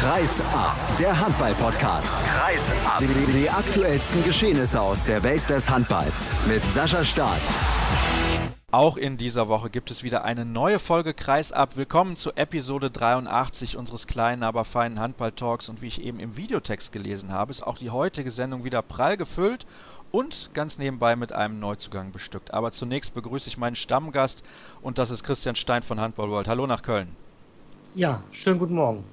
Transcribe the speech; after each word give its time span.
Kreis 0.00 0.40
ab, 0.54 0.78
der 0.98 1.20
Handball-Podcast. 1.20 2.14
Kreis 2.24 2.86
ab. 2.86 3.00
Die, 3.00 3.32
die 3.38 3.50
aktuellsten 3.50 4.24
Geschehnisse 4.24 4.80
aus 4.80 5.04
der 5.04 5.22
Welt 5.22 5.46
des 5.50 5.68
Handballs 5.68 6.32
mit 6.48 6.64
Sascha 6.72 7.04
Staat. 7.04 7.42
Auch 8.70 8.96
in 8.96 9.18
dieser 9.18 9.48
Woche 9.48 9.68
gibt 9.68 9.90
es 9.90 10.02
wieder 10.02 10.24
eine 10.24 10.46
neue 10.46 10.78
Folge 10.78 11.12
Kreisab. 11.12 11.76
Willkommen 11.76 12.16
zu 12.16 12.32
Episode 12.32 12.90
83 12.90 13.76
unseres 13.76 14.06
kleinen, 14.06 14.42
aber 14.42 14.64
feinen 14.64 14.98
Handball-Talks. 14.98 15.68
Und 15.68 15.82
wie 15.82 15.88
ich 15.88 16.00
eben 16.00 16.18
im 16.18 16.34
Videotext 16.34 16.92
gelesen 16.92 17.30
habe, 17.30 17.50
ist 17.50 17.60
auch 17.60 17.76
die 17.76 17.90
heutige 17.90 18.30
Sendung 18.30 18.64
wieder 18.64 18.80
prall 18.80 19.18
gefüllt 19.18 19.66
und 20.12 20.48
ganz 20.54 20.78
nebenbei 20.78 21.14
mit 21.14 21.34
einem 21.34 21.60
Neuzugang 21.60 22.10
bestückt. 22.10 22.54
Aber 22.54 22.72
zunächst 22.72 23.12
begrüße 23.12 23.48
ich 23.48 23.58
meinen 23.58 23.76
Stammgast 23.76 24.44
und 24.80 24.96
das 24.96 25.10
ist 25.10 25.24
Christian 25.24 25.56
Stein 25.56 25.82
von 25.82 26.00
Handball 26.00 26.30
World. 26.30 26.48
Hallo 26.48 26.66
nach 26.66 26.80
Köln. 26.80 27.14
Ja, 27.94 28.24
schönen 28.30 28.58
guten 28.58 28.76
Morgen. 28.76 29.04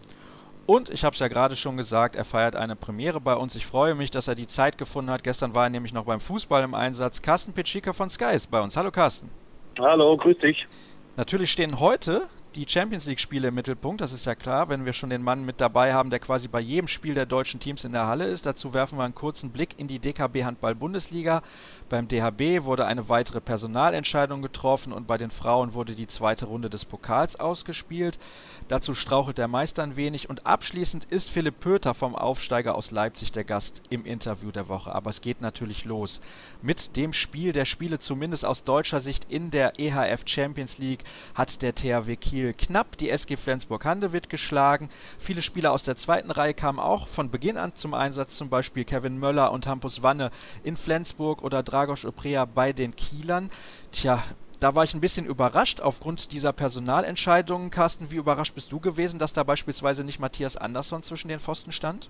Und 0.67 0.89
ich 0.89 1.05
habe 1.05 1.13
es 1.13 1.19
ja 1.21 1.29
gerade 1.29 1.55
schon 1.55 1.77
gesagt, 1.77 2.17
er 2.17 2.25
feiert 2.25 2.57
eine 2.57 2.75
Premiere 2.75 3.21
bei 3.21 3.35
uns. 3.35 3.55
Ich 3.55 3.65
freue 3.65 3.95
mich, 3.95 4.11
dass 4.11 4.27
er 4.27 4.35
die 4.35 4.47
Zeit 4.47 4.77
gefunden 4.77 5.09
hat. 5.09 5.23
Gestern 5.23 5.55
war 5.55 5.63
er 5.63 5.69
nämlich 5.69 5.93
noch 5.93 6.03
beim 6.03 6.19
Fußball 6.19 6.61
im 6.61 6.73
Einsatz. 6.73 7.21
Carsten 7.21 7.53
Pitschika 7.53 7.93
von 7.93 8.09
Sky 8.09 8.35
ist 8.35 8.51
bei 8.51 8.59
uns. 8.59 8.75
Hallo 8.75 8.91
Carsten. 8.91 9.31
Hallo, 9.79 10.17
grüß 10.17 10.37
dich. 10.39 10.67
Natürlich 11.15 11.53
stehen 11.53 11.79
heute 11.79 12.27
die 12.57 12.65
Champions 12.67 13.05
League-Spiele 13.05 13.49
im 13.49 13.53
Mittelpunkt, 13.53 14.01
das 14.01 14.11
ist 14.11 14.25
ja 14.25 14.33
klar, 14.33 14.67
wenn 14.67 14.83
wir 14.83 14.93
schon 14.93 15.11
den 15.11 15.21
Mann 15.21 15.45
mit 15.45 15.61
dabei 15.61 15.93
haben, 15.93 16.09
der 16.09 16.19
quasi 16.19 16.47
bei 16.47 16.59
jedem 16.59 16.87
Spiel 16.87 17.13
der 17.13 17.27
deutschen 17.27 17.59
Teams 17.59 17.83
in 17.83 17.91
der 17.91 18.07
Halle 18.07 18.25
ist. 18.25 18.47
Dazu 18.47 18.73
werfen 18.73 18.97
wir 18.97 19.03
einen 19.03 19.13
kurzen 19.13 19.51
Blick 19.51 19.75
in 19.77 19.87
die 19.87 19.99
DKB 19.99 20.43
Handball-Bundesliga. 20.43 21.43
Beim 21.87 22.07
DHB 22.07 22.63
wurde 22.63 22.85
eine 22.85 23.09
weitere 23.09 23.41
Personalentscheidung 23.41 24.41
getroffen 24.41 24.91
und 24.91 25.05
bei 25.05 25.19
den 25.19 25.29
Frauen 25.29 25.75
wurde 25.75 25.93
die 25.93 26.07
zweite 26.07 26.45
Runde 26.45 26.69
des 26.69 26.83
Pokals 26.83 27.39
ausgespielt. 27.39 28.17
Dazu 28.67 28.93
strauchelt 28.93 29.37
der 29.37 29.47
Meister 29.47 29.81
ein 29.81 29.95
wenig 29.95 30.29
und 30.29 30.45
abschließend 30.45 31.05
ist 31.05 31.29
Philipp 31.29 31.61
Pöter 31.61 31.93
vom 31.93 32.15
Aufsteiger 32.15 32.75
aus 32.75 32.91
Leipzig 32.91 33.31
der 33.31 33.45
Gast 33.45 33.81
im 33.89 34.05
Interview 34.05 34.51
der 34.51 34.67
Woche. 34.67 34.93
Aber 34.93 35.09
es 35.09 35.21
geht 35.21 35.39
natürlich 35.39 35.85
los 35.85 36.19
mit 36.61 36.97
dem 36.97 37.13
Spiel 37.13 37.53
der 37.53 37.63
Spiele, 37.63 37.97
zumindest 37.97 38.43
aus 38.43 38.65
deutscher 38.65 38.99
Sicht 38.99 39.25
in 39.29 39.51
der 39.51 39.79
EHF 39.79 40.23
Champions 40.25 40.79
League, 40.79 41.05
hat 41.33 41.61
der 41.61 41.75
THW 41.75 42.17
Kiel 42.17 42.53
knapp 42.53 42.97
die 42.97 43.09
SG 43.09 43.37
Flensburg-Handewitt 43.37 44.29
geschlagen. 44.29 44.89
Viele 45.17 45.41
Spieler 45.41 45.71
aus 45.71 45.83
der 45.83 45.95
zweiten 45.95 46.31
Reihe 46.31 46.53
kamen 46.53 46.79
auch 46.79 47.07
von 47.07 47.31
Beginn 47.31 47.55
an 47.55 47.73
zum 47.73 47.93
Einsatz, 47.93 48.35
zum 48.35 48.49
Beispiel 48.49 48.83
Kevin 48.83 49.17
Möller 49.17 49.53
und 49.53 49.65
Hampus 49.65 50.03
Wanne 50.03 50.29
in 50.63 50.75
Flensburg 50.75 51.41
oder 51.41 51.63
Dragos 51.63 52.03
Oprea 52.03 52.43
bei 52.43 52.73
den 52.73 52.97
Kielern. 52.97 53.49
Tja, 53.93 54.23
da 54.59 54.75
war 54.75 54.83
ich 54.83 54.93
ein 54.93 55.01
bisschen 55.01 55.25
überrascht 55.25 55.81
aufgrund 55.81 56.31
dieser 56.31 56.53
Personalentscheidungen. 56.53 57.69
Carsten, 57.69 58.09
wie 58.11 58.15
überrascht 58.15 58.55
bist 58.55 58.71
du 58.71 58.79
gewesen, 58.79 59.19
dass 59.19 59.33
da 59.33 59.43
beispielsweise 59.43 60.03
nicht 60.03 60.19
Matthias 60.19 60.57
Andersson 60.57 61.03
zwischen 61.03 61.27
den 61.27 61.39
Pfosten 61.39 61.71
stand? 61.71 62.09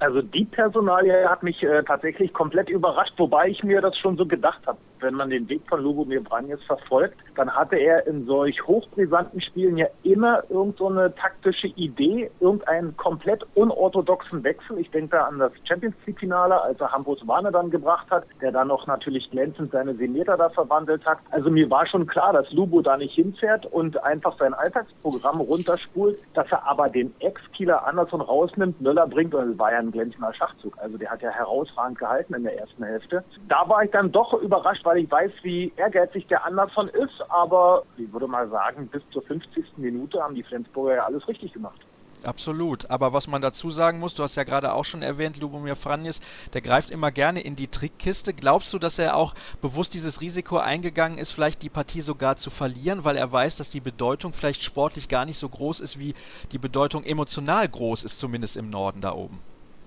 Also 0.00 0.22
die 0.22 0.44
Personalie 0.44 1.28
hat 1.28 1.42
mich 1.42 1.62
äh, 1.62 1.82
tatsächlich 1.82 2.32
komplett 2.32 2.68
überrascht, 2.68 3.14
wobei 3.16 3.48
ich 3.48 3.64
mir 3.64 3.80
das 3.80 3.98
schon 3.98 4.16
so 4.16 4.26
gedacht 4.26 4.60
habe 4.66 4.78
wenn 5.00 5.14
man 5.14 5.30
den 5.30 5.48
Weg 5.48 5.62
von 5.68 5.82
Lubomir 5.82 6.22
Branjes 6.22 6.62
verfolgt, 6.64 7.16
dann 7.34 7.50
hatte 7.50 7.76
er 7.76 8.06
in 8.06 8.26
solch 8.26 8.66
hochbrisanten 8.66 9.40
Spielen 9.40 9.78
ja 9.78 9.86
immer 10.02 10.42
irgendeine 10.50 11.08
so 11.08 11.14
taktische 11.20 11.68
Idee, 11.68 12.30
irgendeinen 12.40 12.96
komplett 12.96 13.46
unorthodoxen 13.54 14.42
Wechsel. 14.44 14.78
Ich 14.78 14.90
denke 14.90 15.16
da 15.16 15.26
an 15.26 15.38
das 15.38 15.52
Champions 15.64 15.96
League 16.06 16.18
Finale, 16.18 16.60
als 16.60 16.80
er 16.80 16.92
Hambus 16.92 17.26
Warne 17.26 17.52
dann 17.52 17.70
gebracht 17.70 18.10
hat, 18.10 18.24
der 18.40 18.52
dann 18.52 18.68
noch 18.68 18.86
natürlich 18.86 19.30
glänzend 19.30 19.72
seine 19.72 19.94
Semeter 19.94 20.36
da 20.36 20.48
verwandelt 20.50 21.04
hat. 21.06 21.18
Also 21.30 21.50
mir 21.50 21.70
war 21.70 21.86
schon 21.86 22.06
klar, 22.06 22.32
dass 22.32 22.50
Lubo 22.52 22.80
da 22.80 22.96
nicht 22.96 23.14
hinfährt 23.14 23.66
und 23.66 24.02
einfach 24.04 24.36
sein 24.38 24.54
Alltagsprogramm 24.54 25.40
runterspult, 25.40 26.18
dass 26.34 26.50
er 26.50 26.66
aber 26.66 26.88
den 26.88 27.14
Ex-Kieler 27.20 27.86
Anderson 27.86 28.20
rausnimmt, 28.20 28.80
Möller 28.80 29.06
bringt 29.06 29.34
und 29.34 29.52
es 29.52 29.58
war 29.58 29.72
ja 29.72 29.78
ein 29.78 29.92
glänzender 29.92 30.32
Schachzug. 30.34 30.76
Also 30.78 30.98
der 30.98 31.10
hat 31.10 31.22
ja 31.22 31.30
herausragend 31.30 31.98
gehalten 31.98 32.34
in 32.34 32.44
der 32.44 32.58
ersten 32.58 32.84
Hälfte. 32.84 33.24
Da 33.48 33.68
war 33.68 33.84
ich 33.84 33.90
dann 33.90 34.12
doch 34.12 34.34
überrascht, 34.34 34.84
weil 34.88 35.04
ich 35.04 35.10
weiß, 35.10 35.30
wie 35.42 35.70
ehrgeizig 35.76 36.26
der 36.28 36.46
Anderson 36.46 36.88
ist, 36.88 37.22
aber 37.28 37.82
ich 37.98 38.10
würde 38.10 38.26
mal 38.26 38.48
sagen, 38.48 38.88
bis 38.88 39.02
zur 39.10 39.20
50. 39.20 39.76
Minute 39.76 40.22
haben 40.22 40.34
die 40.34 40.42
Flensburger 40.42 40.94
ja 40.94 41.04
alles 41.04 41.28
richtig 41.28 41.52
gemacht. 41.52 41.78
Absolut. 42.24 42.90
Aber 42.90 43.12
was 43.12 43.26
man 43.26 43.42
dazu 43.42 43.70
sagen 43.70 43.98
muss, 44.00 44.14
du 44.14 44.22
hast 44.22 44.34
ja 44.34 44.44
gerade 44.44 44.72
auch 44.72 44.86
schon 44.86 45.02
erwähnt, 45.02 45.38
Lubomir 45.38 45.76
Franjes, 45.76 46.20
der 46.54 46.62
greift 46.62 46.90
immer 46.90 47.10
gerne 47.10 47.42
in 47.42 47.54
die 47.54 47.68
Trickkiste. 47.68 48.32
Glaubst 48.32 48.72
du, 48.72 48.78
dass 48.78 48.98
er 48.98 49.14
auch 49.14 49.34
bewusst 49.60 49.92
dieses 49.92 50.22
Risiko 50.22 50.56
eingegangen 50.56 51.18
ist, 51.18 51.32
vielleicht 51.32 51.62
die 51.62 51.68
Partie 51.68 52.00
sogar 52.00 52.36
zu 52.36 52.48
verlieren, 52.48 53.04
weil 53.04 53.18
er 53.18 53.30
weiß, 53.30 53.56
dass 53.56 53.68
die 53.68 53.80
Bedeutung 53.80 54.32
vielleicht 54.32 54.62
sportlich 54.62 55.08
gar 55.08 55.26
nicht 55.26 55.38
so 55.38 55.50
groß 55.50 55.80
ist, 55.80 55.98
wie 55.98 56.14
die 56.50 56.58
Bedeutung 56.58 57.04
emotional 57.04 57.68
groß 57.68 58.04
ist, 58.04 58.18
zumindest 58.18 58.56
im 58.56 58.70
Norden 58.70 59.02
da 59.02 59.12
oben? 59.12 59.38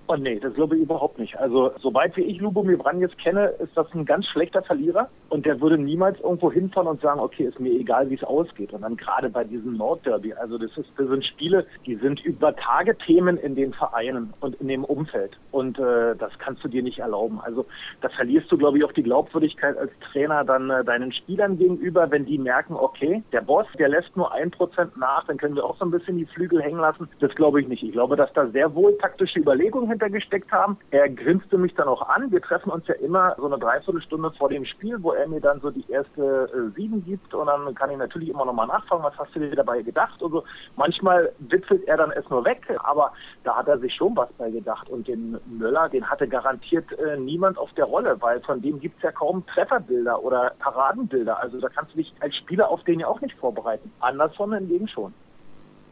Oh 0.08 0.16
nee, 0.16 0.38
das 0.40 0.52
glaube 0.54 0.76
ich 0.76 0.82
überhaupt 0.82 1.18
nicht. 1.18 1.38
Also 1.38 1.70
soweit 1.80 2.16
wie 2.16 2.22
ich 2.22 2.40
Lubomir 2.40 2.76
Branjes 2.76 3.16
kenne, 3.22 3.46
ist 3.60 3.76
das 3.76 3.86
ein 3.94 4.04
ganz 4.04 4.26
schlechter 4.26 4.62
Verlierer 4.62 5.08
und 5.28 5.46
der 5.46 5.60
würde 5.60 5.78
niemals 5.78 6.20
irgendwo 6.20 6.50
hinfahren 6.50 6.88
und 6.88 7.00
sagen, 7.00 7.20
okay, 7.20 7.44
ist 7.44 7.60
mir 7.60 7.72
egal, 7.72 8.10
wie 8.10 8.16
es 8.16 8.24
ausgeht. 8.24 8.72
Und 8.72 8.82
dann 8.82 8.96
gerade 8.96 9.30
bei 9.30 9.44
diesem 9.44 9.76
Nordderby, 9.76 10.34
also 10.34 10.58
das, 10.58 10.76
ist, 10.76 10.90
das 10.96 11.08
sind 11.08 11.24
Spiele, 11.24 11.66
die 11.86 11.94
sind 11.96 12.22
über 12.24 12.54
Tage 12.56 12.96
Themen 12.98 13.36
in 13.36 13.54
den 13.54 13.72
Vereinen 13.72 14.34
und 14.40 14.56
in 14.56 14.68
dem 14.68 14.84
Umfeld. 14.84 15.38
Und 15.52 15.78
äh, 15.78 16.16
das 16.16 16.32
kannst 16.38 16.64
du 16.64 16.68
dir 16.68 16.82
nicht 16.82 16.98
erlauben. 16.98 17.40
Also 17.40 17.64
da 18.00 18.08
verlierst 18.08 18.50
du, 18.50 18.58
glaube 18.58 18.78
ich, 18.78 18.84
auch 18.84 18.92
die 18.92 19.04
Glaubwürdigkeit 19.04 19.78
als 19.78 19.92
Trainer 20.10 20.44
dann 20.44 20.68
äh, 20.68 20.84
deinen 20.84 21.12
Spielern 21.12 21.58
gegenüber, 21.58 22.10
wenn 22.10 22.26
die 22.26 22.38
merken, 22.38 22.74
okay, 22.74 23.22
der 23.32 23.42
Boss, 23.42 23.66
der 23.78 23.88
lässt 23.88 24.16
nur 24.16 24.32
ein 24.32 24.50
Prozent 24.50 24.96
nach, 24.96 25.26
dann 25.26 25.36
können 25.36 25.54
wir 25.54 25.64
auch 25.64 25.78
so 25.78 25.84
ein 25.84 25.90
bisschen 25.90 26.16
die 26.16 26.26
Flügel 26.26 26.60
hängen 26.60 26.80
lassen. 26.80 27.08
Das 27.20 27.34
glaube 27.34 27.60
ich 27.60 27.68
nicht. 27.68 27.82
Ich 27.82 27.92
glaube, 27.92 28.16
dass 28.16 28.32
da 28.32 28.48
sehr 28.48 28.74
wohl 28.74 28.96
taktische 28.98 29.38
Überlegungen 29.38 29.91
hinter 29.92 30.10
gesteckt 30.10 30.50
haben. 30.52 30.76
Er 30.90 31.08
grinste 31.08 31.58
mich 31.58 31.74
dann 31.74 31.88
auch 31.88 32.08
an. 32.08 32.30
Wir 32.30 32.40
treffen 32.40 32.70
uns 32.70 32.86
ja 32.86 32.94
immer 32.94 33.34
so 33.38 33.46
eine 33.46 33.58
Dreiviertelstunde 33.58 34.32
vor 34.32 34.48
dem 34.48 34.64
Spiel, 34.64 35.02
wo 35.02 35.12
er 35.12 35.28
mir 35.28 35.40
dann 35.40 35.60
so 35.60 35.70
die 35.70 35.84
erste 35.90 36.50
äh, 36.52 36.74
Sieben 36.74 37.04
gibt 37.04 37.34
und 37.34 37.46
dann 37.46 37.74
kann 37.74 37.90
ich 37.90 37.96
natürlich 37.96 38.28
immer 38.28 38.44
nochmal 38.44 38.66
nachfragen, 38.66 39.02
was 39.02 39.16
hast 39.18 39.34
du 39.34 39.40
dir 39.40 39.54
dabei 39.54 39.82
gedacht? 39.82 40.22
Also 40.22 40.44
manchmal 40.76 41.32
witzelt 41.38 41.84
er 41.86 41.96
dann 41.96 42.10
es 42.12 42.28
nur 42.30 42.44
weg, 42.44 42.62
aber 42.82 43.12
da 43.44 43.56
hat 43.56 43.68
er 43.68 43.78
sich 43.78 43.94
schon 43.94 44.16
was 44.16 44.32
bei 44.38 44.50
gedacht. 44.50 44.88
Und 44.88 45.08
den 45.08 45.38
Möller, 45.46 45.88
den 45.88 46.08
hatte 46.08 46.28
garantiert 46.28 46.90
äh, 46.98 47.16
niemand 47.16 47.58
auf 47.58 47.72
der 47.74 47.84
Rolle, 47.84 48.16
weil 48.20 48.40
von 48.40 48.60
dem 48.60 48.80
gibt 48.80 48.96
es 48.96 49.02
ja 49.02 49.12
kaum 49.12 49.44
Trefferbilder 49.46 50.22
oder 50.22 50.52
Paradenbilder. 50.58 51.40
Also 51.40 51.60
da 51.60 51.68
kannst 51.68 51.92
du 51.92 51.98
dich 51.98 52.12
als 52.20 52.36
Spieler 52.36 52.68
auf 52.68 52.82
den 52.84 53.00
ja 53.00 53.06
auch 53.06 53.20
nicht 53.20 53.36
vorbereiten. 53.38 53.92
Andersson 54.00 54.54
hingegen 54.54 54.88
schon. 54.88 55.14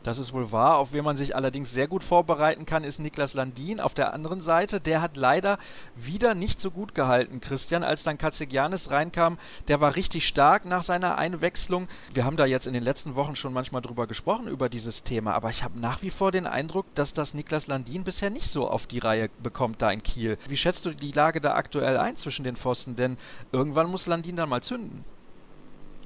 Das 0.03 0.19
ist 0.19 0.33
wohl 0.33 0.51
wahr. 0.51 0.79
Auf 0.79 0.93
wen 0.93 1.05
man 1.05 1.19
sich 1.19 1.37
allerdings 1.37 1.73
sehr 1.73 1.87
gut 1.87 2.03
vorbereiten 2.03 2.65
kann, 2.65 2.85
ist 2.85 3.01
Niklas 3.01 3.35
Landin. 3.35 3.81
Auf 3.81 3.93
der 3.93 4.15
anderen 4.15 4.41
Seite, 4.41 4.81
der 4.81 5.03
hat 5.03 5.19
leider 5.19 5.59
wieder 5.95 6.35
nicht 6.35 6.59
so 6.59 6.71
gut 6.71 6.95
gehalten, 6.95 7.41
Christian, 7.41 7.85
als 7.85 8.03
dann 8.03 8.17
Katzegianis 8.17 8.91
reinkam. 8.91 9.39
Der 9.69 9.81
war 9.83 9.97
richtig 9.97 10.27
stark 10.27 10.65
nach 10.65 10.83
seiner 10.83 11.19
Einwechslung. 11.19 11.87
Wir 12.15 12.25
haben 12.25 12.39
da 12.39 12.47
jetzt 12.47 12.67
in 12.67 12.73
den 12.73 12.83
letzten 12.83 13.15
Wochen 13.15 13.37
schon 13.37 13.53
manchmal 13.53 13.83
drüber 13.83 14.07
gesprochen, 14.07 14.49
über 14.49 14.71
dieses 14.71 15.03
Thema. 15.03 15.35
Aber 15.35 15.51
ich 15.51 15.65
habe 15.65 15.79
nach 15.79 16.01
wie 16.01 16.11
vor 16.11 16.33
den 16.33 16.47
Eindruck, 16.47 16.87
dass 16.95 17.13
das 17.13 17.35
Niklas 17.35 17.67
Landin 17.67 18.05
bisher 18.05 18.31
nicht 18.31 18.51
so 18.51 18.69
auf 18.69 18.87
die 18.87 19.01
Reihe 19.01 19.29
bekommt 19.43 19.83
da 19.83 19.91
in 19.91 20.03
Kiel. 20.03 20.39
Wie 20.49 20.57
schätzt 20.57 20.87
du 20.87 20.95
die 20.95 21.13
Lage 21.13 21.43
da 21.43 21.55
aktuell 21.55 21.99
ein 21.99 22.17
zwischen 22.17 22.45
den 22.45 22.57
Pfosten? 22.57 22.97
Denn 22.97 23.19
irgendwann 23.53 23.91
muss 23.91 24.07
Landin 24.07 24.37
dann 24.37 24.49
mal 24.49 24.63
zünden. 24.63 25.05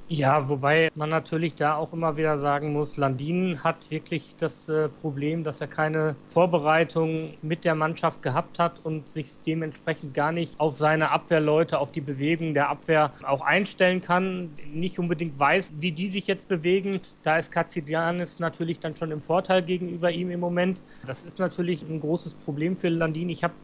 Ja, 0.07 0.49
wobei 0.49 0.89
man 0.93 1.09
natürlich 1.09 1.55
da 1.55 1.75
auch 1.77 1.91
immer 1.91 2.15
wieder 2.15 2.37
sagen 2.37 2.73
muss, 2.73 2.95
Landin 2.95 3.63
hat 3.63 3.89
wirklich 3.89 4.37
das 4.37 4.69
äh, 4.69 4.87
Problem, 4.87 5.43
dass 5.43 5.61
er 5.61 5.67
keine 5.67 6.15
Vorbereitung 6.29 7.39
mit 7.41 7.63
der 7.65 7.73
Mannschaft 7.73 8.21
gehabt 8.21 8.59
hat 8.59 8.79
und 8.85 9.09
sich 9.09 9.41
dementsprechend 9.41 10.13
gar 10.13 10.31
nicht 10.31 10.59
auf 10.59 10.75
seine 10.75 11.09
Abwehrleute, 11.09 11.79
auf 11.79 11.91
die 11.91 12.01
Bewegung 12.01 12.53
der 12.53 12.69
Abwehr 12.69 13.15
auch 13.23 13.41
einstellen 13.41 14.01
kann, 14.01 14.55
nicht 14.67 14.99
unbedingt 14.99 15.39
weiß, 15.39 15.71
wie 15.73 15.91
die 15.91 16.11
sich 16.11 16.27
jetzt 16.27 16.47
bewegen. 16.47 17.01
Da 17.23 17.39
ist 17.39 17.49
Katsidianis 17.51 18.37
natürlich 18.37 18.79
dann 18.79 18.95
schon 18.95 19.09
im 19.09 19.23
Vorteil 19.23 19.63
gegenüber 19.63 20.11
ihm 20.11 20.29
im 20.29 20.39
Moment. 20.39 20.81
Das 21.07 21.23
ist 21.23 21.39
natürlich 21.39 21.81
ein 21.81 21.99
großes 21.99 22.35
Problem 22.35 22.77
für 22.77 22.89
Landin. 22.89 23.29
Ich 23.29 23.43
habe 23.43 23.55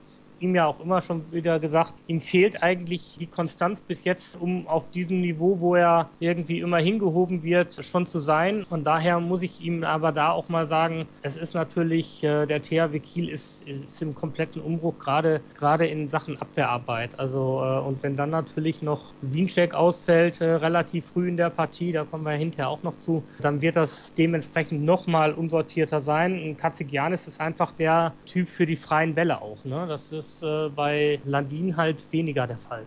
ihm 0.41 0.55
ja 0.55 0.65
auch 0.65 0.79
immer 0.79 1.01
schon 1.01 1.31
wieder 1.31 1.59
gesagt, 1.59 1.93
ihm 2.07 2.19
fehlt 2.19 2.61
eigentlich 2.63 3.17
die 3.19 3.27
Konstanz 3.27 3.79
bis 3.81 4.03
jetzt, 4.03 4.39
um 4.39 4.67
auf 4.67 4.89
diesem 4.91 5.21
Niveau, 5.21 5.59
wo 5.59 5.75
er 5.75 6.09
irgendwie 6.19 6.59
immer 6.59 6.79
hingehoben 6.79 7.43
wird, 7.43 7.83
schon 7.83 8.07
zu 8.07 8.19
sein. 8.19 8.65
Von 8.65 8.83
daher 8.83 9.19
muss 9.19 9.43
ich 9.43 9.61
ihm 9.61 9.83
aber 9.83 10.11
da 10.11 10.31
auch 10.31 10.49
mal 10.49 10.67
sagen, 10.67 11.07
es 11.21 11.37
ist 11.37 11.53
natürlich, 11.53 12.23
äh, 12.23 12.45
der 12.45 12.61
THW 12.61 12.99
Kiel 12.99 13.29
ist, 13.29 13.63
ist 13.67 14.01
im 14.01 14.15
kompletten 14.15 14.61
Umbruch, 14.61 14.97
gerade, 14.99 15.41
gerade 15.53 15.87
in 15.87 16.09
Sachen 16.09 16.41
Abwehrarbeit. 16.41 17.19
Also, 17.19 17.61
äh, 17.63 17.79
und 17.79 18.03
wenn 18.03 18.15
dann 18.15 18.29
natürlich 18.29 18.81
noch 18.81 19.13
Wiencheck 19.21 19.73
ausfällt, 19.73 20.41
äh, 20.41 20.45
relativ 20.45 21.05
früh 21.07 21.27
in 21.27 21.37
der 21.37 21.49
Partie, 21.49 21.91
da 21.91 22.03
kommen 22.03 22.23
wir 22.23 22.31
hinterher 22.31 22.69
auch 22.69 22.83
noch 22.83 22.99
zu, 22.99 23.23
dann 23.41 23.61
wird 23.61 23.75
das 23.75 24.11
dementsprechend 24.17 24.83
nochmal 24.83 25.33
unsortierter 25.33 26.01
sein. 26.01 26.33
Ein 26.33 26.57
Katzigianis 26.57 27.27
ist 27.27 27.39
einfach 27.39 27.71
der 27.73 28.13
Typ 28.25 28.49
für 28.49 28.65
die 28.65 28.75
freien 28.75 29.15
Bälle 29.15 29.41
auch. 29.41 29.63
Ne? 29.65 29.85
Das 29.87 30.11
ist 30.11 30.30
ist 30.31 30.43
äh, 30.43 30.69
bei 30.69 31.19
Landin 31.25 31.77
halt 31.77 32.11
weniger 32.11 32.47
der 32.47 32.57
Fall. 32.57 32.85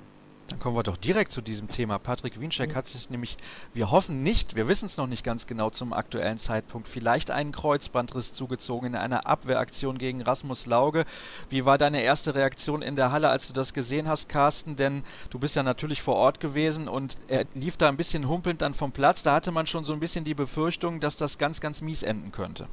Dann 0.49 0.59
kommen 0.59 0.77
wir 0.77 0.83
doch 0.83 0.99
direkt 0.99 1.33
zu 1.33 1.41
diesem 1.41 1.69
Thema. 1.69 1.99
Patrick 1.99 2.39
Wienscheck 2.39 2.75
hat 2.75 2.87
sich 2.87 3.09
nämlich, 3.09 3.39
wir 3.73 3.91
hoffen 3.91 4.23
nicht, 4.23 4.55
wir 4.55 4.69
wissen 4.69 4.87
es 4.87 4.99
noch 4.99 5.07
nicht 5.07 5.25
ganz 5.25 5.47
genau 5.47 5.71
zum 5.71 5.95
aktuellen 5.95 6.37
Zeitpunkt, 6.37 6.87
vielleicht 6.87 7.31
einen 7.31 7.51
Kreuzbandriss 7.51 8.35
zugezogen 8.35 8.89
in 8.89 8.95
einer 8.95 9.27
Abwehraktion 9.27 9.97
gegen 9.97 10.21
Rasmus 10.21 10.67
Lauge. 10.67 11.07
Wie 11.49 11.65
war 11.65 11.79
deine 11.79 12.03
erste 12.03 12.35
Reaktion 12.35 12.83
in 12.83 12.95
der 12.95 13.11
Halle, 13.11 13.31
als 13.31 13.47
du 13.47 13.55
das 13.55 13.73
gesehen 13.73 14.07
hast, 14.07 14.29
Carsten? 14.29 14.77
Denn 14.77 15.03
du 15.31 15.39
bist 15.39 15.57
ja 15.57 15.63
natürlich 15.63 16.03
vor 16.03 16.17
Ort 16.17 16.41
gewesen 16.41 16.89
und 16.89 17.17
er 17.27 17.47
lief 17.55 17.79
da 17.79 17.89
ein 17.89 17.97
bisschen 17.97 18.29
humpelnd 18.29 18.61
dann 18.61 18.75
vom 18.75 18.93
Platz. 18.93 19.23
Da 19.23 19.35
hatte 19.35 19.51
man 19.51 19.67
schon 19.67 19.85
so 19.85 19.95
ein 19.95 20.01
bisschen 20.01 20.25
die 20.25 20.35
Befürchtung, 20.35 21.01
dass 21.01 21.17
das 21.17 21.39
ganz, 21.39 21.63
ganz 21.63 21.81
mies 21.81 22.03
enden 22.03 22.33
könnte. 22.33 22.69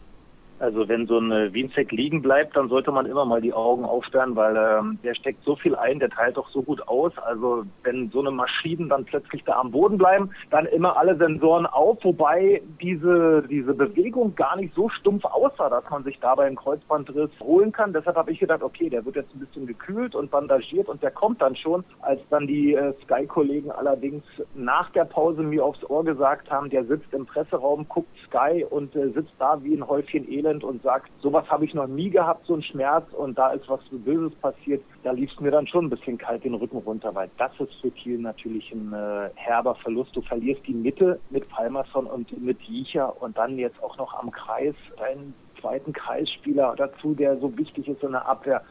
Also 0.62 0.88
wenn 0.88 1.08
so 1.08 1.18
ein 1.18 1.54
Wienzek 1.54 1.92
liegen 1.92 2.22
bleibt, 2.22 2.56
dann 2.56 2.70
sollte 2.70 2.92
man 2.92 3.08
immer 3.08 3.26
mal 3.26 3.42
die 3.42 3.52
Augen 3.52 3.84
aufsperren, 3.84 4.36
weil 4.36 4.56
ähm, 4.56 5.00
der 5.04 5.16
steckt 5.16 5.44
so 5.44 5.56
viel 5.56 5.76
ein, 5.76 5.98
der 5.98 6.12
teilt 6.12 6.38
doch 6.38 6.48
so 6.50 6.62
gut 6.62 6.88
aus. 6.88 7.12
Also 7.18 7.64
wenn 7.82 8.12
so 8.12 8.20
eine 8.20 8.30
Maschinen 8.30 8.88
dann 8.88 9.04
plötzlich 9.04 9.44
da 9.44 9.60
am 9.60 9.72
Boden 9.72 9.98
bleiben, 9.98 10.30
dann 10.52 10.68
immer 10.68 10.98
alle 10.98 11.18
Sensoren 11.18 11.66
auf, 11.66 11.98
wobei 12.04 12.62
diese, 12.80 13.44
diese 13.50 13.74
Bewegung 13.74 14.36
gar 14.36 14.56
nicht 14.56 14.76
so 14.76 14.88
stumpf 14.90 15.26
aussah, 15.26 15.68
dass 15.68 15.90
man 15.90 16.04
sich 16.04 16.20
dabei 16.20 16.46
einen 16.46 16.58
Kreuzbandriss 16.58 17.32
holen 17.40 17.72
kann. 17.72 17.92
Deshalb 17.92 18.16
habe 18.16 18.32
ich 18.32 18.38
gedacht, 18.38 18.62
okay, 18.62 18.88
der 18.88 19.04
wird 19.04 19.16
jetzt 19.16 19.34
ein 19.34 19.40
bisschen 19.40 19.66
gekühlt 19.66 20.14
und 20.14 20.30
bandagiert 20.30 20.90
und 20.90 21.02
der 21.02 21.10
kommt 21.10 21.42
dann 21.42 21.56
schon. 21.56 21.84
Als 22.02 22.22
dann 22.30 22.46
die 22.46 22.76
äh, 22.76 22.94
Sky-Kollegen 23.06 23.72
allerdings 23.72 24.24
nach 24.54 24.92
der 24.92 25.06
Pause 25.06 25.42
mir 25.42 25.66
aufs 25.66 25.84
Ohr 25.90 26.06
gesagt 26.06 26.52
haben, 26.52 26.70
der 26.70 26.86
sitzt 26.86 27.12
im 27.14 27.26
Presseraum, 27.26 27.88
guckt 27.90 28.16
Sky 28.28 28.64
und 28.70 28.96
äh, 28.96 29.10
sitzt 29.10 29.34
da 29.40 29.58
wie 29.64 29.74
ein 29.74 29.88
Häufchen 29.88 30.32
Elend 30.32 30.51
sind 30.52 30.64
und 30.64 30.84
sagt, 30.84 31.10
sowas 31.22 31.50
habe 31.50 31.66
ich 31.66 31.74
noch 31.74 31.88
nie 31.88 32.10
gehabt, 32.10 32.46
so 32.46 32.54
ein 32.54 32.64
Schmerz 32.64 33.12
und 33.14 33.38
da 33.38 33.52
ist 33.52 33.68
was 33.70 33.80
Böses 33.92 34.36
passiert, 34.40 34.84
da 35.04 35.12
lief 35.12 35.32
es 35.32 35.40
mir 35.40 35.52
dann 35.52 35.68
schon 35.68 35.86
ein 35.86 35.90
bisschen 35.90 36.18
kalt 36.18 36.44
den 36.44 36.56
Rücken 36.56 36.78
runter, 36.78 37.14
weil 37.16 37.30
das 37.38 37.52
ist 37.60 37.74
für 37.82 37.92
Kiel 37.92 38.20
natürlich 38.20 38.72
ein 38.72 38.94
äh, 38.94 39.30
herber 39.36 39.76
Verlust. 39.76 40.16
Du 40.16 40.22
verlierst 40.22 40.66
die 40.68 40.74
Mitte 40.74 41.20
mit 41.30 41.48
Palmerson 41.50 42.06
und 42.06 42.40
mit 42.42 42.62
Jicher 42.62 43.22
und 43.22 43.38
dann 43.38 43.58
jetzt 43.58 43.82
auch 43.82 43.98
noch 43.98 44.14
am 44.14 44.32
Kreis 44.32 44.76
deinen 44.98 45.34
zweiten 45.60 45.94
Kreisspieler 45.94 46.76
dazu, 46.76 47.14
der 47.14 47.38
so 47.38 47.56
wichtig 47.58 47.88
ist 47.88 48.04
in 48.04 48.12
der 48.12 48.28
Abwehr. 48.28 48.62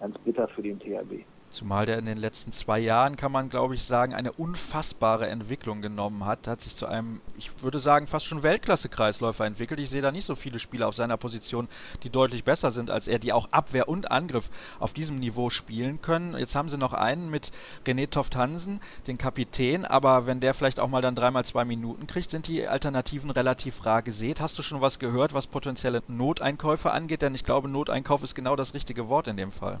Ganz 0.00 0.16
bitter 0.18 0.48
für 0.48 0.62
den 0.62 0.78
THW. 0.78 1.24
Zumal 1.48 1.86
der 1.86 1.98
in 1.98 2.04
den 2.04 2.18
letzten 2.18 2.52
zwei 2.52 2.78
Jahren, 2.78 3.16
kann 3.16 3.32
man 3.32 3.48
glaube 3.48 3.74
ich 3.74 3.84
sagen, 3.84 4.14
eine 4.14 4.32
unfassbare 4.32 5.28
Entwicklung 5.28 5.80
genommen 5.80 6.24
hat. 6.24 6.46
Hat 6.48 6.60
sich 6.60 6.76
zu 6.76 6.86
einem, 6.86 7.20
ich 7.38 7.62
würde 7.62 7.78
sagen, 7.78 8.06
fast 8.06 8.26
schon 8.26 8.42
Weltklasse-Kreisläufer 8.42 9.46
entwickelt. 9.46 9.80
Ich 9.80 9.88
sehe 9.88 10.02
da 10.02 10.12
nicht 10.12 10.26
so 10.26 10.34
viele 10.34 10.58
Spieler 10.58 10.88
auf 10.88 10.96
seiner 10.96 11.16
Position, 11.16 11.68
die 12.02 12.10
deutlich 12.10 12.44
besser 12.44 12.72
sind 12.72 12.90
als 12.90 13.08
er, 13.08 13.18
die 13.18 13.32
auch 13.32 13.52
Abwehr 13.52 13.88
und 13.88 14.10
Angriff 14.10 14.50
auf 14.80 14.92
diesem 14.92 15.18
Niveau 15.18 15.48
spielen 15.48 16.02
können. 16.02 16.36
Jetzt 16.36 16.54
haben 16.54 16.68
sie 16.68 16.78
noch 16.78 16.92
einen 16.92 17.30
mit 17.30 17.52
René 17.86 18.10
Toft-Hansen, 18.10 18.80
den 19.06 19.16
Kapitän, 19.16 19.84
aber 19.84 20.26
wenn 20.26 20.40
der 20.40 20.52
vielleicht 20.52 20.80
auch 20.80 20.88
mal 20.88 21.02
dann 21.02 21.14
dreimal 21.14 21.44
zwei 21.44 21.64
Minuten 21.64 22.06
kriegt, 22.06 22.30
sind 22.30 22.48
die 22.48 22.66
Alternativen 22.66 23.30
relativ 23.30 23.86
rar 23.86 24.02
gesät. 24.02 24.40
Hast 24.40 24.58
du 24.58 24.62
schon 24.62 24.80
was 24.80 24.98
gehört, 24.98 25.32
was 25.32 25.46
potenzielle 25.46 26.02
Noteinkäufe 26.08 26.90
angeht? 26.90 27.22
Denn 27.22 27.34
ich 27.34 27.44
glaube, 27.44 27.68
Noteinkauf 27.68 28.22
ist 28.22 28.34
genau 28.34 28.56
das 28.56 28.74
richtige 28.74 29.08
Wort 29.08 29.28
in 29.28 29.36
dem 29.36 29.52
Fall. 29.52 29.80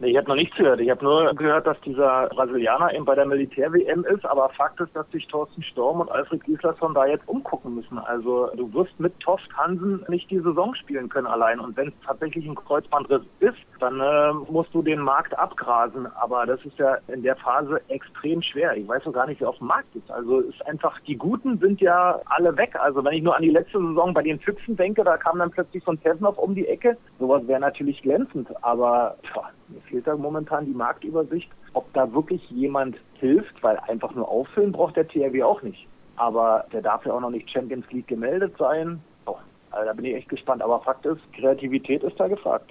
Nee, 0.00 0.12
ich 0.12 0.16
habe 0.16 0.28
noch 0.28 0.34
nichts 0.34 0.56
gehört. 0.56 0.80
Ich 0.80 0.88
habe 0.88 1.04
nur 1.04 1.34
gehört, 1.34 1.66
dass 1.66 1.78
dieser 1.82 2.28
Brasilianer 2.28 2.94
eben 2.94 3.04
bei 3.04 3.14
der 3.14 3.26
Militär-WM 3.26 4.06
ist. 4.06 4.24
Aber 4.24 4.48
Fakt 4.48 4.80
ist, 4.80 4.96
dass 4.96 5.08
sich 5.10 5.26
Thorsten 5.28 5.62
Storm 5.62 6.00
und 6.00 6.10
Alfred 6.10 6.42
Gislason 6.44 6.94
da 6.94 7.04
jetzt 7.04 7.28
umgucken 7.28 7.74
müssen. 7.74 7.98
Also 7.98 8.48
du 8.56 8.72
wirst 8.72 8.98
mit 8.98 9.20
Toft 9.20 9.54
Hansen 9.54 10.02
nicht 10.08 10.30
die 10.30 10.40
Saison 10.40 10.74
spielen 10.74 11.10
können 11.10 11.26
allein. 11.26 11.60
Und 11.60 11.76
wenn 11.76 11.88
es 11.88 11.94
tatsächlich 12.06 12.46
ein 12.46 12.54
Kreuzbandriss 12.54 13.20
ist, 13.40 13.58
dann 13.80 14.00
äh, 14.00 14.32
musst 14.50 14.72
du 14.74 14.82
den 14.82 15.00
Markt 15.00 15.36
abgrasen. 15.38 16.06
Aber 16.14 16.46
das 16.46 16.64
ist 16.64 16.78
ja 16.78 16.98
in 17.08 17.22
der 17.22 17.36
Phase 17.36 17.80
extrem 17.88 18.42
schwer. 18.42 18.76
Ich 18.76 18.86
weiß 18.86 19.06
auch 19.06 19.12
gar 19.12 19.26
nicht, 19.26 19.40
wer 19.40 19.48
auf 19.48 19.58
dem 19.58 19.68
Markt 19.68 19.94
ist. 19.96 20.10
Also 20.10 20.40
ist 20.40 20.64
einfach, 20.66 20.98
die 21.00 21.16
Guten 21.16 21.58
sind 21.58 21.80
ja 21.80 22.20
alle 22.26 22.56
weg. 22.56 22.76
Also 22.78 23.04
wenn 23.04 23.14
ich 23.14 23.22
nur 23.22 23.36
an 23.36 23.42
die 23.42 23.50
letzte 23.50 23.78
Saison 23.78 24.14
bei 24.14 24.22
den 24.22 24.38
Füchsen 24.40 24.76
denke, 24.76 25.04
da 25.04 25.16
kam 25.16 25.38
dann 25.38 25.50
plötzlich 25.50 25.82
von 25.84 26.00
Tevnov 26.00 26.38
um 26.38 26.54
die 26.54 26.68
Ecke. 26.68 26.96
Sowas 27.18 27.46
wäre 27.46 27.60
natürlich 27.60 28.02
glänzend. 28.02 28.48
Aber 28.62 29.16
pff, 29.24 29.40
mir 29.68 29.80
fehlt 29.82 30.06
da 30.06 30.16
momentan 30.16 30.66
die 30.66 30.74
Marktübersicht, 30.74 31.50
ob 31.72 31.92
da 31.92 32.12
wirklich 32.12 32.48
jemand 32.50 32.96
hilft, 33.14 33.62
weil 33.62 33.78
einfach 33.88 34.14
nur 34.14 34.28
auffüllen 34.28 34.72
braucht 34.72 34.96
der 34.96 35.08
THW 35.08 35.42
auch 35.42 35.62
nicht. 35.62 35.86
Aber 36.16 36.66
der 36.72 36.82
darf 36.82 37.04
ja 37.06 37.12
auch 37.12 37.20
noch 37.20 37.30
nicht 37.30 37.50
Champions 37.50 37.90
League 37.90 38.08
gemeldet 38.08 38.54
sein. 38.58 39.00
Oh, 39.26 39.36
also 39.70 39.86
da 39.86 39.92
bin 39.92 40.04
ich 40.04 40.16
echt 40.16 40.28
gespannt. 40.28 40.62
Aber 40.62 40.80
Fakt 40.80 41.06
ist, 41.06 41.20
Kreativität 41.32 42.02
ist 42.02 42.18
da 42.18 42.28
gefragt. 42.28 42.70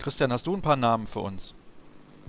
Christian, 0.00 0.32
hast 0.32 0.46
du 0.46 0.54
ein 0.56 0.62
paar 0.62 0.76
Namen 0.76 1.06
für 1.06 1.20
uns? 1.20 1.54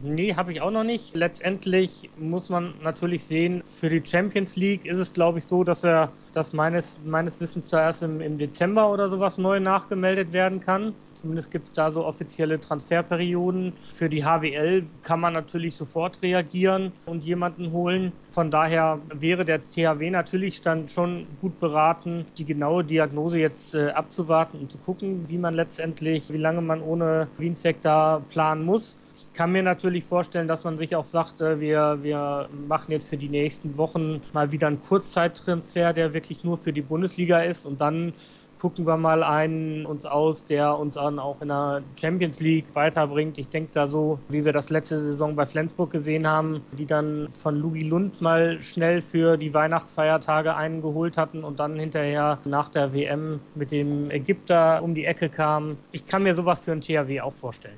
Nee, 0.04 0.36
habe 0.36 0.52
ich 0.52 0.62
auch 0.62 0.72
noch 0.72 0.84
nicht. 0.84 1.14
Letztendlich 1.16 2.10
muss 2.16 2.50
man 2.50 2.74
natürlich 2.82 3.26
sehen, 3.26 3.64
für 3.80 3.90
die 3.90 4.04
Champions 4.06 4.56
League 4.56 4.86
ist 4.86 4.98
es, 4.98 5.14
glaube 5.14 5.40
ich, 5.40 5.46
so, 5.46 5.64
dass 5.64 5.84
er, 5.84 6.12
dass 6.34 6.54
meines, 6.54 7.00
meines 7.04 7.40
Wissens 7.40 7.68
zuerst 7.68 8.02
im, 8.02 8.20
im 8.20 8.38
Dezember 8.38 8.92
oder 8.92 9.10
sowas 9.10 9.38
neu 9.38 9.60
nachgemeldet 9.60 10.34
werden 10.34 10.60
kann. 10.60 10.96
Zumindest 11.22 11.52
gibt 11.52 11.68
es 11.68 11.74
da 11.74 11.92
so 11.92 12.04
offizielle 12.04 12.60
Transferperioden. 12.60 13.74
Für 13.94 14.10
die 14.10 14.24
HWL 14.24 14.84
kann 15.04 15.20
man 15.20 15.34
natürlich 15.34 15.76
sofort 15.76 16.20
reagieren 16.24 16.92
und 17.06 17.24
jemanden 17.24 17.72
holen. 17.72 18.12
Von 18.32 18.50
daher 18.50 19.00
wäre 19.14 19.46
der 19.46 19.64
THW 19.64 20.10
natürlich 20.10 20.62
dann 20.62 20.88
schon 20.88 21.28
gut 21.40 21.60
beraten, 21.60 22.26
die 22.38 22.46
genaue 22.46 22.84
Diagnose 22.84 23.38
jetzt 23.38 23.76
äh, 23.76 23.90
abzuwarten 23.90 24.60
und 24.60 24.72
zu 24.72 24.80
gucken, 24.80 25.26
wie 25.28 25.38
man 25.38 25.54
letztendlich, 25.54 26.32
wie 26.32 26.38
lange 26.38 26.62
man 26.62 26.82
ohne 26.82 27.28
Wienzek 27.38 27.82
da 27.82 28.24
planen 28.30 28.66
muss. 28.66 28.98
Ich 29.14 29.34
kann 29.34 29.52
mir 29.52 29.62
natürlich 29.62 30.06
vorstellen, 30.06 30.48
dass 30.48 30.64
man 30.64 30.78
sich 30.78 30.96
auch 30.96 31.06
sagt, 31.06 31.42
äh, 31.42 31.60
wir, 31.60 32.00
wir 32.02 32.50
machen 32.68 32.92
jetzt 32.92 33.10
für 33.10 33.18
die 33.18 33.30
nächsten 33.30 33.78
Wochen 33.78 34.22
mal 34.34 34.52
wieder 34.52 34.68
einen 34.68 34.82
Kurzzeittransfer, 34.82 35.94
der 35.94 36.14
wirklich 36.14 36.44
nur 36.44 36.58
für 36.58 36.74
die 36.74 36.82
Bundesliga 36.82 37.42
ist 37.42 37.66
und 37.66 37.80
dann 37.80 38.14
gucken 38.62 38.86
wir 38.86 38.96
mal 38.96 39.24
einen 39.24 39.88
uns 39.88 40.06
aus, 40.06 40.46
der 40.46 40.78
uns 40.78 40.94
dann 40.94 41.18
auch 41.18 41.42
in 41.42 41.48
der 41.48 41.82
Champions 42.00 42.40
League 42.42 42.76
weiterbringt. 42.76 43.40
Ich 43.40 43.48
denke 43.48 43.72
da 43.74 43.88
so, 43.88 44.20
wie 44.30 44.46
wir 44.46 44.54
das 44.54 44.70
letzte 44.70 45.02
Saison 45.02 45.36
bei 45.36 45.48
Flensburg 45.48 45.90
gesehen 45.90 46.28
haben, 46.28 46.62
die 46.78 46.86
dann 46.86 47.30
von 47.34 47.56
Lugi 47.56 47.82
Lund 47.82 48.22
mal 48.22 48.62
schnell 48.62 49.02
für 49.02 49.38
die 49.38 49.52
Weihnachtsfeiertage 49.56 50.56
einen 50.56 50.80
geholt 50.80 51.18
hatten 51.18 51.44
und 51.44 51.60
dann 51.60 51.80
hinterher 51.80 52.38
nach 52.46 52.70
der 52.70 52.94
WM 52.94 53.40
mit 53.56 53.72
dem 53.72 54.12
Ägypter 54.12 54.84
um 54.84 54.94
die 54.94 55.06
Ecke 55.06 55.30
kamen. 55.30 55.80
Ich 55.92 56.06
kann 56.06 56.22
mir 56.22 56.36
sowas 56.36 56.62
für 56.62 56.72
ein 56.72 56.82
THW 56.82 57.22
auch 57.22 57.34
vorstellen. 57.34 57.78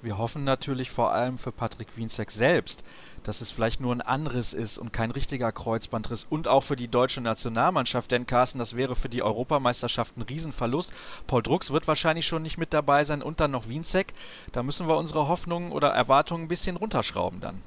Wir 0.00 0.18
hoffen 0.18 0.44
natürlich 0.44 0.90
vor 0.90 1.12
allem 1.12 1.38
für 1.38 1.50
Patrick 1.50 1.96
Wienzek 1.96 2.30
selbst, 2.30 2.84
dass 3.24 3.40
es 3.40 3.50
vielleicht 3.50 3.80
nur 3.80 3.92
ein 3.92 4.00
Anriss 4.00 4.52
ist 4.52 4.78
und 4.78 4.92
kein 4.92 5.10
richtiger 5.10 5.50
Kreuzbandriss 5.50 6.26
und 6.30 6.46
auch 6.46 6.62
für 6.62 6.76
die 6.76 6.88
deutsche 6.88 7.20
Nationalmannschaft, 7.20 8.12
denn 8.12 8.26
Carsten, 8.26 8.58
das 8.58 8.76
wäre 8.76 8.94
für 8.94 9.08
die 9.08 9.22
Europameisterschaft 9.22 10.16
ein 10.16 10.22
Riesenverlust. 10.22 10.92
Paul 11.26 11.42
Drucks 11.42 11.72
wird 11.72 11.88
wahrscheinlich 11.88 12.26
schon 12.26 12.42
nicht 12.42 12.58
mit 12.58 12.72
dabei 12.72 13.04
sein 13.04 13.22
und 13.22 13.40
dann 13.40 13.50
noch 13.50 13.68
Wienzek. 13.68 14.14
Da 14.52 14.62
müssen 14.62 14.86
wir 14.86 14.96
unsere 14.96 15.28
Hoffnungen 15.28 15.72
oder 15.72 15.88
Erwartungen 15.88 16.44
ein 16.44 16.48
bisschen 16.48 16.76
runterschrauben 16.76 17.40
dann. 17.40 17.62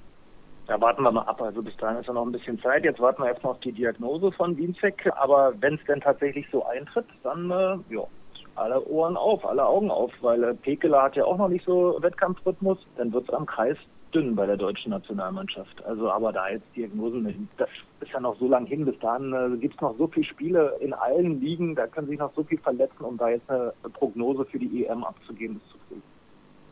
Ja, 0.67 0.79
warten 0.81 1.01
wir 1.01 1.11
mal 1.11 1.21
ab. 1.21 1.41
Also 1.41 1.61
bis 1.61 1.75
dahin 1.77 1.99
ist 1.99 2.07
ja 2.07 2.13
noch 2.13 2.25
ein 2.25 2.31
bisschen 2.31 2.59
Zeit. 2.61 2.83
Jetzt 2.83 2.99
warten 2.99 3.21
wir 3.23 3.29
erstmal 3.29 3.53
auf 3.53 3.59
die 3.61 3.71
Diagnose 3.71 4.31
von 4.33 4.57
Wienzek. 4.57 5.09
Aber 5.15 5.53
wenn 5.61 5.75
es 5.75 5.85
denn 5.85 6.01
tatsächlich 6.01 6.45
so 6.51 6.65
eintritt, 6.65 7.05
dann 7.23 7.49
äh, 7.49 7.77
ja, 7.89 8.03
alle 8.55 8.85
Ohren 8.85 9.15
auf, 9.15 9.45
alle 9.45 9.65
Augen 9.65 9.89
auf, 9.89 10.11
weil 10.21 10.43
äh, 10.43 10.53
Pekela 10.53 11.03
hat 11.03 11.15
ja 11.15 11.23
auch 11.23 11.37
noch 11.37 11.47
nicht 11.47 11.65
so 11.65 11.97
Wettkampfrhythmus. 12.01 12.79
Dann 12.97 13.13
wird 13.13 13.29
es 13.29 13.33
am 13.33 13.45
Kreis 13.45 13.77
dünn 14.13 14.35
bei 14.35 14.45
der 14.45 14.57
deutschen 14.57 14.91
Nationalmannschaft. 14.91 15.83
Also 15.85 16.09
aber 16.09 16.31
da 16.31 16.49
jetzt 16.49 16.65
Diagnosen, 16.75 17.49
das 17.57 17.69
ist 18.01 18.11
ja 18.11 18.19
noch 18.19 18.37
so 18.39 18.47
lang 18.47 18.65
hin. 18.65 18.85
Bis 18.85 18.97
dahin 18.99 19.33
äh, 19.33 19.57
gibt 19.57 19.75
es 19.75 19.81
noch 19.81 19.97
so 19.97 20.07
viele 20.07 20.25
Spiele 20.25 20.75
in 20.79 20.93
allen 20.93 21.41
Ligen, 21.41 21.75
da 21.75 21.87
können 21.87 22.07
sich 22.07 22.19
noch 22.19 22.33
so 22.35 22.43
viel 22.43 22.59
verletzen, 22.59 23.03
um 23.03 23.17
da 23.17 23.29
jetzt 23.29 23.49
eine 23.49 23.73
Prognose 23.93 24.45
für 24.45 24.59
die 24.59 24.85
EM 24.85 25.03
abzugeben, 25.03 25.57
ist 25.57 25.71
zu 25.71 25.77
früh. 25.87 25.99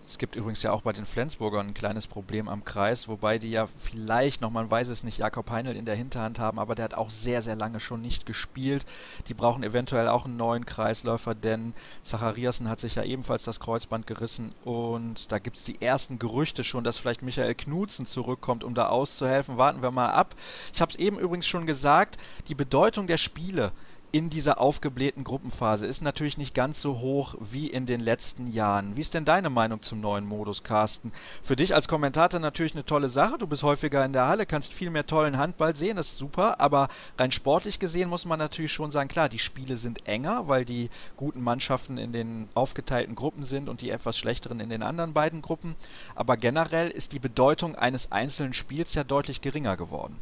Es 0.08 0.20
gibt 0.20 0.36
übrigens 0.36 0.62
ja 0.62 0.72
auch 0.72 0.84
bei 0.84 0.94
den 0.94 1.06
Flensburgern 1.06 1.68
ein 1.68 1.74
kleines 1.74 2.06
Problem 2.06 2.48
am 2.48 2.64
Kreis, 2.64 3.08
wobei 3.08 3.40
die 3.40 3.50
ja 3.50 3.68
vielleicht 3.80 4.40
noch, 4.42 4.52
man 4.52 4.70
weiß 4.70 4.90
es 4.90 5.04
nicht, 5.04 5.18
Jakob 5.18 5.50
Heinl 5.50 5.76
in 5.76 5.86
der 5.86 5.96
Hinterhand 5.96 6.38
haben, 6.38 6.60
aber 6.60 6.76
der 6.76 6.86
hat 6.86 6.94
auch 6.94 7.10
sehr, 7.10 7.42
sehr 7.42 7.56
lange 7.56 7.80
schon 7.80 8.02
nicht 8.02 8.28
gespielt. 8.28 8.86
Die 9.28 9.34
brauchen 9.34 9.64
eventuell 9.64 10.08
auch 10.08 10.26
einen 10.26 10.38
neuen 10.38 10.66
Kreisläufer, 10.66 11.34
denn 11.34 11.74
Zachariasen 12.04 12.70
hat 12.70 12.80
sich 12.80 12.96
ja 12.96 13.04
ebenfalls 13.04 13.44
das 13.44 13.60
Kreuzband 13.60 14.06
gerissen 14.06 14.54
und 14.64 15.32
da 15.32 15.40
gibt 15.40 15.58
es 15.58 15.64
die 15.64 15.82
ersten 15.82 16.20
Gerüchte 16.20 16.64
schon, 16.64 16.84
dass 16.84 17.00
vielleicht 17.00 17.24
Michael 17.24 17.56
Knutzen 17.56 18.06
zurückkommt, 18.06 18.64
um 18.64 18.76
da 18.76 18.90
auszuhelfen. 18.90 19.58
Warten 19.58 19.82
wir 19.82 19.92
mal 19.92 20.12
ab. 20.12 20.36
Ich 20.74 20.82
habe 20.82 20.92
es 20.92 21.00
eben 21.00 21.18
übrigens 21.18 21.48
schon 21.48 21.66
gesagt, 21.66 22.18
die 22.48 22.56
Bedeutung 22.56 23.08
der 23.08 23.18
Spiele 23.18 23.72
in 24.16 24.30
dieser 24.30 24.62
aufgeblähten 24.62 25.26
Gruppenphase 25.26 25.86
ist 25.86 26.02
natürlich 26.02 26.38
nicht 26.38 26.56
ganz 26.56 26.82
so 26.82 27.00
hoch 27.00 27.36
wie 27.52 27.68
in 27.68 27.86
den 27.86 28.00
letzten 28.00 28.48
Jahren. 28.48 28.96
Wie 28.96 29.02
ist 29.02 29.14
denn 29.14 29.26
deine 29.26 29.50
Meinung 29.50 29.82
zum 29.82 30.00
neuen 30.00 30.26
Modus, 30.26 30.64
Carsten? 30.64 31.12
Für 31.44 31.58
dich 31.58 31.76
als 31.76 31.90
Kommentator 31.90 32.40
natürlich 32.40 32.76
eine 32.76 32.86
tolle 32.86 33.10
Sache. 33.10 33.38
Du 33.38 33.46
bist 33.46 33.64
häufiger 33.64 34.06
in 34.06 34.14
der 34.14 34.28
Halle, 34.28 34.46
kannst 34.46 34.74
viel 34.74 34.90
mehr 34.90 35.06
tollen 35.06 35.38
Handball 35.38 35.76
sehen, 35.76 35.98
ist 35.98 36.18
super. 36.18 36.62
Aber 36.62 36.88
rein 37.18 37.34
sportlich 37.34 37.78
gesehen 37.78 38.08
muss 38.08 38.24
man 38.24 38.40
natürlich 38.40 38.72
schon 38.72 38.90
sagen, 38.90 39.10
klar, 39.10 39.28
die 39.28 39.38
Spiele 39.38 39.76
sind 39.76 40.08
enger, 40.08 40.48
weil 40.48 40.64
die 40.64 40.90
guten 41.18 41.42
Mannschaften 41.42 41.98
in 41.98 42.14
den 42.14 42.48
aufgeteilten 42.54 43.16
Gruppen 43.16 43.44
sind 43.44 43.68
und 43.68 43.82
die 43.82 43.90
etwas 43.90 44.18
schlechteren 44.18 44.62
in 44.62 44.70
den 44.70 44.82
anderen 44.82 45.12
beiden 45.12 45.42
Gruppen. 45.42 45.76
Aber 46.16 46.38
generell 46.38 46.90
ist 46.90 47.12
die 47.12 47.20
Bedeutung 47.20 47.76
eines 47.76 48.14
einzelnen 48.14 48.54
Spiels 48.54 48.94
ja 48.94 49.04
deutlich 49.04 49.42
geringer 49.42 49.76
geworden. 49.76 50.22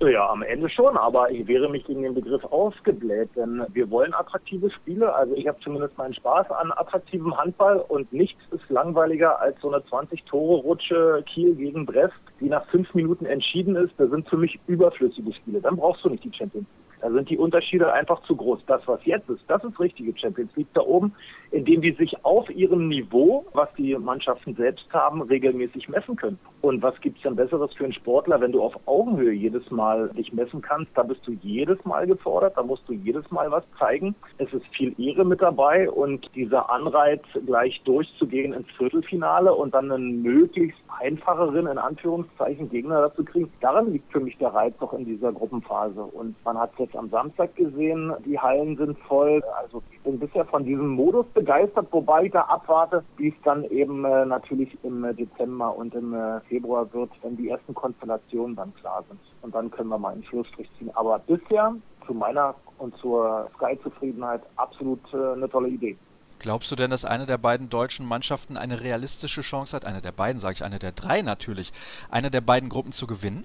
Ja, 0.00 0.28
am 0.28 0.42
Ende 0.42 0.68
schon, 0.68 0.94
aber 0.98 1.30
ich 1.30 1.46
wehre 1.46 1.70
mich 1.70 1.86
gegen 1.86 2.02
den 2.02 2.12
Begriff 2.12 2.44
ausgebläht, 2.44 3.30
denn 3.34 3.62
wir 3.72 3.90
wollen 3.90 4.12
attraktive 4.12 4.70
Spiele. 4.70 5.14
Also 5.14 5.34
ich 5.34 5.48
habe 5.48 5.58
zumindest 5.60 5.96
meinen 5.96 6.12
Spaß 6.12 6.50
an 6.50 6.70
attraktivem 6.72 7.34
Handball 7.34 7.78
und 7.88 8.12
nichts 8.12 8.40
ist 8.50 8.68
langweiliger 8.68 9.40
als 9.40 9.58
so 9.62 9.72
eine 9.72 9.82
20-Tore-Rutsche 9.84 11.24
Kiel 11.32 11.54
gegen 11.54 11.86
Brest, 11.86 12.12
die 12.40 12.50
nach 12.50 12.66
fünf 12.66 12.92
Minuten 12.94 13.24
entschieden 13.24 13.74
ist. 13.74 13.94
Das 13.96 14.10
sind 14.10 14.28
für 14.28 14.36
mich 14.36 14.60
überflüssige 14.66 15.32
Spiele. 15.32 15.62
Dann 15.62 15.76
brauchst 15.76 16.04
du 16.04 16.10
nicht 16.10 16.24
die 16.24 16.32
Champions 16.32 16.66
League. 16.66 16.85
Da 17.00 17.10
sind 17.10 17.28
die 17.30 17.38
Unterschiede 17.38 17.92
einfach 17.92 18.22
zu 18.22 18.36
groß. 18.36 18.60
Das, 18.66 18.86
was 18.86 19.04
jetzt 19.04 19.28
ist, 19.28 19.42
das 19.48 19.62
ist 19.64 19.78
richtige 19.78 20.16
Champions 20.18 20.54
League 20.56 20.72
da 20.74 20.80
oben, 20.80 21.12
indem 21.50 21.80
die 21.80 21.92
sich 21.92 22.24
auf 22.24 22.48
ihrem 22.50 22.88
Niveau, 22.88 23.44
was 23.52 23.68
die 23.74 23.94
Mannschaften 23.96 24.54
selbst 24.54 24.86
haben, 24.92 25.22
regelmäßig 25.22 25.88
messen 25.88 26.16
können. 26.16 26.38
Und 26.62 26.82
was 26.82 27.00
gibt's 27.00 27.22
denn 27.22 27.36
Besseres 27.36 27.72
für 27.74 27.84
einen 27.84 27.92
Sportler, 27.92 28.40
wenn 28.40 28.52
du 28.52 28.62
auf 28.62 28.74
Augenhöhe 28.86 29.32
jedes 29.32 29.70
Mal 29.70 30.08
dich 30.10 30.32
messen 30.32 30.62
kannst? 30.62 30.90
Da 30.94 31.02
bist 31.02 31.26
du 31.26 31.32
jedes 31.42 31.84
Mal 31.84 32.06
gefordert, 32.06 32.56
da 32.56 32.62
musst 32.62 32.88
du 32.88 32.92
jedes 32.92 33.30
Mal 33.30 33.50
was 33.50 33.64
zeigen. 33.78 34.14
Es 34.38 34.52
ist 34.52 34.66
viel 34.74 34.94
Ehre 35.00 35.24
mit 35.24 35.42
dabei 35.42 35.88
und 35.90 36.28
dieser 36.34 36.70
Anreiz, 36.70 37.22
gleich 37.46 37.80
durchzugehen 37.84 38.52
ins 38.52 38.70
Viertelfinale 38.76 39.54
und 39.54 39.74
dann 39.74 39.92
einen 39.92 40.22
möglichst 40.22 40.80
einfacheren, 41.00 41.66
in 41.66 41.78
Anführungszeichen, 41.78 42.70
Gegner 42.70 43.02
dazu 43.02 43.24
kriegen, 43.24 43.52
daran 43.60 43.92
liegt 43.92 44.10
für 44.10 44.20
mich 44.20 44.36
der 44.38 44.48
Reiz 44.48 44.74
doch 44.80 44.92
in 44.92 45.04
dieser 45.04 45.32
Gruppenphase. 45.32 46.02
Und 46.02 46.34
man 46.44 46.58
hat 46.58 46.74
jetzt 46.86 46.96
am 46.96 47.10
Samstag 47.10 47.54
gesehen, 47.56 48.12
die 48.24 48.38
Hallen 48.38 48.76
sind 48.76 48.98
voll. 49.00 49.42
Also 49.60 49.82
ich 49.90 50.00
bin 50.00 50.18
bisher 50.18 50.44
von 50.46 50.64
diesem 50.64 50.88
Modus 50.88 51.26
begeistert, 51.34 51.88
wobei 51.90 52.24
ich 52.24 52.32
da 52.32 52.42
abwarte, 52.42 53.04
wie 53.16 53.28
es 53.28 53.34
dann 53.44 53.64
eben 53.64 54.04
äh, 54.04 54.24
natürlich 54.24 54.76
im 54.82 55.04
äh, 55.04 55.14
Dezember 55.14 55.76
und 55.76 55.94
im 55.94 56.14
äh, 56.14 56.40
Februar 56.48 56.92
wird, 56.92 57.10
wenn 57.22 57.36
die 57.36 57.50
ersten 57.50 57.74
Konstellationen 57.74 58.56
dann 58.56 58.74
klar 58.76 59.04
sind. 59.08 59.20
Und 59.42 59.54
dann 59.54 59.70
können 59.70 59.88
wir 59.88 59.98
mal 59.98 60.12
einen 60.12 60.24
Schlussstrich 60.24 60.68
ziehen. 60.78 60.90
Aber 60.94 61.18
bisher 61.18 61.74
zu 62.06 62.14
meiner 62.14 62.54
und 62.78 62.96
zur 62.98 63.48
Sky-Zufriedenheit 63.56 64.42
absolut 64.56 65.00
äh, 65.12 65.32
eine 65.32 65.48
tolle 65.48 65.68
Idee. 65.68 65.96
Glaubst 66.38 66.70
du 66.70 66.76
denn, 66.76 66.90
dass 66.90 67.04
eine 67.04 67.26
der 67.26 67.38
beiden 67.38 67.70
deutschen 67.70 68.06
Mannschaften 68.06 68.56
eine 68.56 68.82
realistische 68.82 69.40
Chance 69.40 69.74
hat, 69.74 69.86
eine 69.86 70.02
der 70.02 70.12
beiden, 70.12 70.38
sage 70.38 70.54
ich, 70.54 70.64
eine 70.64 70.78
der 70.78 70.92
drei 70.92 71.22
natürlich, 71.22 71.72
eine 72.10 72.30
der 72.30 72.42
beiden 72.42 72.68
Gruppen 72.68 72.92
zu 72.92 73.06
gewinnen? 73.06 73.44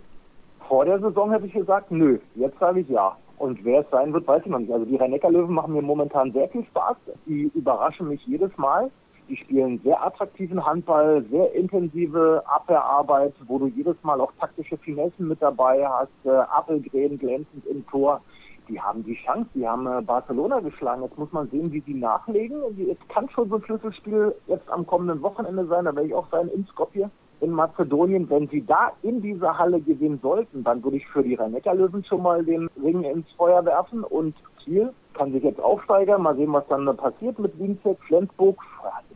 Vor 0.71 0.85
der 0.85 0.99
Saison 0.99 1.31
hätte 1.31 1.47
ich 1.47 1.53
gesagt, 1.53 1.91
nö. 1.91 2.17
Jetzt 2.35 2.57
sage 2.59 2.79
ich 2.79 2.87
ja. 2.87 3.17
Und 3.41 3.65
wer 3.65 3.81
es 3.81 3.89
sein 3.89 4.13
wird, 4.13 4.27
weiß 4.27 4.43
ich 4.45 4.51
noch 4.51 4.59
nicht. 4.59 4.71
Also 4.71 4.85
die 4.85 4.97
Rhein-Neckar-Löwen 4.97 5.55
machen 5.55 5.73
mir 5.73 5.81
momentan 5.81 6.31
sehr 6.31 6.47
viel 6.49 6.63
Spaß. 6.65 6.95
Die 7.25 7.51
überraschen 7.55 8.07
mich 8.07 8.23
jedes 8.27 8.55
Mal. 8.55 8.91
Die 9.29 9.35
spielen 9.35 9.81
sehr 9.83 9.99
attraktiven 9.99 10.63
Handball, 10.63 11.25
sehr 11.31 11.51
intensive 11.55 12.43
Abwehrarbeit, 12.45 13.33
wo 13.47 13.57
du 13.57 13.65
jedes 13.65 13.95
Mal 14.03 14.21
auch 14.21 14.31
taktische 14.39 14.77
Finessen 14.77 15.27
mit 15.27 15.41
dabei 15.41 15.87
hast. 15.87 16.11
Äh, 16.23 16.29
Appelgräben 16.29 17.17
glänzend 17.17 17.65
im 17.65 17.83
Tor. 17.87 18.21
Die 18.69 18.79
haben 18.79 19.03
die 19.03 19.15
Chance, 19.15 19.49
die 19.55 19.67
haben 19.67 19.87
äh, 19.87 20.03
Barcelona 20.03 20.59
geschlagen. 20.59 21.01
Jetzt 21.01 21.17
muss 21.17 21.31
man 21.31 21.49
sehen, 21.49 21.71
wie 21.71 21.81
sie 21.81 21.95
nachlegen. 21.95 22.61
Es 22.91 23.07
kann 23.07 23.27
schon 23.31 23.49
so 23.49 23.55
ein 23.55 23.63
Schlüsselspiel 23.63 24.35
jetzt 24.45 24.69
am 24.69 24.85
kommenden 24.85 25.23
Wochenende 25.23 25.65
sein. 25.65 25.85
Da 25.85 25.95
werde 25.95 26.09
ich 26.09 26.13
auch 26.13 26.29
sein 26.29 26.47
in 26.49 26.63
Skopje 26.67 27.09
in 27.41 27.51
Mazedonien, 27.51 28.29
wenn 28.29 28.47
sie 28.47 28.65
da 28.65 28.91
in 29.01 29.21
dieser 29.21 29.57
Halle 29.57 29.81
gewinnen 29.81 30.19
sollten, 30.21 30.63
dann 30.63 30.83
würde 30.83 30.97
ich 30.97 31.07
für 31.07 31.23
die 31.23 31.35
Rhein-Neckar-Löwen 31.35 32.03
schon 32.05 32.21
mal 32.21 32.45
den 32.45 32.69
Ring 32.81 33.03
ins 33.03 33.29
Feuer 33.31 33.65
werfen 33.65 34.03
und 34.03 34.35
Ziel 34.63 34.93
kann 35.13 35.31
sich 35.31 35.43
jetzt 35.43 35.59
aufsteigern. 35.59 36.21
Mal 36.21 36.35
sehen, 36.35 36.53
was 36.53 36.67
dann 36.67 36.85
passiert 36.95 37.39
mit 37.39 37.57
Winzek, 37.59 37.97
Flensburg, 38.07 38.57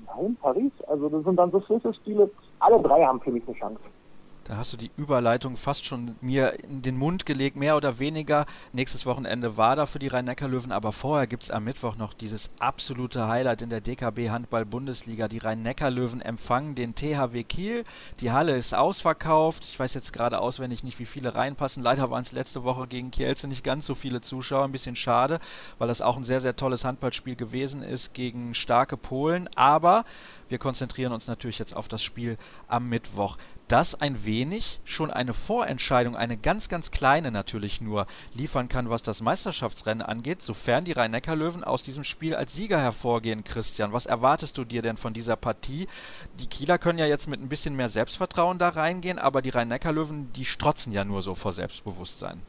nein, 0.07 0.35
Paris. 0.41 0.71
Also 0.87 1.07
das 1.09 1.23
sind 1.23 1.37
dann 1.37 1.51
so 1.51 1.61
Schlüsselspiele. 1.61 2.29
Alle 2.59 2.81
drei 2.81 3.03
haben 3.05 3.21
für 3.21 3.31
mich 3.31 3.47
eine 3.47 3.55
Chance. 3.57 3.79
Da 4.47 4.57
hast 4.57 4.71
du 4.71 4.77
die 4.77 4.91
Überleitung 4.95 5.57
fast 5.57 5.87
schon 5.87 6.17
mir 6.21 6.63
in 6.65 6.83
den 6.83 6.99
Mund 6.99 7.25
gelegt, 7.25 7.55
mehr 7.55 7.75
oder 7.75 7.97
weniger. 7.97 8.45
Nächstes 8.73 9.07
Wochenende 9.07 9.57
war 9.57 9.75
da 9.75 9.87
für 9.87 9.97
die 9.97 10.07
Rhein-Neckar-Löwen, 10.07 10.71
aber 10.71 10.91
vorher 10.91 11.25
gibt 11.25 11.41
es 11.41 11.49
am 11.49 11.63
Mittwoch 11.63 11.95
noch 11.95 12.13
dieses 12.13 12.51
absolute 12.59 13.27
Highlight 13.27 13.63
in 13.63 13.71
der 13.71 13.81
DKB 13.81 14.29
Handball-Bundesliga. 14.29 15.27
Die 15.27 15.39
Rhein-Neckar-Löwen 15.39 16.21
empfangen 16.21 16.75
den 16.75 16.93
THW 16.93 17.43
Kiel. 17.43 17.85
Die 18.19 18.31
Halle 18.31 18.55
ist 18.55 18.75
ausverkauft. 18.75 19.63
Ich 19.63 19.79
weiß 19.79 19.95
jetzt 19.95 20.13
gerade 20.13 20.37
auswendig 20.37 20.83
nicht, 20.83 20.99
wie 20.99 21.07
viele 21.07 21.33
reinpassen. 21.33 21.81
Leider 21.81 22.11
waren 22.11 22.21
es 22.21 22.31
letzte 22.31 22.63
Woche 22.63 22.85
gegen 22.85 23.09
Kielce 23.09 23.47
nicht 23.47 23.63
ganz 23.63 23.87
so 23.87 23.95
viele 23.95 24.21
Zuschauer. 24.21 24.65
Ein 24.65 24.71
bisschen 24.71 24.95
schade, 24.95 25.39
weil 25.79 25.87
das 25.87 26.03
auch 26.03 26.17
ein 26.17 26.23
sehr, 26.23 26.41
sehr 26.41 26.55
tolles 26.55 26.85
Handballspiel 26.85 27.35
gewesen 27.35 27.81
ist 27.81 28.13
gegen 28.13 28.53
starke 28.53 28.95
Polen. 28.95 29.49
Aber 29.55 30.05
wir 30.49 30.57
konzentrieren 30.57 31.11
uns 31.11 31.27
natürlich 31.27 31.59
jetzt 31.59 31.75
auf 31.75 31.87
das 31.87 32.03
Spiel 32.03 32.37
am 32.67 32.87
Mittwoch 32.89 33.37
das 33.67 33.95
ein 33.95 34.25
wenig 34.25 34.79
schon 34.83 35.11
eine 35.11 35.33
Vorentscheidung, 35.33 36.15
eine 36.15 36.37
ganz, 36.37 36.69
ganz 36.69 36.91
kleine 36.91 37.31
natürlich 37.31 37.81
nur, 37.81 38.05
liefern 38.33 38.69
kann, 38.69 38.89
was 38.89 39.01
das 39.01 39.21
Meisterschaftsrennen 39.21 40.03
angeht, 40.03 40.41
sofern 40.41 40.85
die 40.85 40.91
Rhein-Neckar-Löwen 40.91 41.63
aus 41.63 41.83
diesem 41.83 42.03
Spiel 42.03 42.35
als 42.35 42.53
Sieger 42.53 42.79
hervorgehen, 42.79 43.43
Christian. 43.43 43.93
Was 43.93 44.05
erwartest 44.05 44.57
du 44.57 44.65
dir 44.65 44.81
denn 44.81 44.97
von 44.97 45.13
dieser 45.13 45.35
Partie? 45.35 45.87
Die 46.39 46.47
Kieler 46.47 46.77
können 46.77 46.99
ja 46.99 47.07
jetzt 47.07 47.27
mit 47.27 47.41
ein 47.41 47.49
bisschen 47.49 47.75
mehr 47.75 47.89
Selbstvertrauen 47.89 48.59
da 48.59 48.69
reingehen, 48.69 49.19
aber 49.19 49.41
die 49.41 49.49
Rhein-Neckar-Löwen, 49.49 50.31
die 50.33 50.45
strotzen 50.45 50.91
ja 50.91 51.03
nur 51.03 51.21
so 51.21 51.33
vor 51.33 51.51
Selbstbewusstsein. 51.51 52.41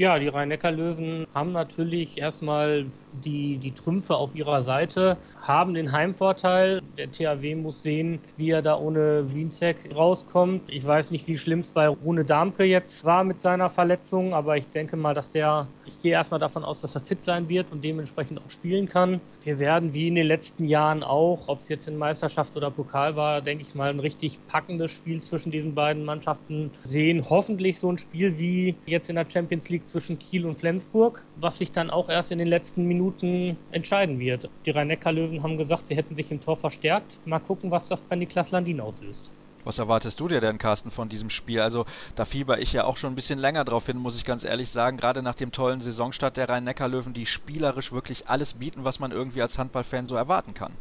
Ja, 0.00 0.20
die 0.20 0.28
Rhein-Neckar-Löwen 0.28 1.24
haben 1.34 1.50
natürlich 1.50 2.18
erstmal 2.18 2.92
die, 3.10 3.58
die 3.58 3.74
Trümpfe 3.74 4.14
auf 4.14 4.32
ihrer 4.36 4.62
Seite, 4.62 5.18
haben 5.40 5.74
den 5.74 5.90
Heimvorteil. 5.90 6.80
Der 6.96 7.10
THW 7.10 7.56
muss 7.56 7.82
sehen, 7.82 8.22
wie 8.36 8.50
er 8.50 8.62
da 8.62 8.78
ohne 8.78 9.34
Wienzek 9.34 9.92
rauskommt. 9.92 10.70
Ich 10.70 10.84
weiß 10.86 11.10
nicht, 11.10 11.26
wie 11.26 11.36
schlimm 11.36 11.60
es 11.60 11.72
bei 11.72 11.88
Rune 11.88 12.24
Darmke 12.24 12.62
jetzt 12.62 13.02
war 13.04 13.24
mit 13.24 13.42
seiner 13.42 13.70
Verletzung, 13.70 14.34
aber 14.34 14.56
ich 14.56 14.70
denke 14.70 14.96
mal, 14.96 15.14
dass 15.14 15.32
der, 15.32 15.74
ich 15.88 16.02
gehe 16.02 16.12
erstmal 16.12 16.40
davon 16.40 16.64
aus, 16.64 16.80
dass 16.80 16.94
er 16.94 17.00
fit 17.00 17.24
sein 17.24 17.48
wird 17.48 17.72
und 17.72 17.82
dementsprechend 17.82 18.38
auch 18.38 18.50
spielen 18.50 18.88
kann. 18.88 19.20
Wir 19.42 19.58
werden 19.58 19.94
wie 19.94 20.08
in 20.08 20.14
den 20.14 20.26
letzten 20.26 20.64
Jahren 20.66 21.02
auch, 21.02 21.48
ob 21.48 21.60
es 21.60 21.68
jetzt 21.68 21.88
in 21.88 21.96
Meisterschaft 21.96 22.56
oder 22.56 22.70
Pokal 22.70 23.16
war, 23.16 23.40
denke 23.40 23.62
ich 23.62 23.74
mal, 23.74 23.90
ein 23.90 24.00
richtig 24.00 24.38
packendes 24.46 24.90
Spiel 24.90 25.22
zwischen 25.22 25.50
diesen 25.50 25.74
beiden 25.74 26.04
Mannschaften 26.04 26.70
sehen. 26.84 27.24
Hoffentlich 27.28 27.80
so 27.80 27.90
ein 27.90 27.98
Spiel 27.98 28.38
wie 28.38 28.76
jetzt 28.86 29.08
in 29.08 29.16
der 29.16 29.26
Champions 29.28 29.68
League 29.68 29.88
zwischen 29.88 30.18
Kiel 30.18 30.46
und 30.46 30.58
Flensburg, 30.58 31.22
was 31.36 31.58
sich 31.58 31.72
dann 31.72 31.90
auch 31.90 32.08
erst 32.08 32.30
in 32.32 32.38
den 32.38 32.48
letzten 32.48 32.84
Minuten 32.84 33.56
entscheiden 33.70 34.18
wird. 34.18 34.50
Die 34.66 34.70
Rhein-Neckar-Löwen 34.70 35.42
haben 35.42 35.56
gesagt, 35.56 35.88
sie 35.88 35.96
hätten 35.96 36.14
sich 36.14 36.30
im 36.30 36.40
Tor 36.40 36.56
verstärkt. 36.56 37.20
Mal 37.24 37.40
gucken, 37.40 37.70
was 37.70 37.86
das 37.86 38.02
bei 38.02 38.16
Niklas 38.16 38.50
Landin 38.50 38.80
auslöst. 38.80 39.32
Was 39.68 39.78
erwartest 39.78 40.18
du 40.18 40.28
dir 40.28 40.40
denn, 40.40 40.56
Carsten, 40.56 40.90
von 40.90 41.10
diesem 41.10 41.28
Spiel? 41.28 41.60
Also 41.60 41.84
da 42.16 42.24
fieber 42.24 42.58
ich 42.58 42.72
ja 42.72 42.84
auch 42.84 42.96
schon 42.96 43.12
ein 43.12 43.14
bisschen 43.14 43.38
länger 43.38 43.66
drauf 43.66 43.84
hin, 43.84 43.98
muss 43.98 44.16
ich 44.16 44.24
ganz 44.24 44.42
ehrlich 44.42 44.70
sagen. 44.70 44.96
Gerade 44.96 45.20
nach 45.20 45.34
dem 45.34 45.52
tollen 45.52 45.82
Saisonstart 45.82 46.38
der 46.38 46.48
Rhein-Neckar-Löwen, 46.48 47.12
die 47.12 47.26
spielerisch 47.26 47.92
wirklich 47.92 48.30
alles 48.30 48.54
bieten, 48.54 48.84
was 48.84 48.98
man 48.98 49.12
irgendwie 49.12 49.42
als 49.42 49.58
Handballfan 49.58 50.06
so 50.06 50.14
erwarten 50.14 50.54
kann 50.54 50.72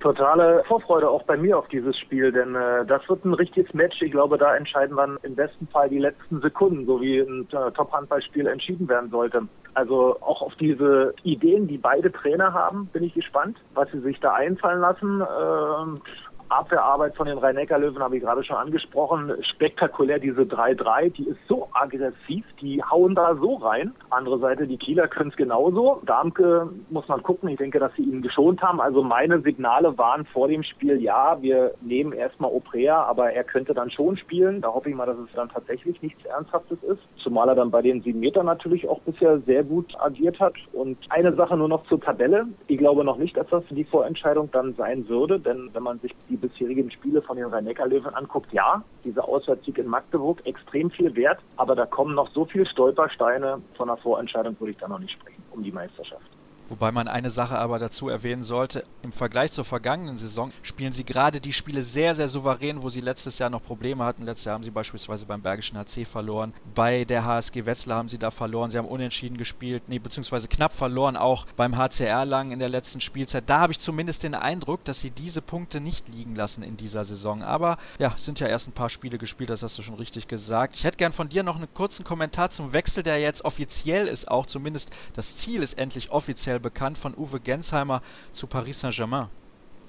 totale 0.00 0.64
Vorfreude 0.66 1.08
auch 1.08 1.22
bei 1.24 1.36
mir 1.36 1.58
auf 1.58 1.68
dieses 1.68 1.96
Spiel, 1.98 2.32
denn 2.32 2.54
äh, 2.54 2.84
das 2.86 3.06
wird 3.08 3.24
ein 3.24 3.34
richtiges 3.34 3.72
Match. 3.74 4.00
Ich 4.00 4.10
glaube, 4.10 4.38
da 4.38 4.56
entscheiden 4.56 4.96
dann 4.96 5.18
im 5.22 5.34
besten 5.34 5.68
Fall 5.68 5.88
die 5.88 5.98
letzten 5.98 6.40
Sekunden, 6.40 6.86
so 6.86 7.00
wie 7.00 7.20
ein 7.20 7.46
äh, 7.52 7.70
Top-Handballspiel 7.72 8.46
entschieden 8.46 8.88
werden 8.88 9.10
sollte. 9.10 9.42
Also 9.74 10.16
auch 10.20 10.42
auf 10.42 10.54
diese 10.56 11.14
Ideen, 11.22 11.68
die 11.68 11.78
beide 11.78 12.10
Trainer 12.10 12.52
haben, 12.52 12.86
bin 12.86 13.04
ich 13.04 13.14
gespannt, 13.14 13.58
was 13.74 13.90
sie 13.92 14.00
sich 14.00 14.18
da 14.20 14.32
einfallen 14.32 14.80
lassen. 14.80 15.20
Äh, 15.20 16.00
Abwehrarbeit 16.50 17.16
von 17.16 17.26
den 17.26 17.38
Rhein-Neckar-Löwen 17.38 18.02
habe 18.02 18.16
ich 18.16 18.22
gerade 18.22 18.42
schon 18.44 18.56
angesprochen. 18.56 19.32
Spektakulär 19.42 20.18
diese 20.18 20.42
3-3, 20.42 21.10
die 21.12 21.28
ist 21.28 21.38
so 21.48 21.68
aggressiv, 21.72 22.44
die 22.60 22.82
hauen 22.82 23.14
da 23.14 23.36
so 23.36 23.54
rein. 23.54 23.94
Andere 24.10 24.38
Seite, 24.38 24.66
die 24.66 24.76
Kieler 24.76 25.08
können 25.08 25.30
es 25.30 25.36
genauso. 25.36 26.02
Darmke 26.04 26.68
muss 26.90 27.06
man 27.08 27.22
gucken. 27.22 27.48
Ich 27.48 27.58
denke, 27.58 27.78
dass 27.78 27.94
sie 27.94 28.02
ihn 28.02 28.22
geschont 28.22 28.62
haben. 28.62 28.80
Also 28.80 29.02
meine 29.02 29.40
Signale 29.40 29.96
waren 29.96 30.24
vor 30.26 30.48
dem 30.48 30.62
Spiel, 30.62 31.00
ja, 31.00 31.40
wir 31.40 31.74
nehmen 31.80 32.12
erstmal 32.12 32.50
Oprea, 32.50 33.02
aber 33.04 33.32
er 33.32 33.44
könnte 33.44 33.72
dann 33.72 33.90
schon 33.90 34.16
spielen. 34.16 34.60
Da 34.60 34.72
hoffe 34.72 34.90
ich 34.90 34.96
mal, 34.96 35.06
dass 35.06 35.18
es 35.18 35.32
dann 35.34 35.48
tatsächlich 35.48 36.02
nichts 36.02 36.24
Ernsthaftes 36.24 36.82
ist. 36.82 37.00
Zumal 37.22 37.48
er 37.48 37.54
dann 37.54 37.70
bei 37.70 37.82
den 37.82 38.02
sieben 38.02 38.20
Metern 38.20 38.46
natürlich 38.46 38.88
auch 38.88 39.00
bisher 39.00 39.38
sehr 39.40 39.62
gut 39.62 39.94
agiert 40.00 40.40
hat. 40.40 40.54
Und 40.72 40.98
eine 41.10 41.32
Sache 41.34 41.56
nur 41.56 41.68
noch 41.68 41.86
zur 41.86 42.00
Tabelle. 42.00 42.46
Ich 42.66 42.78
glaube 42.78 43.04
noch 43.04 43.18
nicht, 43.18 43.36
dass 43.36 43.46
das 43.48 43.62
die 43.70 43.84
Vorentscheidung 43.84 44.50
dann 44.50 44.74
sein 44.74 45.08
würde, 45.08 45.38
denn 45.38 45.70
wenn 45.72 45.82
man 45.82 46.00
sich 46.00 46.14
die 46.28 46.39
bisherigen 46.40 46.90
Spiele 46.90 47.22
von 47.22 47.36
den 47.36 47.46
Rhein-Neckar-Löwen 47.46 48.14
anguckt, 48.14 48.52
ja, 48.52 48.82
dieser 49.04 49.28
Auswärtssieg 49.28 49.78
in 49.78 49.86
Magdeburg 49.86 50.44
extrem 50.46 50.90
viel 50.90 51.14
wert, 51.14 51.38
aber 51.56 51.74
da 51.74 51.86
kommen 51.86 52.14
noch 52.14 52.30
so 52.32 52.44
viele 52.44 52.66
Stolpersteine, 52.66 53.60
von 53.76 53.88
der 53.88 53.96
Vorentscheidung 53.98 54.56
würde 54.58 54.72
ich 54.72 54.78
da 54.78 54.88
noch 54.88 54.98
nicht 54.98 55.12
sprechen. 55.12 55.42
um 55.52 55.62
die 55.62 55.72
Meisterschaft. 55.72 56.39
Wobei 56.70 56.92
man 56.92 57.08
eine 57.08 57.30
Sache 57.30 57.58
aber 57.58 57.80
dazu 57.80 58.08
erwähnen 58.08 58.44
sollte, 58.44 58.84
im 59.02 59.10
Vergleich 59.10 59.50
zur 59.50 59.64
vergangenen 59.64 60.18
Saison 60.18 60.52
spielen 60.62 60.92
sie 60.92 61.04
gerade 61.04 61.40
die 61.40 61.52
Spiele 61.52 61.82
sehr, 61.82 62.14
sehr 62.14 62.28
souverän, 62.28 62.82
wo 62.82 62.90
sie 62.90 63.00
letztes 63.00 63.40
Jahr 63.40 63.50
noch 63.50 63.62
Probleme 63.62 64.04
hatten. 64.04 64.24
Letztes 64.24 64.44
Jahr 64.44 64.54
haben 64.54 64.62
sie 64.62 64.70
beispielsweise 64.70 65.26
beim 65.26 65.42
Bergischen 65.42 65.76
HC 65.76 66.04
verloren. 66.04 66.54
Bei 66.72 67.04
der 67.04 67.24
HSG 67.24 67.66
Wetzlar 67.66 67.98
haben 67.98 68.08
sie 68.08 68.18
da 68.18 68.30
verloren. 68.30 68.70
Sie 68.70 68.78
haben 68.78 68.86
unentschieden 68.86 69.36
gespielt, 69.36 69.82
nee, 69.88 69.98
beziehungsweise 69.98 70.46
knapp 70.46 70.72
verloren, 70.72 71.16
auch 71.16 71.44
beim 71.56 71.76
HCR 71.76 72.24
lang 72.24 72.52
in 72.52 72.60
der 72.60 72.68
letzten 72.68 73.00
Spielzeit. 73.00 73.50
Da 73.50 73.58
habe 73.58 73.72
ich 73.72 73.80
zumindest 73.80 74.22
den 74.22 74.36
Eindruck, 74.36 74.84
dass 74.84 75.00
sie 75.00 75.10
diese 75.10 75.42
Punkte 75.42 75.80
nicht 75.80 76.08
liegen 76.08 76.36
lassen 76.36 76.62
in 76.62 76.76
dieser 76.76 77.04
Saison. 77.04 77.42
Aber 77.42 77.78
ja, 77.98 78.14
sind 78.16 78.38
ja 78.38 78.46
erst 78.46 78.68
ein 78.68 78.72
paar 78.72 78.90
Spiele 78.90 79.18
gespielt, 79.18 79.50
das 79.50 79.64
hast 79.64 79.76
du 79.76 79.82
schon 79.82 79.96
richtig 79.96 80.28
gesagt. 80.28 80.76
Ich 80.76 80.84
hätte 80.84 80.98
gern 80.98 81.12
von 81.12 81.28
dir 81.28 81.42
noch 81.42 81.56
einen 81.56 81.74
kurzen 81.74 82.04
Kommentar 82.04 82.50
zum 82.50 82.72
Wechsel, 82.72 83.02
der 83.02 83.18
jetzt 83.18 83.44
offiziell 83.44 84.06
ist, 84.06 84.30
auch 84.30 84.46
zumindest 84.46 84.90
das 85.14 85.36
Ziel 85.36 85.64
ist 85.64 85.76
endlich 85.76 86.12
offiziell 86.12 86.59
bekannt 86.60 86.98
von 86.98 87.14
Uwe 87.16 87.40
Gensheimer 87.40 88.02
zu 88.32 88.46
Paris 88.46 88.80
Saint-Germain? 88.80 89.28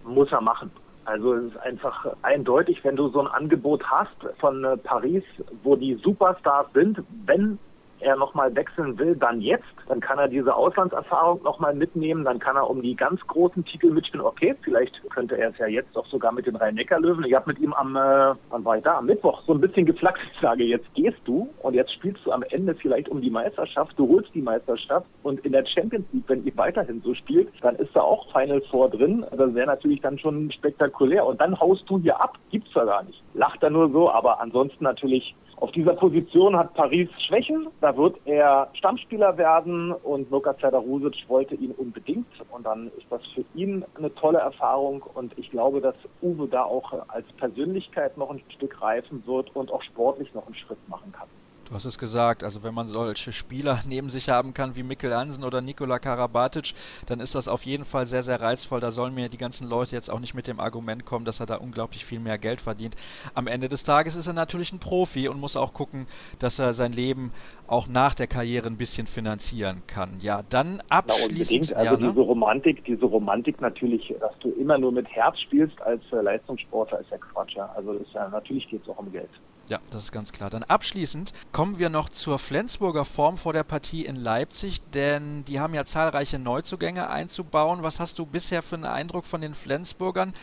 Muss 0.04 0.32
er 0.32 0.42
machen. 0.42 0.72
Also 1.06 1.34
es 1.34 1.52
ist 1.52 1.58
einfach 1.58 2.06
eindeutig, 2.22 2.84
wenn 2.84 2.96
du 2.96 3.10
so 3.10 3.22
ein 3.22 3.28
Angebot 3.28 3.84
hast 3.84 4.16
von 4.40 4.64
äh, 4.64 4.78
Paris, 4.78 5.24
wo 5.64 5.76
die 5.76 5.96
Superstars 5.96 6.68
sind, 6.74 7.02
wenn 7.26 7.58
er 8.02 8.16
nochmal 8.16 8.56
wechseln 8.56 8.98
will, 8.98 9.16
dann 9.16 9.42
jetzt. 9.42 9.64
Dann 9.88 10.00
kann 10.00 10.20
er 10.20 10.28
diese 10.28 10.56
Auslandserfahrung 10.56 11.44
nochmal 11.44 11.74
mitnehmen. 11.74 12.24
Dann 12.24 12.40
kann 12.40 12.56
er 12.56 12.70
um 12.70 12.82
die 12.82 12.96
ganz 12.96 13.22
großen 13.28 13.64
Titel 13.66 13.92
mitspielen. 13.92 14.26
Okay, 14.26 14.56
vielleicht 14.62 15.02
könnte 15.10 15.38
er 15.38 15.50
es 15.50 15.58
ja 15.58 15.68
jetzt 15.68 15.96
auch 15.98 16.06
sogar 16.08 16.32
mit 16.32 16.46
den 16.46 16.56
Rhein-Neckar-Löwen. 16.56 17.24
Ich 17.26 17.34
habe 17.34 17.52
mit 17.52 17.60
ihm 17.60 17.74
am, 17.74 17.96
äh, 17.96 18.36
wann 18.50 18.66
war 18.66 18.78
ich 18.78 18.84
da? 18.84 18.98
Am 18.98 19.06
Mittwoch 19.06 19.42
so 19.46 19.54
ein 19.54 19.62
bisschen 19.62 19.86
geflaxt. 19.86 20.24
Ich 20.34 20.40
sage, 20.42 20.64
jetzt 20.64 20.94
gehst 20.94 21.20
du 21.26 21.50
und 21.62 21.74
jetzt 21.74 21.94
spielst 21.94 22.26
du 22.26 22.32
am 22.32 22.44
Ende 22.50 22.76
vielleicht 22.76 23.10
um 23.10 23.22
die 23.22 23.30
Meisterschaft. 23.30 23.98
Du 23.98 24.08
holst 24.08 24.34
die 24.34 24.42
Meisterschaft 24.42 25.08
und 25.24 25.40
in 25.46 25.52
der 25.52 25.66
Champions 25.66 26.06
League, 26.12 26.26
wenn 26.28 26.46
ihr 26.46 26.56
weiterhin 26.58 27.02
so 27.02 27.14
spielt, 27.14 27.50
dann 27.62 27.76
ist 27.76 27.96
da 27.96 28.02
auch 28.02 28.32
Final 28.32 28.62
Four 28.70 28.90
drin. 28.90 29.26
Das 29.32 29.54
wäre 29.54 29.68
natürlich 29.68 30.02
dann 30.02 30.18
schon 30.18 30.52
spektakulär. 30.52 31.26
Und 31.26 31.40
dann 31.42 31.60
haust 31.60 31.90
du 31.90 32.00
hier 32.00 32.22
ab. 32.22 32.38
Gibt's 32.50 32.74
ja 32.74 32.86
gar 32.86 33.04
nicht. 33.04 33.22
Lacht 33.34 33.64
er 33.64 33.70
nur 33.70 33.90
so, 33.92 34.10
aber 34.10 34.40
ansonsten 34.42 34.84
natürlich 34.84 35.36
auf 35.62 35.72
dieser 35.72 35.94
Position 35.94 36.58
hat 36.58 36.74
Paris 36.74 37.08
Schwächen. 37.28 37.68
Da 37.82 37.96
wird 37.96 38.18
er 38.26 38.68
Stammspieler 38.74 39.38
werden 39.38 39.92
und 39.92 40.30
Luka 40.32 40.58
Zadarusic 40.58 41.30
wollte 41.30 41.54
ihn 41.54 41.72
unbedingt. 41.72 42.26
Und 42.50 42.66
dann 42.66 42.88
ist 42.98 43.06
das 43.12 43.22
für 43.28 43.46
ihn 43.54 43.86
eine 43.96 44.14
tolle 44.16 44.40
Erfahrung. 44.40 45.04
Und 45.14 45.38
ich 45.38 45.52
glaube, 45.52 45.80
dass 45.80 45.96
Uwe 46.24 46.48
da 46.48 46.64
auch 46.64 47.08
als 47.10 47.32
Persönlichkeit 47.34 48.18
noch 48.18 48.32
ein 48.32 48.42
Stück 48.50 48.82
reifen 48.82 49.24
wird 49.28 49.56
und 49.56 49.72
auch 49.72 49.84
sportlich 49.84 50.34
noch 50.34 50.48
einen 50.48 50.56
Schritt 50.56 50.80
machen 50.90 51.12
kann. 51.12 51.28
Du 51.72 51.76
hast 51.76 51.86
es 51.86 51.98
gesagt, 51.98 52.44
also 52.44 52.64
wenn 52.64 52.74
man 52.74 52.90
solche 52.90 53.32
Spieler 53.32 53.80
neben 53.88 54.10
sich 54.10 54.28
haben 54.28 54.54
kann 54.54 54.76
wie 54.76 54.84
Mikkel 54.84 55.16
Hansen 55.16 55.46
oder 55.46 55.62
Nikola 55.62 56.00
Karabatic, 56.00 56.74
dann 57.06 57.22
ist 57.22 57.34
das 57.34 57.48
auf 57.48 57.64
jeden 57.64 57.86
Fall 57.86 58.08
sehr, 58.08 58.24
sehr 58.24 58.42
reizvoll. 58.42 58.82
Da 58.82 58.92
sollen 58.92 59.14
mir 59.16 59.30
die 59.30 59.38
ganzen 59.38 59.70
Leute 59.70 59.96
jetzt 59.96 60.12
auch 60.12 60.20
nicht 60.20 60.34
mit 60.34 60.48
dem 60.48 60.60
Argument 60.60 61.06
kommen, 61.06 61.24
dass 61.24 61.40
er 61.40 61.46
da 61.46 61.56
unglaublich 61.56 62.04
viel 62.04 62.20
mehr 62.20 62.38
Geld 62.38 62.60
verdient. 62.60 62.98
Am 63.36 63.48
Ende 63.48 63.70
des 63.70 63.86
Tages 63.86 64.16
ist 64.16 64.28
er 64.28 64.34
natürlich 64.34 64.74
ein 64.74 64.80
Profi 64.80 65.30
und 65.30 65.40
muss 65.40 65.56
auch 65.56 65.72
gucken, 65.72 66.08
dass 66.40 66.60
er 66.60 66.74
sein 66.74 66.92
Leben 66.92 67.32
auch 67.68 67.88
nach 67.88 68.16
der 68.16 68.28
Karriere 68.28 68.68
ein 68.68 68.76
bisschen 68.76 69.08
finanzieren 69.08 69.82
kann. 69.88 70.18
Ja, 70.20 70.44
dann 70.50 70.84
abschließend. 70.90 71.70
Ja, 71.70 71.78
also 71.78 71.94
ja, 71.94 72.00
ne? 72.02 72.10
diese 72.10 72.20
Romantik, 72.20 72.84
diese 72.84 73.06
Romantik 73.06 73.62
natürlich, 73.62 74.14
dass 74.20 74.38
du 74.40 74.50
immer 74.50 74.78
nur 74.78 74.92
mit 74.92 75.08
Herz 75.08 75.40
spielst 75.40 75.82
als 75.82 76.04
äh, 76.12 76.18
Leistungssportler, 76.18 77.00
ist 77.00 77.12
ja 77.12 77.18
Quatsch. 77.18 77.56
Also 77.58 77.94
ist 77.94 78.12
ja, 78.12 78.28
natürlich 78.28 78.68
geht 78.68 78.84
es 78.84 78.90
auch 78.90 78.98
um 78.98 79.10
Geld. 79.10 79.30
Ja, 79.70 79.80
das 79.90 80.06
ist 80.06 80.12
ganz 80.12 80.32
klar. 80.32 80.50
Dann 80.50 80.64
abschließend 80.64 81.32
kommen 81.52 81.80
wir 81.80 81.90
noch 81.90 82.10
zur 82.10 82.40
Flensburger 82.40 83.06
Form 83.06 83.38
vor 83.38 83.54
der 83.54 83.64
Partie 83.64 84.06
in 84.06 84.16
Leipzig, 84.16 84.82
denn 84.94 85.46
die 85.46 85.60
haben 85.60 85.74
ja 85.74 85.86
zahlreiche 85.86 86.40
Neuzugänge 86.40 87.10
einzubauen. 87.10 87.84
Was 87.84 88.00
hast 88.00 88.20
du 88.20 88.26
bisher 88.26 88.64
für 88.64 88.76
einen 88.76 88.86
Eindruck 88.86 89.26
von 89.26 89.40
den 89.40 89.54
Flensburgern? 89.54 90.34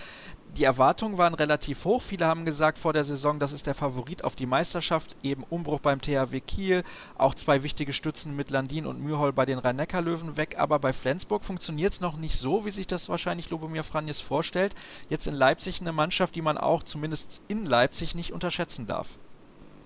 Die 0.57 0.65
Erwartungen 0.65 1.19
waren 1.19 1.35
relativ 1.35 1.85
hoch. 1.85 2.03
Viele 2.03 2.27
haben 2.27 2.45
gesagt 2.45 2.79
vor 2.79 2.93
der 2.93 3.05
Saison, 3.05 3.39
das 3.39 3.53
ist 3.53 3.67
der 3.67 3.75
Favorit 3.75 4.25
auf 4.25 4.35
die 4.35 4.47
Meisterschaft. 4.47 5.17
Eben 5.23 5.45
Umbruch 5.45 5.81
beim 5.81 6.01
THW 6.01 6.41
Kiel, 6.41 6.85
auch 7.17 7.35
zwei 7.35 7.63
wichtige 7.63 7.93
Stützen 7.93 8.35
mit 8.35 8.51
Landin 8.51 8.87
und 8.87 9.01
Mühol 9.01 9.33
bei 9.33 9.47
den 9.47 9.59
Rhein-Neckar-Löwen 9.59 10.37
weg. 10.37 10.57
Aber 10.59 10.79
bei 10.79 10.93
Flensburg 10.93 11.45
funktioniert 11.45 11.93
es 11.93 12.01
noch 12.01 12.17
nicht 12.17 12.39
so, 12.39 12.65
wie 12.65 12.71
sich 12.71 12.87
das 12.87 13.09
wahrscheinlich 13.09 13.51
Lubomir 13.51 13.85
Franjes 13.85 14.21
vorstellt. 14.21 14.75
Jetzt 15.09 15.27
in 15.27 15.35
Leipzig 15.35 15.81
eine 15.81 15.93
Mannschaft, 15.93 16.35
die 16.35 16.43
man 16.43 16.59
auch 16.59 16.83
zumindest 16.83 17.41
in 17.49 17.65
Leipzig 17.65 18.15
nicht 18.15 18.33
unterschätzen 18.33 18.87
darf. 18.87 19.09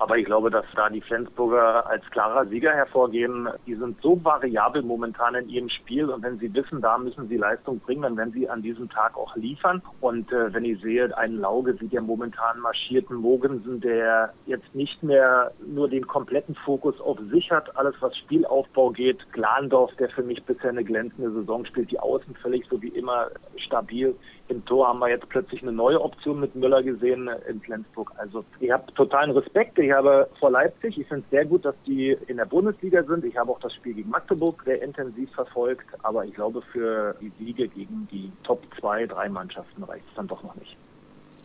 Aber 0.02 0.18
ich 0.18 0.25
glaube, 0.25 0.50
dass 0.50 0.64
da 0.75 0.88
die 0.88 1.00
Flensburger 1.00 1.87
als 1.87 2.04
klarer 2.11 2.44
Sieger 2.47 2.73
hervorgehen. 2.73 3.49
Die 3.68 3.76
sind 3.76 4.02
so 4.02 4.18
variabel 4.25 4.82
momentan 4.82 5.37
in 5.37 5.49
ihrem 5.49 5.68
Spiel 5.68 6.11
und 6.11 6.25
wenn 6.25 6.40
sie 6.40 6.52
wissen, 6.52 6.80
da 6.80 6.99
müssen 6.99 7.28
sie 7.28 7.37
Leistung 7.37 7.78
bringen, 7.78 8.02
dann 8.02 8.16
werden 8.16 8.32
sie 8.32 8.49
an 8.49 8.62
diesem 8.62 8.90
Tag 8.90 9.16
auch 9.16 9.37
liefern. 9.37 9.80
Und 10.00 10.32
äh, 10.32 10.52
wenn 10.52 10.64
ich 10.64 10.80
sehe, 10.82 11.16
einen 11.16 11.38
Lauge, 11.38 11.80
wie 11.80 11.87
der 11.87 12.02
momentan 12.02 12.59
marschierten 12.59 13.14
Mogensen, 13.14 13.80
der 13.80 14.34
jetzt 14.47 14.75
nicht 14.75 15.00
mehr 15.04 15.52
nur 15.65 15.88
den 15.88 16.04
kompletten 16.04 16.56
Fokus 16.56 17.00
auf 17.00 17.21
sich 17.30 17.52
hat, 17.52 17.76
alles 17.76 17.95
was 18.00 18.17
Spielaufbau 18.19 18.91
geht. 18.91 19.21
Glandorf, 19.32 19.95
der 20.00 20.08
für 20.08 20.25
mich 20.25 20.43
bisher 20.43 20.71
eine 20.71 20.82
glänzende 20.82 21.30
Saison 21.30 21.65
spielt, 21.65 21.93
die 21.93 22.00
Außen 22.00 22.34
völlig 22.43 22.67
so 22.69 22.82
wie 22.82 22.88
immer 22.88 23.28
stabil. 23.54 24.17
Im 24.49 24.65
Tor 24.65 24.89
haben 24.89 24.99
wir 24.99 25.09
jetzt 25.09 25.28
plötzlich 25.28 25.63
eine 25.63 25.73
neue 25.73 26.00
Option 26.00 26.41
mit 26.41 26.55
Müller 26.55 26.83
gesehen 26.83 27.31
in 27.49 27.61
Flensburg. 27.61 28.13
Also 28.17 28.45
ich 28.61 28.71
habe 28.71 28.93
totalen 28.95 29.31
Respekt. 29.31 29.78
Ich 29.78 29.93
habe 29.93 30.28
vor 30.39 30.50
Leipzig, 30.50 30.99
ich 30.99 31.07
finde 31.07 31.25
es 31.25 31.31
sehr 31.31 31.47
gut, 31.47 31.65
dass 31.65 31.75
die 31.87 32.17
in 32.26 32.37
der 32.37 32.45
Bundesliga 32.45 33.02
sind. 33.05 33.25
Ich 33.25 33.37
habe 33.37 33.50
auch 33.50 33.61
das 33.61 33.75
Spiel 33.75 33.95
gegen 33.95 34.11
Magdeburg 34.11 34.63
sehr 34.65 34.83
intensiv 34.83 35.31
verfolgt. 35.33 35.87
Aber 36.02 36.25
ich 36.25 36.35
glaube, 36.35 36.61
für 36.73 37.15
die 37.21 37.33
Siege 37.39 37.69
gegen 37.69 38.09
die 38.11 38.31
Top 38.43 38.63
2, 38.81 39.07
3 39.07 39.28
Mannschaften 39.28 39.85
reicht 39.85 40.05
es 40.09 40.15
dann 40.17 40.28
doch 40.28 40.43
noch 40.43 40.55
nicht. 40.57 40.76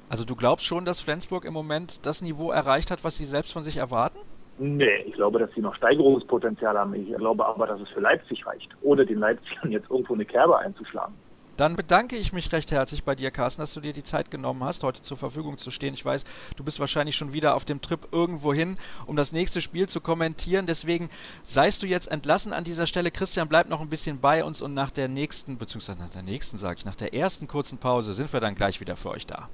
Also 0.09 0.25
du 0.25 0.35
glaubst 0.35 0.65
schon, 0.65 0.85
dass 0.85 0.99
Flensburg 0.99 1.45
im 1.45 1.53
Moment 1.53 2.05
das 2.05 2.21
Niveau 2.21 2.51
erreicht 2.51 2.91
hat, 2.91 3.03
was 3.03 3.17
sie 3.17 3.25
selbst 3.25 3.53
von 3.53 3.63
sich 3.63 3.77
erwarten? 3.77 4.17
Nee, 4.57 5.03
ich 5.05 5.13
glaube, 5.13 5.37
dass 5.37 5.51
sie 5.51 5.61
noch 5.61 5.75
Steigerungspotenzial 5.75 6.77
haben. 6.77 6.93
Ich 6.95 7.13
glaube 7.15 7.45
aber, 7.45 7.67
dass 7.67 7.79
es 7.79 7.89
für 7.89 7.99
Leipzig 7.99 8.45
reicht, 8.47 8.69
ohne 8.81 9.05
den 9.05 9.19
Leipzigern 9.19 9.71
jetzt 9.71 9.89
irgendwo 9.91 10.15
eine 10.15 10.25
Kerbe 10.25 10.57
einzuschlagen. 10.57 11.13
Dann 11.57 11.75
bedanke 11.75 12.15
ich 12.15 12.33
mich 12.33 12.51
recht 12.51 12.71
herzlich 12.71 13.03
bei 13.03 13.15
dir, 13.15 13.31
Carsten, 13.31 13.61
dass 13.61 13.73
du 13.73 13.81
dir 13.81 13.91
die 13.91 14.03
Zeit 14.03 14.29
genommen 14.29 14.63
hast, 14.63 14.83
heute 14.83 15.01
zur 15.01 15.17
Verfügung 15.17 15.57
zu 15.57 15.71
stehen. 15.71 15.95
Ich 15.95 16.05
weiß, 16.05 16.23
du 16.55 16.63
bist 16.63 16.79
wahrscheinlich 16.79 17.15
schon 17.15 17.33
wieder 17.33 17.55
auf 17.55 17.65
dem 17.65 17.81
Trip 17.81 18.07
irgendwo 18.11 18.53
hin, 18.53 18.77
um 19.07 19.15
das 19.15 19.31
nächste 19.31 19.59
Spiel 19.59 19.89
zu 19.89 19.99
kommentieren. 19.99 20.67
Deswegen 20.67 21.09
seist 21.41 21.81
du 21.81 21.87
jetzt 21.87 22.09
entlassen 22.09 22.53
an 22.53 22.63
dieser 22.63 22.85
Stelle. 22.85 23.09
Christian, 23.09 23.49
bleib 23.49 23.69
noch 23.69 23.81
ein 23.81 23.89
bisschen 23.89 24.19
bei 24.19 24.43
uns 24.43 24.61
und 24.61 24.75
nach 24.75 24.91
der 24.91 25.07
nächsten, 25.07 25.57
beziehungsweise 25.57 25.97
nach 25.97 26.11
der 26.11 26.21
nächsten, 26.21 26.59
sage 26.59 26.77
ich, 26.77 26.85
nach 26.85 26.95
der 26.95 27.15
ersten 27.15 27.47
kurzen 27.47 27.79
Pause 27.79 28.13
sind 28.13 28.31
wir 28.31 28.39
dann 28.39 28.53
gleich 28.53 28.79
wieder 28.79 28.95
für 28.95 29.09
euch 29.09 29.25
da. 29.25 29.49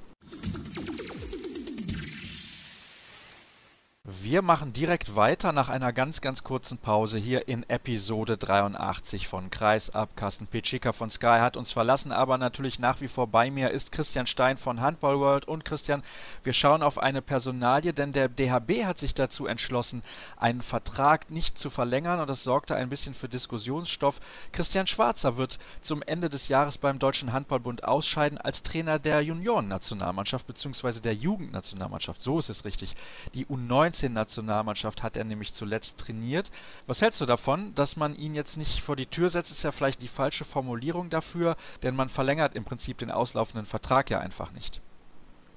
Wir 4.22 4.42
machen 4.42 4.72
direkt 4.72 5.16
weiter 5.16 5.52
nach 5.52 5.68
einer 5.68 5.92
ganz, 5.92 6.20
ganz 6.20 6.44
kurzen 6.44 6.78
Pause 6.78 7.18
hier 7.18 7.48
in 7.48 7.68
Episode 7.68 8.36
83 8.36 9.28
von 9.28 9.50
Kreisab. 9.50 10.14
Carsten 10.14 10.46
Pitschika 10.46 10.92
von 10.92 11.08
Sky 11.08 11.38
hat 11.40 11.56
uns 11.56 11.72
verlassen, 11.72 12.12
aber 12.12 12.36
natürlich 12.36 12.78
nach 12.78 13.00
wie 13.00 13.08
vor 13.08 13.26
bei 13.26 13.50
mir 13.50 13.70
ist 13.70 13.92
Christian 13.92 14.26
Stein 14.26 14.58
von 14.58 14.80
Handball 14.80 15.20
World. 15.20 15.46
Und 15.46 15.64
Christian, 15.64 16.02
wir 16.42 16.52
schauen 16.52 16.82
auf 16.82 16.98
eine 16.98 17.22
Personalie, 17.22 17.92
denn 17.94 18.12
der 18.12 18.28
DHB 18.28 18.84
hat 18.84 18.98
sich 18.98 19.14
dazu 19.14 19.46
entschlossen, 19.46 20.02
einen 20.36 20.62
Vertrag 20.62 21.30
nicht 21.30 21.58
zu 21.58 21.70
verlängern 21.70 22.20
und 22.20 22.28
das 22.28 22.44
sorgte 22.44 22.76
ein 22.76 22.90
bisschen 22.90 23.14
für 23.14 23.28
Diskussionsstoff. 23.28 24.20
Christian 24.52 24.86
Schwarzer 24.86 25.36
wird 25.36 25.58
zum 25.80 26.02
Ende 26.02 26.28
des 26.28 26.48
Jahres 26.48 26.76
beim 26.76 26.98
Deutschen 26.98 27.32
Handballbund 27.32 27.84
ausscheiden 27.84 28.38
als 28.38 28.62
Trainer 28.62 28.98
der 28.98 29.22
Juniorennationalmannschaft 29.22 30.46
bzw. 30.46 31.00
der 31.00 31.14
Jugendnationalmannschaft. 31.14 32.20
So 32.20 32.38
ist 32.38 32.50
es 32.50 32.64
richtig. 32.66 32.96
Die 33.32 33.46
U19 33.46 34.03
U19-Nationalmannschaft 34.04 35.02
hat 35.02 35.16
er 35.16 35.24
nämlich 35.24 35.52
zuletzt 35.52 35.98
trainiert. 35.98 36.50
Was 36.86 37.02
hältst 37.02 37.20
du 37.20 37.26
davon, 37.26 37.74
dass 37.74 37.96
man 37.96 38.14
ihn 38.14 38.34
jetzt 38.34 38.56
nicht 38.56 38.80
vor 38.80 38.96
die 38.96 39.06
Tür 39.06 39.28
setzt? 39.28 39.50
Ist 39.50 39.62
ja 39.62 39.72
vielleicht 39.72 40.02
die 40.02 40.08
falsche 40.08 40.44
Formulierung 40.44 41.10
dafür, 41.10 41.56
denn 41.82 41.96
man 41.96 42.08
verlängert 42.08 42.54
im 42.54 42.64
Prinzip 42.64 42.98
den 42.98 43.10
auslaufenden 43.10 43.66
Vertrag 43.66 44.10
ja 44.10 44.20
einfach 44.20 44.52
nicht. 44.52 44.80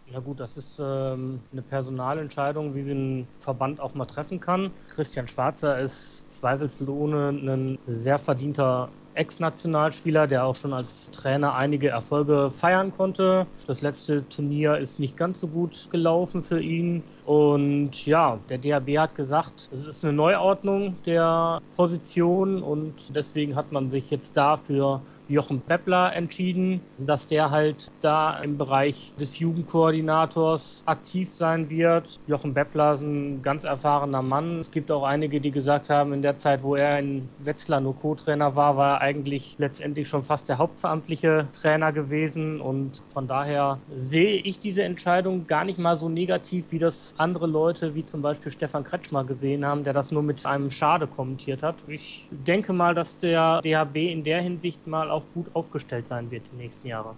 Ja 0.09 0.21
gut, 0.21 0.39
das 0.39 0.55
ist 0.55 0.79
ähm, 0.81 1.41
eine 1.51 1.61
Personalentscheidung, 1.61 2.73
wie 2.73 2.83
sie 2.83 2.93
ein 2.93 3.27
Verband 3.41 3.81
auch 3.81 3.93
mal 3.93 4.05
treffen 4.05 4.39
kann. 4.39 4.71
Christian 4.95 5.27
Schwarzer 5.27 5.79
ist 5.79 6.23
zweifelsohne 6.31 7.29
ein 7.29 7.77
sehr 7.87 8.17
verdienter 8.17 8.89
Ex-Nationalspieler, 9.15 10.27
der 10.27 10.45
auch 10.45 10.55
schon 10.55 10.73
als 10.73 11.09
Trainer 11.11 11.55
einige 11.55 11.89
Erfolge 11.89 12.49
feiern 12.51 12.93
konnte. 12.95 13.47
Das 13.65 13.81
letzte 13.81 14.27
Turnier 14.29 14.77
ist 14.77 14.99
nicht 14.99 15.17
ganz 15.17 15.41
so 15.41 15.47
gut 15.47 15.89
gelaufen 15.91 16.43
für 16.43 16.61
ihn. 16.61 17.03
Und 17.27 18.05
ja, 18.05 18.39
der 18.47 18.57
DHB 18.57 18.97
hat 18.97 19.13
gesagt, 19.13 19.69
es 19.73 19.85
ist 19.85 20.01
eine 20.05 20.13
Neuordnung 20.13 20.95
der 21.05 21.61
Position 21.75 22.63
und 22.63 22.93
deswegen 23.13 23.53
hat 23.57 23.73
man 23.73 23.91
sich 23.91 24.09
jetzt 24.09 24.37
dafür 24.37 25.01
Jochen 25.29 25.59
Beppler 25.59 26.15
entschieden, 26.15 26.79
dass 26.97 27.27
der 27.27 27.51
halt 27.51 27.91
da 27.99 28.39
im 28.39 28.57
Bereich 28.57 29.11
des 29.19 29.39
Jugendkoordinators 29.39 30.83
aktiv 30.85 31.33
sein 31.33 31.69
wird. 31.69 32.17
Jochen 32.27 32.53
Beppler 32.53 32.93
ist 32.93 33.01
ein 33.01 33.41
ganz 33.41 33.65
erfahrener 33.65 34.21
Mann. 34.21 34.59
Es 34.59 34.71
gibt 34.71 34.89
auch 34.89 35.03
einige, 35.03 35.41
die 35.41 35.51
gesagt 35.51 35.89
haben, 35.89 36.13
in 36.13 36.21
der 36.21 36.39
Zeit, 36.39 36.63
wo 36.63 36.75
er 36.75 36.99
in 36.99 37.27
Wetzlar 37.39 37.81
nur 37.81 37.97
Co-Trainer 37.97 38.55
war, 38.55 38.77
war 38.77 38.95
er 38.95 39.01
eigentlich 39.01 39.55
letztendlich 39.57 40.07
schon 40.07 40.23
fast 40.23 40.47
der 40.47 40.59
hauptveramtliche 40.59 41.47
Trainer 41.51 41.91
gewesen. 41.91 42.61
Und 42.61 43.03
von 43.11 43.27
daher 43.27 43.79
sehe 43.95 44.37
ich 44.37 44.59
diese 44.59 44.83
Entscheidung 44.83 45.45
gar 45.45 45.65
nicht 45.65 45.77
mal 45.77 45.97
so 45.97 46.07
negativ, 46.07 46.65
wie 46.69 46.79
das 46.79 47.15
andere 47.17 47.47
Leute, 47.47 47.95
wie 47.95 48.03
zum 48.03 48.21
Beispiel 48.21 48.51
Stefan 48.51 48.83
Kretschmer 48.83 49.23
gesehen 49.23 49.65
haben, 49.65 49.83
der 49.83 49.93
das 49.93 50.11
nur 50.11 50.23
mit 50.23 50.45
einem 50.45 50.71
Schade 50.71 51.07
kommentiert 51.07 51.63
hat. 51.63 51.75
Ich 51.87 52.29
denke 52.31 52.73
mal, 52.73 52.93
dass 52.93 53.17
der 53.17 53.61
DHB 53.61 53.95
in 53.95 54.23
der 54.23 54.41
Hinsicht 54.41 54.85
mal 54.87 55.09
auch 55.09 55.23
gut 55.33 55.47
aufgestellt 55.53 56.07
sein 56.07 56.31
wird 56.31 56.43
die 56.51 56.57
nächsten 56.57 56.87
Jahre. 56.87 57.15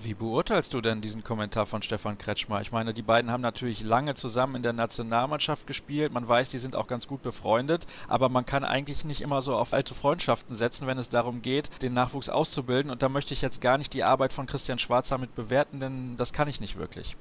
Wie 0.00 0.14
beurteilst 0.14 0.74
du 0.74 0.80
denn 0.80 1.00
diesen 1.00 1.22
Kommentar 1.22 1.66
von 1.66 1.82
Stefan 1.82 2.18
Kretschmer? 2.18 2.60
Ich 2.60 2.72
meine, 2.72 2.92
die 2.94 3.02
beiden 3.02 3.30
haben 3.30 3.40
natürlich 3.40 3.82
lange 3.82 4.14
zusammen 4.14 4.56
in 4.56 4.62
der 4.62 4.72
Nationalmannschaft 4.72 5.66
gespielt. 5.66 6.12
Man 6.12 6.26
weiß, 6.26 6.48
die 6.48 6.58
sind 6.58 6.74
auch 6.74 6.86
ganz 6.86 7.06
gut 7.06 7.22
befreundet. 7.22 7.86
Aber 8.08 8.28
man 8.28 8.46
kann 8.46 8.64
eigentlich 8.64 9.04
nicht 9.04 9.20
immer 9.20 9.42
so 9.42 9.54
auf 9.54 9.72
alte 9.72 9.94
Freundschaften 9.94 10.56
setzen, 10.56 10.86
wenn 10.86 10.98
es 10.98 11.08
darum 11.08 11.42
geht, 11.42 11.70
den 11.82 11.94
Nachwuchs 11.94 12.30
auszubilden. 12.30 12.90
Und 12.90 13.02
da 13.02 13.08
möchte 13.08 13.34
ich 13.34 13.42
jetzt 13.42 13.60
gar 13.60 13.78
nicht 13.78 13.92
die 13.92 14.02
Arbeit 14.02 14.32
von 14.32 14.46
Christian 14.46 14.78
Schwarzer 14.80 15.18
mit 15.18 15.36
bewerten, 15.36 15.78
denn 15.78 16.16
das 16.16 16.32
kann 16.32 16.48
ich 16.48 16.60
nicht 16.60 16.78
wirklich. 16.78 17.16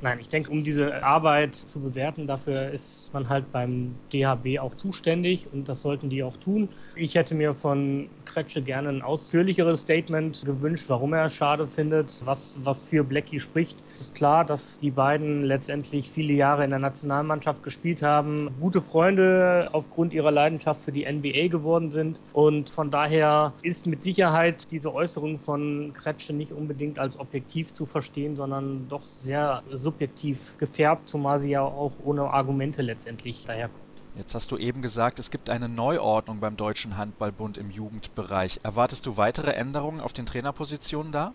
Nein, 0.00 0.18
ich 0.20 0.28
denke, 0.28 0.50
um 0.50 0.62
diese 0.62 1.02
Arbeit 1.02 1.56
zu 1.56 1.80
bewerten, 1.80 2.26
dafür 2.26 2.70
ist 2.70 3.10
man 3.14 3.30
halt 3.30 3.50
beim 3.50 3.98
DHB 4.12 4.58
auch 4.60 4.74
zuständig 4.74 5.50
und 5.50 5.70
das 5.70 5.80
sollten 5.80 6.10
die 6.10 6.22
auch 6.22 6.36
tun. 6.36 6.74
Ich 6.96 7.14
hätte 7.14 7.34
mir 7.34 7.54
von 7.54 8.10
Kretsche 8.26 8.62
gerne 8.62 8.90
ein 8.90 9.00
ausführlicheres 9.00 9.80
Statement 9.80 10.42
gewünscht, 10.44 10.90
warum 10.90 11.14
er 11.14 11.24
es 11.24 11.32
schade 11.32 11.66
findet, 11.66 12.20
was, 12.26 12.58
was 12.62 12.84
für 12.84 13.04
Blackie 13.04 13.40
spricht. 13.40 13.82
Es 13.94 14.02
ist 14.02 14.14
klar, 14.14 14.44
dass 14.44 14.76
die 14.76 14.90
beiden 14.90 15.42
letztendlich 15.42 16.10
viele 16.10 16.34
Jahre 16.34 16.64
in 16.64 16.70
der 16.70 16.78
Nationalmannschaft 16.78 17.62
gespielt 17.62 18.02
haben, 18.02 18.54
gute 18.60 18.82
Freunde 18.82 19.70
aufgrund 19.72 20.12
ihrer 20.12 20.30
Leidenschaft 20.30 20.82
für 20.82 20.92
die 20.92 21.10
NBA 21.10 21.48
geworden 21.48 21.90
sind 21.90 22.22
und 22.32 22.68
von 22.68 22.90
daher 22.90 23.54
ist 23.62 23.86
mit 23.86 24.02
Sicherheit 24.02 24.70
diese 24.70 24.92
Äußerung 24.92 25.38
von 25.38 25.94
Kretsche 25.94 26.34
nicht 26.34 26.52
unbedingt 26.52 26.98
als 26.98 27.18
objektiv 27.18 27.72
zu 27.72 27.86
verstehen, 27.86 28.36
sondern 28.36 28.88
doch 28.88 29.06
sehr 29.06 29.62
subjektiv 29.86 30.58
gefärbt, 30.58 31.08
zumal 31.08 31.40
sie 31.40 31.50
ja 31.50 31.62
auch 31.62 31.92
ohne 32.04 32.24
Argumente 32.24 32.82
letztendlich 32.82 33.44
daherkommt. 33.44 33.82
Jetzt 34.16 34.34
hast 34.34 34.50
du 34.50 34.56
eben 34.56 34.82
gesagt, 34.82 35.20
es 35.20 35.30
gibt 35.30 35.48
eine 35.48 35.68
Neuordnung 35.68 36.40
beim 36.40 36.56
Deutschen 36.56 36.96
Handballbund 36.96 37.56
im 37.56 37.70
Jugendbereich. 37.70 38.60
Erwartest 38.64 39.06
du 39.06 39.16
weitere 39.16 39.52
Änderungen 39.52 40.00
auf 40.00 40.12
den 40.12 40.26
Trainerpositionen 40.26 41.12
da? 41.12 41.34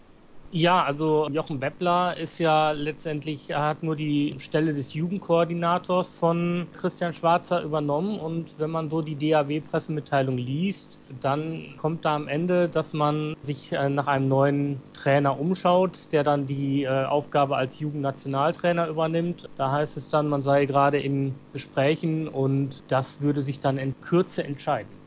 Ja, 0.54 0.84
also 0.84 1.30
Jochen 1.32 1.62
Beppler 1.62 2.18
ist 2.18 2.38
ja 2.38 2.72
letztendlich, 2.72 3.50
er 3.50 3.62
hat 3.64 3.84
nur 3.84 3.96
die 3.96 4.36
Stelle 4.40 4.74
des 4.74 4.94
Jugendkoordinators 4.94 6.18
von 6.18 6.68
Christian 6.74 7.14
Schwarzer 7.14 7.64
übernommen 7.64 8.20
und 8.20 8.60
wenn 8.60 8.70
man 8.70 8.90
so 8.90 9.02
die 9.02 9.16
DAW-Pressemitteilung 9.16 10.38
liest, 10.38 11.00
dann 11.22 11.76
kommt 11.78 12.04
da 12.04 12.18
am 12.18 12.28
Ende, 12.28 12.68
dass 12.68 12.92
man 12.92 13.34
sich 13.44 13.72
äh, 13.72 13.88
nach 13.88 14.08
einem 14.08 14.28
neuen 14.28 14.82
Trainer 14.92 15.40
umschaut, 15.40 16.12
der 16.12 16.24
dann 16.24 16.48
die 16.48 16.84
äh, 16.84 17.06
Aufgabe 17.06 17.56
als 17.56 17.80
Jugendnationaltrainer 17.80 18.90
übernimmt. 18.90 19.48
Da 19.56 19.72
heißt 19.72 19.96
es 19.96 20.10
dann, 20.10 20.28
man 20.28 20.44
sei 20.44 20.66
gerade 20.66 21.00
in 21.00 21.34
Gesprächen 21.54 22.28
und 22.28 22.84
das 22.90 23.22
würde 23.22 23.42
sich 23.42 23.62
dann 23.62 23.78
in 23.78 23.94
Kürze 24.02 24.44
entscheiden. 24.44 25.01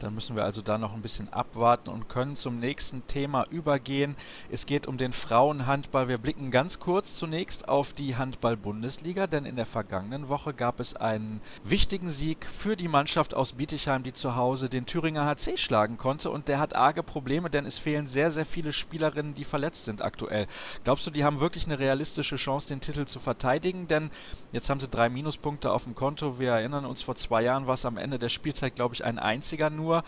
Dann 0.00 0.14
müssen 0.14 0.36
wir 0.36 0.44
also 0.44 0.60
da 0.60 0.76
noch 0.76 0.92
ein 0.92 1.00
bisschen 1.00 1.32
abwarten 1.32 1.88
und 1.88 2.08
können 2.08 2.36
zum 2.36 2.60
nächsten 2.60 3.06
Thema 3.06 3.46
übergehen. 3.50 4.14
Es 4.50 4.66
geht 4.66 4.86
um 4.86 4.98
den 4.98 5.14
Frauenhandball. 5.14 6.08
Wir 6.08 6.18
blicken 6.18 6.50
ganz 6.50 6.78
kurz 6.78 7.16
zunächst 7.16 7.68
auf 7.68 7.94
die 7.94 8.16
Handball-Bundesliga, 8.16 9.26
denn 9.26 9.46
in 9.46 9.56
der 9.56 9.64
vergangenen 9.64 10.28
Woche 10.28 10.52
gab 10.52 10.80
es 10.80 10.94
einen 10.94 11.40
wichtigen 11.64 12.10
Sieg 12.10 12.44
für 12.44 12.76
die 12.76 12.88
Mannschaft 12.88 13.34
aus 13.34 13.54
Bietigheim, 13.54 14.02
die 14.02 14.12
zu 14.12 14.36
Hause 14.36 14.68
den 14.68 14.84
Thüringer 14.84 15.24
HC 15.24 15.56
schlagen 15.56 15.96
konnte. 15.96 16.30
Und 16.30 16.48
der 16.48 16.58
hat 16.58 16.76
arge 16.76 17.02
Probleme, 17.02 17.48
denn 17.48 17.64
es 17.64 17.78
fehlen 17.78 18.06
sehr, 18.06 18.30
sehr 18.30 18.46
viele 18.46 18.74
Spielerinnen, 18.74 19.34
die 19.34 19.44
verletzt 19.44 19.86
sind 19.86 20.02
aktuell. 20.02 20.46
Glaubst 20.84 21.06
du, 21.06 21.10
die 21.10 21.24
haben 21.24 21.40
wirklich 21.40 21.64
eine 21.64 21.78
realistische 21.78 22.36
Chance, 22.36 22.68
den 22.68 22.80
Titel 22.80 23.06
zu 23.06 23.18
verteidigen? 23.18 23.88
Denn 23.88 24.10
jetzt 24.52 24.68
haben 24.68 24.80
sie 24.80 24.88
drei 24.88 25.08
Minuspunkte 25.08 25.72
auf 25.72 25.84
dem 25.84 25.94
Konto. 25.94 26.38
Wir 26.38 26.52
erinnern 26.52 26.84
uns, 26.84 27.00
vor 27.00 27.16
zwei 27.16 27.42
Jahren 27.42 27.66
war 27.66 27.74
es 27.74 27.86
am 27.86 27.96
Ende 27.96 28.18
der 28.18 28.28
Spielzeit, 28.28 28.74
glaube 28.74 28.94
ich, 28.94 29.02
ein 29.02 29.18
einziger 29.18 29.70
nur 29.70 29.85
nur, 29.86 30.02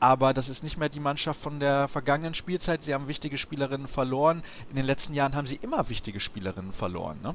aber 0.00 0.32
das 0.34 0.48
ist 0.48 0.62
nicht 0.62 0.78
mehr 0.78 0.88
die 0.88 1.00
Mannschaft 1.00 1.40
von 1.40 1.60
der 1.60 1.88
vergangenen 1.88 2.34
Spielzeit. 2.34 2.84
Sie 2.84 2.94
haben 2.94 3.06
wichtige 3.06 3.38
Spielerinnen 3.38 3.86
verloren. 3.86 4.42
In 4.70 4.76
den 4.76 4.86
letzten 4.86 5.14
Jahren 5.14 5.34
haben 5.34 5.46
sie 5.46 5.58
immer 5.62 5.88
wichtige 5.88 6.20
Spielerinnen 6.20 6.72
verloren, 6.72 7.18
ne? 7.22 7.34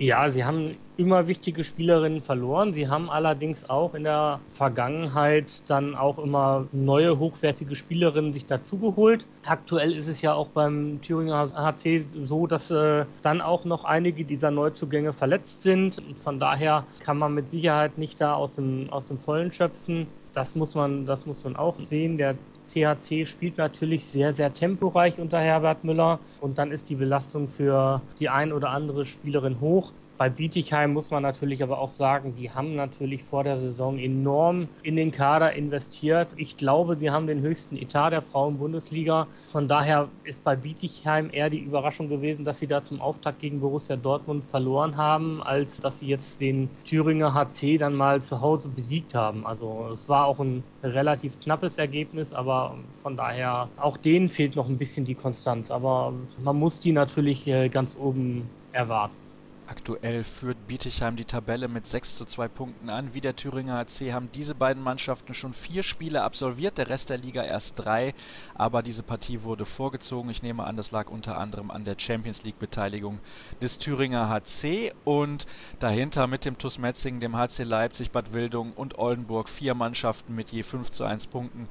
Ja, 0.00 0.30
sie 0.30 0.44
haben 0.44 0.76
immer 0.96 1.26
wichtige 1.26 1.64
Spielerinnen 1.64 2.22
verloren. 2.22 2.72
Sie 2.72 2.86
haben 2.86 3.10
allerdings 3.10 3.68
auch 3.68 3.94
in 3.94 4.04
der 4.04 4.38
Vergangenheit 4.46 5.60
dann 5.66 5.96
auch 5.96 6.18
immer 6.18 6.68
neue 6.70 7.18
hochwertige 7.18 7.74
Spielerinnen 7.74 8.32
sich 8.32 8.46
dazugeholt. 8.46 9.26
Aktuell 9.44 9.92
ist 9.92 10.06
es 10.06 10.22
ja 10.22 10.34
auch 10.34 10.50
beim 10.50 11.00
Thüringer 11.02 11.50
HC 11.52 12.04
so, 12.22 12.46
dass 12.46 12.70
äh, 12.70 13.06
dann 13.22 13.40
auch 13.40 13.64
noch 13.64 13.84
einige 13.84 14.24
dieser 14.24 14.52
Neuzugänge 14.52 15.12
verletzt 15.12 15.62
sind. 15.62 16.00
Von 16.22 16.38
daher 16.38 16.84
kann 17.00 17.18
man 17.18 17.34
mit 17.34 17.50
Sicherheit 17.50 17.98
nicht 17.98 18.20
da 18.20 18.34
aus 18.34 18.54
dem, 18.54 18.90
aus 18.90 19.06
dem 19.06 19.18
Vollen 19.18 19.50
schöpfen 19.50 20.06
das 20.38 20.54
muss 20.54 20.76
man, 20.76 21.04
das 21.04 21.26
muss 21.26 21.42
man 21.42 21.56
auch 21.56 21.74
sehen. 21.84 22.16
Der 22.16 22.36
THC 22.68 23.26
spielt 23.26 23.58
natürlich 23.58 24.06
sehr, 24.06 24.32
sehr 24.36 24.52
temporeich 24.52 25.18
unter 25.18 25.40
Herbert 25.40 25.82
Müller 25.82 26.20
und 26.40 26.58
dann 26.58 26.70
ist 26.70 26.88
die 26.88 26.94
Belastung 26.94 27.48
für 27.48 28.00
die 28.20 28.28
ein 28.28 28.52
oder 28.52 28.70
andere 28.70 29.04
Spielerin 29.04 29.60
hoch. 29.60 29.90
Bei 30.18 30.28
Bietigheim 30.28 30.94
muss 30.94 31.12
man 31.12 31.22
natürlich 31.22 31.62
aber 31.62 31.78
auch 31.78 31.90
sagen, 31.90 32.34
die 32.34 32.50
haben 32.50 32.74
natürlich 32.74 33.22
vor 33.22 33.44
der 33.44 33.60
Saison 33.60 34.00
enorm 34.00 34.66
in 34.82 34.96
den 34.96 35.12
Kader 35.12 35.52
investiert. 35.52 36.30
Ich 36.36 36.56
glaube, 36.56 36.96
sie 36.96 37.12
haben 37.12 37.28
den 37.28 37.40
höchsten 37.40 37.76
Etat 37.76 38.10
der 38.10 38.22
Frauen-Bundesliga. 38.22 39.28
Von 39.52 39.68
daher 39.68 40.08
ist 40.24 40.42
bei 40.42 40.56
Bietigheim 40.56 41.30
eher 41.32 41.50
die 41.50 41.60
Überraschung 41.60 42.08
gewesen, 42.08 42.44
dass 42.44 42.58
sie 42.58 42.66
da 42.66 42.82
zum 42.84 43.00
Auftakt 43.00 43.38
gegen 43.38 43.60
Borussia 43.60 43.94
Dortmund 43.94 44.42
verloren 44.50 44.96
haben, 44.96 45.40
als 45.40 45.76
dass 45.76 46.00
sie 46.00 46.08
jetzt 46.08 46.40
den 46.40 46.68
Thüringer 46.84 47.32
HC 47.32 47.78
dann 47.78 47.94
mal 47.94 48.20
zu 48.20 48.40
Hause 48.40 48.70
besiegt 48.70 49.14
haben. 49.14 49.46
Also 49.46 49.90
es 49.92 50.08
war 50.08 50.26
auch 50.26 50.40
ein 50.40 50.64
relativ 50.82 51.38
knappes 51.38 51.78
Ergebnis, 51.78 52.32
aber 52.32 52.76
von 53.02 53.16
daher 53.16 53.68
auch 53.76 53.96
denen 53.96 54.28
fehlt 54.28 54.56
noch 54.56 54.68
ein 54.68 54.78
bisschen 54.78 55.04
die 55.04 55.14
Konstanz. 55.14 55.70
Aber 55.70 56.12
man 56.42 56.56
muss 56.56 56.80
die 56.80 56.90
natürlich 56.90 57.46
äh, 57.46 57.68
ganz 57.68 57.96
oben 57.96 58.50
erwarten. 58.72 59.27
Aktuell 59.70 60.24
führt 60.24 60.66
Bietigheim 60.66 61.16
die 61.16 61.26
Tabelle 61.26 61.68
mit 61.68 61.86
6 61.86 62.16
zu 62.16 62.24
2 62.24 62.48
Punkten 62.48 62.88
an. 62.88 63.12
Wie 63.12 63.20
der 63.20 63.36
Thüringer 63.36 63.78
AC 63.78 64.14
haben 64.14 64.32
diese 64.32 64.54
beiden 64.54 64.82
Mannschaften 64.82 65.34
schon 65.34 65.52
vier 65.52 65.82
Spiele 65.82 66.22
absolviert, 66.22 66.78
der 66.78 66.88
Rest 66.88 67.10
der 67.10 67.18
Liga 67.18 67.42
erst 67.42 67.74
drei. 67.78 68.14
Aber 68.54 68.82
diese 68.82 69.02
Partie 69.02 69.42
wurde 69.42 69.66
vorgezogen. 69.66 70.30
Ich 70.30 70.42
nehme 70.42 70.64
an, 70.64 70.76
das 70.76 70.90
lag 70.90 71.10
unter 71.10 71.36
anderem 71.36 71.70
an 71.70 71.84
der 71.84 71.96
Champions 71.98 72.44
League-Beteiligung 72.44 73.18
des 73.60 73.78
Thüringer 73.78 74.30
HC. 74.30 74.94
Und 75.04 75.46
dahinter 75.80 76.26
mit 76.28 76.46
dem 76.46 76.56
TuS 76.56 76.78
Metzingen, 76.78 77.20
dem 77.20 77.36
HC 77.36 77.64
Leipzig, 77.64 78.10
Bad 78.10 78.32
Wildung 78.32 78.72
und 78.72 78.98
Oldenburg 78.98 79.50
vier 79.50 79.74
Mannschaften 79.74 80.34
mit 80.34 80.48
je 80.48 80.62
5 80.62 80.90
zu 80.90 81.04
1 81.04 81.26
Punkten. 81.26 81.68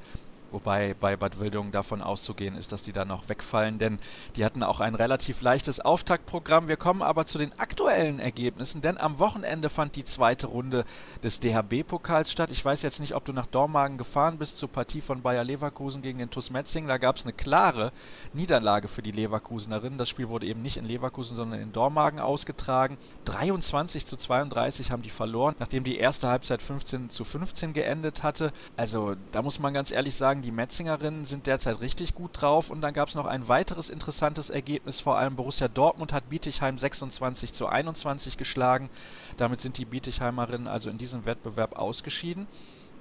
Wobei 0.50 0.94
bei 0.98 1.16
Bad 1.16 1.38
Wildung 1.40 1.72
davon 1.72 2.00
auszugehen 2.00 2.56
ist, 2.56 2.72
dass 2.72 2.82
die 2.82 2.92
dann 2.92 3.08
noch 3.08 3.28
wegfallen, 3.28 3.78
denn 3.78 3.98
die 4.36 4.44
hatten 4.44 4.62
auch 4.62 4.80
ein 4.80 4.94
relativ 4.94 5.42
leichtes 5.42 5.78
Auftaktprogramm. 5.78 6.68
Wir 6.68 6.76
kommen 6.76 7.02
aber 7.02 7.26
zu 7.26 7.36
den 7.36 7.58
aktuellen 7.58 8.18
Ergebnissen, 8.18 8.80
denn 8.80 8.96
am 8.96 9.18
Wochenende 9.18 9.68
fand 9.68 9.96
die 9.96 10.04
zweite 10.04 10.46
Runde 10.46 10.86
des 11.22 11.40
DHB-Pokals 11.40 12.32
statt. 12.32 12.50
Ich 12.50 12.64
weiß 12.64 12.80
jetzt 12.82 13.00
nicht, 13.00 13.14
ob 13.14 13.26
du 13.26 13.32
nach 13.32 13.46
Dormagen 13.46 13.98
gefahren 13.98 14.38
bist 14.38 14.58
zur 14.58 14.70
Partie 14.70 15.02
von 15.02 15.22
Bayer 15.22 15.44
Leverkusen 15.44 16.00
gegen 16.00 16.18
den 16.18 16.30
TuS 16.30 16.50
Metzing. 16.50 16.88
Da 16.88 16.96
gab 16.96 17.16
es 17.16 17.24
eine 17.24 17.34
klare 17.34 17.92
Niederlage 18.32 18.88
für 18.88 19.02
die 19.02 19.12
Leverkusenerinnen. 19.12 19.98
Das 19.98 20.08
Spiel 20.08 20.28
wurde 20.28 20.46
eben 20.46 20.62
nicht 20.62 20.78
in 20.78 20.86
Leverkusen, 20.86 21.36
sondern 21.36 21.60
in 21.60 21.72
Dormagen 21.72 22.20
ausgetragen. 22.20 22.96
23 23.26 24.06
zu 24.06 24.16
32 24.16 24.90
haben 24.90 25.02
die 25.02 25.10
verloren, 25.10 25.56
nachdem 25.58 25.84
die 25.84 25.98
erste 25.98 26.28
Halbzeit 26.28 26.62
15 26.62 27.10
zu 27.10 27.24
15 27.24 27.74
geendet 27.74 28.22
hatte. 28.22 28.52
Also 28.76 29.14
da 29.32 29.42
muss 29.42 29.58
man 29.58 29.74
ganz 29.74 29.90
ehrlich 29.90 30.14
sagen, 30.14 30.37
sagen, 30.38 30.42
die 30.42 30.50
Metzingerinnen 30.52 31.24
sind 31.24 31.46
derzeit 31.46 31.80
richtig 31.80 32.14
gut 32.14 32.30
drauf. 32.40 32.70
Und 32.70 32.80
dann 32.80 32.94
gab 32.94 33.08
es 33.08 33.14
noch 33.14 33.26
ein 33.26 33.48
weiteres 33.48 33.90
interessantes 33.90 34.50
Ergebnis. 34.50 35.00
Vor 35.00 35.18
allem 35.18 35.36
Borussia 35.36 35.68
Dortmund 35.68 36.12
hat 36.12 36.30
Bietigheim 36.30 36.78
26 36.78 37.52
zu 37.52 37.66
21 37.66 38.36
geschlagen. 38.36 38.88
Damit 39.36 39.60
sind 39.60 39.78
die 39.78 39.84
Bietigheimerinnen 39.84 40.68
also 40.68 40.90
in 40.90 40.98
diesem 40.98 41.24
Wettbewerb 41.24 41.76
ausgeschieden. 41.76 42.46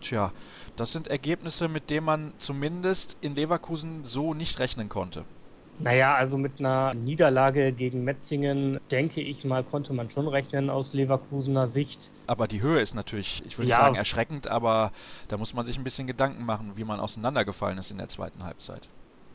Tja, 0.01 0.31
das 0.75 0.91
sind 0.91 1.07
Ergebnisse, 1.07 1.67
mit 1.67 1.89
denen 1.89 2.05
man 2.05 2.33
zumindest 2.37 3.17
in 3.21 3.35
Leverkusen 3.35 4.05
so 4.05 4.33
nicht 4.33 4.59
rechnen 4.59 4.89
konnte. 4.89 5.25
Naja, 5.79 6.15
also 6.15 6.37
mit 6.37 6.59
einer 6.59 6.93
Niederlage 6.93 7.71
gegen 7.71 8.03
Metzingen, 8.03 8.79
denke 8.89 9.21
ich 9.21 9.45
mal, 9.45 9.63
konnte 9.63 9.93
man 9.93 10.09
schon 10.09 10.27
rechnen 10.27 10.69
aus 10.69 10.93
Leverkusener 10.93 11.67
Sicht. 11.67 12.11
Aber 12.25 12.47
die 12.47 12.61
Höhe 12.61 12.81
ist 12.81 12.95
natürlich, 12.95 13.43
ich 13.45 13.57
würde 13.57 13.69
ja. 13.69 13.77
sagen, 13.77 13.95
erschreckend, 13.95 14.47
aber 14.47 14.91
da 15.27 15.37
muss 15.37 15.53
man 15.53 15.65
sich 15.65 15.77
ein 15.77 15.83
bisschen 15.83 16.07
Gedanken 16.07 16.45
machen, 16.45 16.73
wie 16.75 16.83
man 16.83 16.99
auseinandergefallen 16.99 17.77
ist 17.77 17.91
in 17.91 17.97
der 17.97 18.09
zweiten 18.09 18.43
Halbzeit. 18.43 18.89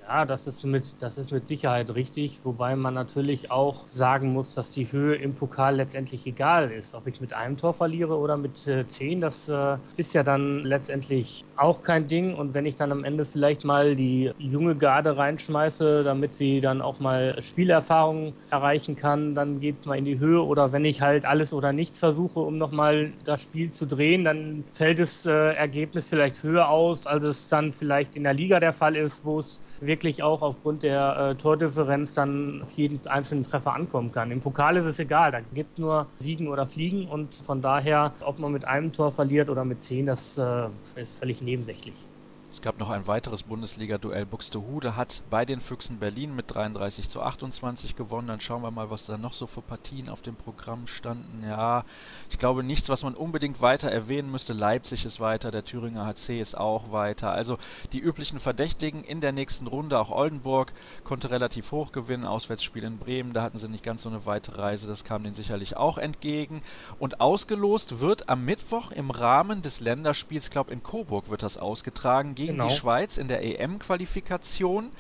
Ja, 0.04 0.24
das 0.26 0.48
ist 0.48 0.64
mit, 0.64 1.00
das 1.00 1.16
ist 1.16 1.30
mit 1.30 1.46
Sicherheit 1.46 1.94
richtig, 1.94 2.44
wobei 2.44 2.74
man 2.74 2.92
natürlich 2.92 3.52
auch 3.52 3.86
sagen 3.86 4.32
muss, 4.32 4.52
dass 4.52 4.68
die 4.68 4.90
Höhe 4.90 5.14
im 5.14 5.36
Pokal 5.36 5.76
letztendlich 5.76 6.26
egal 6.26 6.72
ist. 6.72 6.94
Ob 6.94 7.06
ich 7.06 7.20
mit 7.20 7.32
einem 7.32 7.56
Tor 7.56 7.72
verliere 7.72 8.18
oder 8.18 8.36
mit 8.36 8.66
äh, 8.66 8.86
zehn, 8.88 9.20
das 9.20 9.46
äh, 9.48 9.78
ist 9.96 10.12
ja 10.12 10.24
dann 10.24 10.64
letztendlich 10.64 11.42
auch 11.54 11.82
kein 11.82 12.08
Ding. 12.08 12.34
Und 12.34 12.52
wenn 12.52 12.66
ich 12.66 12.74
dann 12.74 12.90
am 12.90 13.04
Ende 13.04 13.24
vielleicht 13.24 13.64
mal 13.64 13.94
die 13.94 14.32
junge 14.38 14.76
Garde 14.76 15.16
reinschmeiße, 15.16 16.02
damit 16.02 16.34
sie 16.34 16.60
dann 16.60 16.82
auch 16.82 16.98
mal 16.98 17.40
Spielerfahrung 17.40 18.34
erreichen 18.50 18.96
kann, 18.96 19.36
dann 19.36 19.60
geht 19.60 19.86
mal 19.86 19.96
in 19.98 20.04
die 20.04 20.18
Höhe. 20.18 20.42
Oder 20.42 20.72
wenn 20.72 20.84
ich 20.84 21.00
halt 21.00 21.24
alles 21.24 21.52
oder 21.52 21.72
nichts 21.72 22.00
versuche, 22.00 22.40
um 22.40 22.58
nochmal 22.58 23.14
das 23.24 23.40
Spiel 23.40 23.70
zu 23.72 23.86
drehen, 23.86 24.24
dann 24.24 24.64
fällt 24.72 24.98
das 24.98 25.24
äh, 25.26 25.30
Ergebnis 25.54 26.06
vielleicht 26.08 26.42
höher 26.42 26.68
aus, 26.68 27.06
als 27.06 27.22
es 27.22 27.46
dann 27.48 27.72
vielleicht 27.72 28.16
in 28.16 28.24
der 28.24 28.34
Liga 28.34 28.58
der 28.58 28.72
Fall 28.72 28.96
ist, 28.96 29.24
wo 29.24 29.38
es 29.38 29.60
wirklich 29.92 30.22
auch 30.22 30.40
aufgrund 30.42 30.82
der 30.82 31.32
äh, 31.32 31.36
Tordifferenz 31.36 32.14
dann 32.14 32.62
auf 32.62 32.70
jeden 32.72 33.06
einzelnen 33.06 33.44
Treffer 33.44 33.74
ankommen 33.74 34.10
kann. 34.10 34.30
Im 34.30 34.40
Pokal 34.40 34.78
ist 34.78 34.86
es 34.86 34.98
egal, 34.98 35.32
da 35.32 35.40
gibt 35.40 35.72
es 35.72 35.78
nur 35.78 36.10
Siegen 36.18 36.48
oder 36.48 36.66
Fliegen 36.66 37.08
und 37.08 37.34
von 37.36 37.60
daher, 37.60 38.14
ob 38.22 38.38
man 38.38 38.52
mit 38.52 38.64
einem 38.64 38.92
Tor 38.92 39.12
verliert 39.12 39.50
oder 39.50 39.64
mit 39.66 39.82
zehn, 39.82 40.06
das 40.06 40.38
äh, 40.38 40.70
ist 40.94 41.18
völlig 41.18 41.42
nebensächlich. 41.42 42.11
Es 42.52 42.60
gab 42.60 42.78
noch 42.78 42.90
ein 42.90 43.06
weiteres 43.06 43.44
Bundesliga-Duell. 43.44 44.26
Buxtehude 44.26 44.94
hat 44.94 45.22
bei 45.30 45.46
den 45.46 45.58
Füchsen 45.58 45.98
Berlin 45.98 46.36
mit 46.36 46.54
33 46.54 47.08
zu 47.08 47.22
28 47.22 47.96
gewonnen. 47.96 48.28
Dann 48.28 48.42
schauen 48.42 48.62
wir 48.62 48.70
mal, 48.70 48.90
was 48.90 49.06
da 49.06 49.16
noch 49.16 49.32
so 49.32 49.46
für 49.46 49.62
Partien 49.62 50.10
auf 50.10 50.20
dem 50.20 50.36
Programm 50.36 50.86
standen. 50.86 51.44
Ja, 51.48 51.86
ich 52.28 52.38
glaube 52.38 52.62
nichts, 52.62 52.90
was 52.90 53.04
man 53.04 53.14
unbedingt 53.14 53.62
weiter 53.62 53.90
erwähnen 53.90 54.30
müsste. 54.30 54.52
Leipzig 54.52 55.06
ist 55.06 55.18
weiter, 55.18 55.50
der 55.50 55.64
Thüringer 55.64 56.04
HC 56.04 56.42
ist 56.42 56.54
auch 56.54 56.92
weiter. 56.92 57.32
Also 57.32 57.56
die 57.94 58.00
üblichen 58.00 58.38
Verdächtigen 58.38 59.02
in 59.02 59.22
der 59.22 59.32
nächsten 59.32 59.66
Runde. 59.66 59.98
Auch 59.98 60.10
Oldenburg 60.10 60.74
konnte 61.04 61.30
relativ 61.30 61.72
hoch 61.72 61.90
gewinnen. 61.90 62.26
Auswärtsspiel 62.26 62.84
in 62.84 62.98
Bremen, 62.98 63.32
da 63.32 63.42
hatten 63.42 63.58
sie 63.58 63.68
nicht 63.68 63.82
ganz 63.82 64.02
so 64.02 64.10
eine 64.10 64.26
weite 64.26 64.58
Reise. 64.58 64.86
Das 64.86 65.04
kam 65.04 65.22
denen 65.22 65.34
sicherlich 65.34 65.78
auch 65.78 65.96
entgegen. 65.96 66.60
Und 66.98 67.22
ausgelost 67.22 68.00
wird 68.00 68.28
am 68.28 68.44
Mittwoch 68.44 68.92
im 68.92 69.10
Rahmen 69.10 69.62
des 69.62 69.80
Länderspiels, 69.80 70.44
ich 70.44 70.50
glaube 70.50 70.70
in 70.70 70.82
Coburg 70.82 71.30
wird 71.30 71.42
das 71.42 71.56
ausgetragen, 71.56 72.34
gegen 72.42 72.58
genau. 72.58 72.68
die 72.68 72.74
Schweiz 72.74 73.16
in 73.18 73.28
der 73.28 73.42
EM-Qualifikation. 73.44 74.90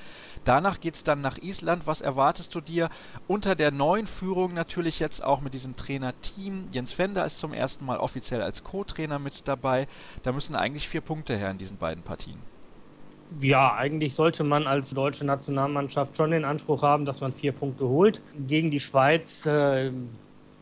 Danach 0.44 0.80
geht 0.80 0.94
es 0.94 1.04
dann 1.04 1.20
nach 1.20 1.38
Island. 1.38 1.86
Was 1.86 2.00
erwartest 2.00 2.54
du 2.54 2.60
dir 2.60 2.90
unter 3.28 3.54
der 3.54 3.70
neuen 3.70 4.06
Führung 4.06 4.54
natürlich 4.54 4.98
jetzt 4.98 5.22
auch 5.22 5.40
mit 5.40 5.54
diesem 5.54 5.76
Trainerteam? 5.76 6.68
Jens 6.72 6.92
Fender 6.92 7.24
ist 7.24 7.38
zum 7.38 7.52
ersten 7.52 7.84
Mal 7.84 7.98
offiziell 7.98 8.42
als 8.42 8.64
Co-Trainer 8.64 9.18
mit 9.18 9.46
dabei. 9.46 9.86
Da 10.22 10.32
müssen 10.32 10.56
eigentlich 10.56 10.88
vier 10.88 11.00
Punkte 11.00 11.36
her 11.36 11.50
in 11.50 11.58
diesen 11.58 11.76
beiden 11.76 12.02
Partien. 12.02 12.38
Ja, 13.40 13.74
eigentlich 13.76 14.14
sollte 14.14 14.44
man 14.44 14.66
als 14.66 14.90
deutsche 14.90 15.24
Nationalmannschaft 15.24 16.16
schon 16.16 16.32
den 16.32 16.44
Anspruch 16.44 16.82
haben, 16.82 17.06
dass 17.06 17.20
man 17.20 17.32
vier 17.32 17.52
Punkte 17.52 17.88
holt. 17.88 18.20
Gegen 18.46 18.70
die 18.70 18.80
Schweiz 18.80 19.46
äh, 19.46 19.90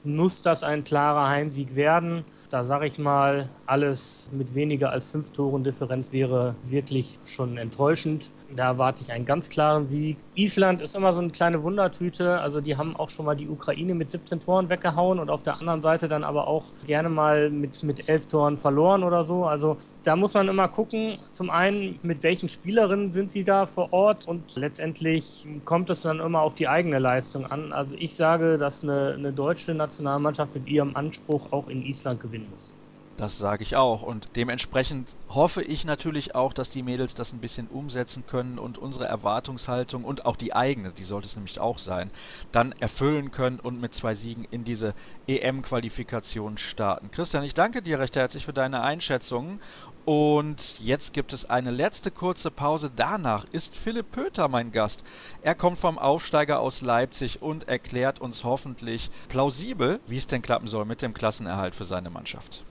muss 0.05 0.43
das 0.43 0.63
ein 0.63 0.85
klarer 0.85 1.29
Heimsieg 1.29 1.75
werden. 1.75 2.25
Da 2.51 2.65
sage 2.65 2.87
ich 2.87 2.99
mal, 2.99 3.49
alles 3.67 4.29
mit 4.33 4.57
weniger 4.57 4.91
als 4.91 5.07
fünf 5.07 5.31
Toren 5.31 5.63
Differenz 5.63 6.11
wäre 6.11 6.57
wirklich 6.65 7.17
schon 7.25 7.57
enttäuschend. 7.57 8.29
Da 8.57 8.65
erwarte 8.65 9.03
ich 9.03 9.13
einen 9.13 9.25
ganz 9.25 9.49
klaren 9.49 9.87
Sieg. 9.87 10.17
Island 10.35 10.83
ist 10.83 10.97
immer 10.97 11.13
so 11.13 11.21
eine 11.21 11.31
kleine 11.31 11.63
Wundertüte. 11.63 12.41
Also 12.41 12.61
die 12.61 12.77
haben 12.77 12.97
auch 12.97 13.09
schon 13.09 13.27
mal 13.27 13.37
die 13.37 13.49
Ukraine 13.49 13.95
mit 13.95 14.11
17 14.11 14.41
Toren 14.41 14.69
weggehauen 14.69 15.21
und 15.21 15.31
auf 15.31 15.45
der 15.45 15.61
anderen 15.61 15.81
Seite 15.81 16.09
dann 16.09 16.25
aber 16.25 16.49
auch 16.49 16.65
gerne 16.85 17.09
mal 17.09 17.51
mit, 17.51 17.85
mit 17.85 18.09
11 18.09 18.27
Toren 18.27 18.59
verloren 18.59 19.05
oder 19.05 19.25
so. 19.25 19.45
Also 19.45 19.77
da 20.03 20.17
muss 20.17 20.35
man 20.35 20.49
immer 20.49 20.69
gucken, 20.69 21.19
zum 21.35 21.51
einen, 21.51 22.01
mit 22.03 22.23
welchen 22.23 22.49
Spielerinnen 22.49 23.13
sind 23.13 23.31
sie 23.33 23.45
da 23.45 23.67
vor 23.67 23.93
Ort 23.93 24.27
und 24.27 24.57
letztendlich 24.57 25.47
kommt 25.65 25.91
es 25.91 26.01
dann 26.01 26.21
immer 26.21 26.41
auf 26.41 26.55
die 26.55 26.69
eigene 26.69 26.99
Leistung 26.99 27.47
an. 27.47 27.73
Also 27.73 27.95
ich 27.97 28.17
sage, 28.17 28.57
dass 28.57 28.83
eine, 28.83 29.15
eine 29.17 29.33
deutsche 29.33 29.75
Nationalmannschaft 29.75 30.55
mit 30.55 30.67
ihrem 30.67 30.97
Anspruch 30.97 31.53
auch 31.53 31.69
in 31.69 31.83
Island 31.83 32.21
gewinnen 32.41 32.53
muss. 32.53 32.75
Das 33.21 33.37
sage 33.37 33.63
ich 33.63 33.77
auch. 33.77 34.01
Und 34.01 34.31
dementsprechend 34.35 35.15
hoffe 35.29 35.63
ich 35.63 35.85
natürlich 35.85 36.35
auch, 36.35 36.55
dass 36.55 36.71
die 36.71 36.83
Mädels 36.83 37.15
das 37.15 37.35
ein 37.35 37.41
bisschen 37.41 37.67
umsetzen 37.69 38.25
können 38.27 38.59
und 38.59 38.79
unsere 38.79 39.05
Erwartungshaltung 39.05 40.05
und 40.05 40.25
auch 40.25 40.37
die 40.37 40.55
eigene, 40.55 40.93
die 40.93 41.05
sollte 41.05 41.27
es 41.27 41.37
nämlich 41.37 41.61
auch 41.61 41.79
sein, 41.79 42.11
dann 42.51 42.73
erfüllen 42.81 43.31
können 43.31 43.61
und 43.61 43.79
mit 43.79 43.93
zwei 43.93 44.15
Siegen 44.15 44.47
in 44.51 44.65
diese 44.65 44.95
EM-Qualifikation 45.27 46.57
starten. 46.57 47.11
Christian, 47.11 47.45
ich 47.45 47.53
danke 47.53 47.83
dir 47.83 47.99
recht 47.99 48.17
herzlich 48.17 48.47
für 48.47 48.55
deine 48.55 48.81
Einschätzungen. 48.81 49.61
Und 50.05 50.81
jetzt 50.81 51.13
gibt 51.13 51.33
es 51.33 51.49
eine 51.49 51.71
letzte 51.71 52.11
kurze 52.11 52.51
Pause. 52.51 52.91
Danach 52.95 53.45
ist 53.53 53.77
Philipp 53.77 54.11
Pöter 54.13 54.49
mein 54.49 54.73
Gast. 54.73 55.05
Er 55.43 55.55
kommt 55.55 55.79
vom 55.79 55.99
Aufsteiger 55.99 56.61
aus 56.61 56.81
Leipzig 56.81 57.43
und 57.43 57.69
erklärt 57.69 58.21
uns 58.21 58.45
hoffentlich 58.45 59.11
plausibel, 59.29 60.01
wie 60.07 60.17
es 60.17 60.27
denn 60.27 60.43
klappen 60.43 60.69
soll 60.69 60.85
mit 60.85 61.03
dem 61.03 61.15
Klassenerhalt 61.15 61.75
für 61.75 61.85
seine 61.85 62.11
Mannschaft. 62.11 62.65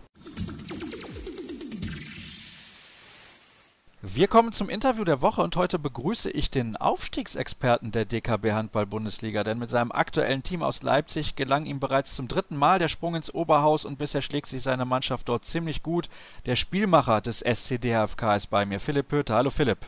Wir 4.02 4.30
kommen 4.30 4.54
zum 4.54 4.70
Interview 4.70 5.04
der 5.04 5.22
Woche 5.22 5.42
und 5.42 5.58
heute 5.58 5.78
begrüße 5.78 6.32
ich 6.32 6.50
den 6.50 6.78
Aufstiegsexperten 6.78 7.92
der 7.92 8.06
DKB 8.06 8.54
Handball 8.54 8.86
Bundesliga, 8.86 9.44
denn 9.44 9.60
mit 9.60 9.70
seinem 9.70 9.92
aktuellen 9.92 10.42
Team 10.42 10.64
aus 10.64 10.84
Leipzig 10.84 11.36
gelang 11.36 11.66
ihm 11.66 11.82
bereits 11.82 12.16
zum 12.16 12.30
dritten 12.30 12.56
Mal 12.56 12.80
der 12.80 12.88
Sprung 12.88 13.16
ins 13.16 13.34
Oberhaus 13.34 13.84
und 13.84 13.98
bisher 13.98 14.22
schlägt 14.22 14.48
sich 14.48 14.64
seine 14.64 14.86
Mannschaft 14.86 15.28
dort 15.28 15.44
ziemlich 15.44 15.84
gut. 15.84 16.08
Der 16.46 16.56
Spielmacher 16.56 17.20
des 17.20 17.42
SCDHFK 17.42 18.38
ist 18.38 18.48
bei 18.48 18.66
mir, 18.66 18.80
Philipp 18.80 19.10
Pöter. 19.10 19.36
Hallo 19.36 19.50
Philipp. 19.50 19.80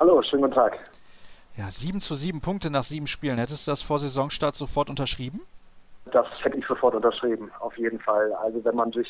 Hallo, 0.00 0.22
schönen 0.22 0.44
guten 0.44 0.54
Tag. 0.54 0.78
Ja, 1.58 1.70
7 1.70 2.00
zu 2.00 2.14
7 2.14 2.40
Punkte 2.40 2.70
nach 2.70 2.84
sieben 2.84 3.06
Spielen. 3.06 3.36
Hättest 3.36 3.66
du 3.66 3.72
das 3.72 3.82
vor 3.82 3.98
Saisonstart 3.98 4.56
sofort 4.56 4.88
unterschrieben? 4.88 5.42
Das 6.12 6.26
hätte 6.40 6.56
ich 6.56 6.66
sofort 6.66 6.94
unterschrieben, 6.94 7.50
auf 7.60 7.76
jeden 7.76 8.00
Fall. 8.00 8.32
Also 8.42 8.64
wenn 8.64 8.74
man 8.74 8.90
sich 8.92 9.08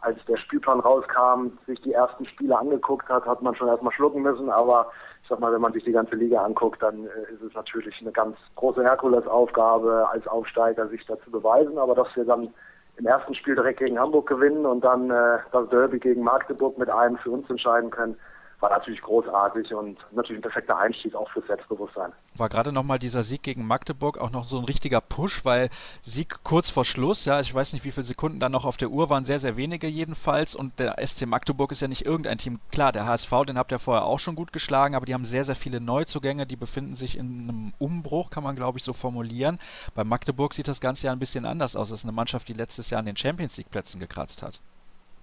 als 0.00 0.18
der 0.26 0.36
Spielplan 0.36 0.80
rauskam, 0.80 1.58
sich 1.66 1.80
die 1.82 1.92
ersten 1.92 2.24
Spiele 2.26 2.58
angeguckt 2.58 3.08
hat, 3.08 3.26
hat 3.26 3.42
man 3.42 3.54
schon 3.54 3.68
erstmal 3.68 3.92
schlucken 3.92 4.22
müssen. 4.22 4.50
Aber 4.50 4.90
ich 5.22 5.28
sag 5.28 5.40
mal, 5.40 5.52
wenn 5.52 5.60
man 5.60 5.72
sich 5.72 5.84
die 5.84 5.92
ganze 5.92 6.16
Liga 6.16 6.42
anguckt, 6.42 6.82
dann 6.82 7.04
äh, 7.04 7.32
ist 7.32 7.42
es 7.42 7.54
natürlich 7.54 8.00
eine 8.00 8.12
ganz 8.12 8.36
große 8.56 8.82
Herkulesaufgabe 8.82 10.08
als 10.10 10.26
Aufsteiger, 10.26 10.88
sich 10.88 11.04
da 11.06 11.18
zu 11.20 11.30
beweisen. 11.30 11.78
Aber 11.78 11.94
dass 11.94 12.08
wir 12.16 12.24
dann 12.24 12.52
im 12.96 13.06
ersten 13.06 13.34
Spiel 13.34 13.54
direkt 13.54 13.78
gegen 13.78 13.98
Hamburg 13.98 14.28
gewinnen 14.28 14.66
und 14.66 14.82
dann 14.82 15.10
äh, 15.10 15.38
das 15.52 15.68
Derby 15.68 15.98
gegen 15.98 16.22
Magdeburg 16.22 16.78
mit 16.78 16.90
einem 16.90 17.16
für 17.18 17.30
uns 17.30 17.48
entscheiden 17.48 17.90
können, 17.90 18.16
war 18.62 18.70
natürlich 18.70 19.02
großartig 19.02 19.74
und 19.74 19.98
natürlich 20.12 20.38
ein 20.38 20.42
perfekter 20.42 20.78
Einstieg 20.78 21.16
auch 21.16 21.28
fürs 21.30 21.46
Selbstbewusstsein. 21.48 22.12
War 22.36 22.48
gerade 22.48 22.70
nochmal 22.70 23.00
dieser 23.00 23.24
Sieg 23.24 23.42
gegen 23.42 23.66
Magdeburg 23.66 24.18
auch 24.18 24.30
noch 24.30 24.44
so 24.44 24.56
ein 24.56 24.64
richtiger 24.64 25.00
Push, 25.00 25.44
weil 25.44 25.68
Sieg 26.02 26.44
kurz 26.44 26.70
vor 26.70 26.84
Schluss, 26.84 27.24
ja, 27.24 27.40
ich 27.40 27.52
weiß 27.52 27.72
nicht, 27.72 27.84
wie 27.84 27.90
viele 27.90 28.06
Sekunden 28.06 28.38
da 28.38 28.48
noch 28.48 28.64
auf 28.64 28.76
der 28.76 28.90
Uhr 28.90 29.10
waren, 29.10 29.24
sehr, 29.24 29.40
sehr 29.40 29.56
wenige 29.56 29.88
jedenfalls 29.88 30.54
und 30.54 30.78
der 30.78 31.04
SC 31.04 31.26
Magdeburg 31.26 31.72
ist 31.72 31.82
ja 31.82 31.88
nicht 31.88 32.06
irgendein 32.06 32.38
Team. 32.38 32.60
Klar, 32.70 32.92
der 32.92 33.04
HSV, 33.04 33.32
den 33.48 33.58
habt 33.58 33.72
ihr 33.72 33.80
vorher 33.80 34.04
auch 34.04 34.20
schon 34.20 34.36
gut 34.36 34.52
geschlagen, 34.52 34.94
aber 34.94 35.06
die 35.06 35.14
haben 35.14 35.24
sehr, 35.24 35.42
sehr 35.42 35.56
viele 35.56 35.80
Neuzugänge, 35.80 36.46
die 36.46 36.56
befinden 36.56 36.94
sich 36.94 37.18
in 37.18 37.48
einem 37.48 37.72
Umbruch, 37.80 38.30
kann 38.30 38.44
man 38.44 38.54
glaube 38.54 38.78
ich 38.78 38.84
so 38.84 38.92
formulieren. 38.92 39.58
Bei 39.96 40.04
Magdeburg 40.04 40.54
sieht 40.54 40.68
das 40.68 40.80
Ganze 40.80 41.06
ja 41.08 41.12
ein 41.12 41.18
bisschen 41.18 41.46
anders 41.46 41.74
aus. 41.74 41.88
Das 41.88 42.00
ist 42.00 42.04
eine 42.04 42.12
Mannschaft, 42.12 42.46
die 42.46 42.54
letztes 42.54 42.90
Jahr 42.90 43.00
an 43.00 43.06
den 43.06 43.16
Champions 43.16 43.56
League 43.56 43.70
Plätzen 43.72 43.98
gekratzt 43.98 44.42
hat. 44.42 44.60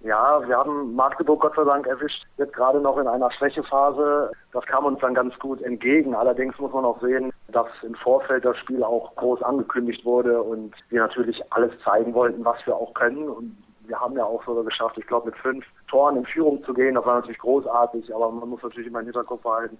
Ja, 0.02 0.40
wir 0.48 0.56
haben 0.56 0.94
Magdeburg 0.94 1.40
Gott 1.42 1.56
sei 1.56 1.64
Dank 1.64 1.86
erwischt, 1.86 2.24
jetzt 2.38 2.54
gerade 2.54 2.80
noch 2.80 2.96
in 2.96 3.06
einer 3.06 3.30
Schwächephase. 3.32 4.32
Das 4.52 4.64
kam 4.64 4.86
uns 4.86 4.98
dann 5.00 5.12
ganz 5.12 5.38
gut 5.38 5.60
entgegen. 5.60 6.14
Allerdings 6.14 6.58
muss 6.58 6.72
man 6.72 6.86
auch 6.86 7.00
sehen, 7.02 7.30
dass 7.48 7.66
im 7.82 7.94
Vorfeld 7.94 8.46
das 8.46 8.56
Spiel 8.56 8.82
auch 8.82 9.14
groß 9.16 9.42
angekündigt 9.42 10.02
wurde 10.06 10.42
und 10.42 10.74
wir 10.88 11.02
natürlich 11.02 11.42
alles 11.52 11.72
zeigen 11.84 12.14
wollten, 12.14 12.42
was 12.46 12.56
wir 12.64 12.76
auch 12.76 12.94
können. 12.94 13.28
Und 13.28 13.58
wir 13.86 14.00
haben 14.00 14.16
ja 14.16 14.24
auch 14.24 14.42
sogar 14.46 14.64
geschafft, 14.64 14.96
ich 14.96 15.06
glaube, 15.06 15.26
mit 15.26 15.36
fünf 15.36 15.66
Toren 15.88 16.16
in 16.16 16.24
Führung 16.24 16.64
zu 16.64 16.72
gehen. 16.72 16.94
Das 16.94 17.04
war 17.04 17.16
natürlich 17.16 17.38
großartig, 17.38 18.14
aber 18.14 18.30
man 18.30 18.48
muss 18.48 18.62
natürlich 18.62 18.88
immer 18.88 19.00
im 19.00 19.06
Hinterkopf 19.06 19.42
behalten, 19.42 19.76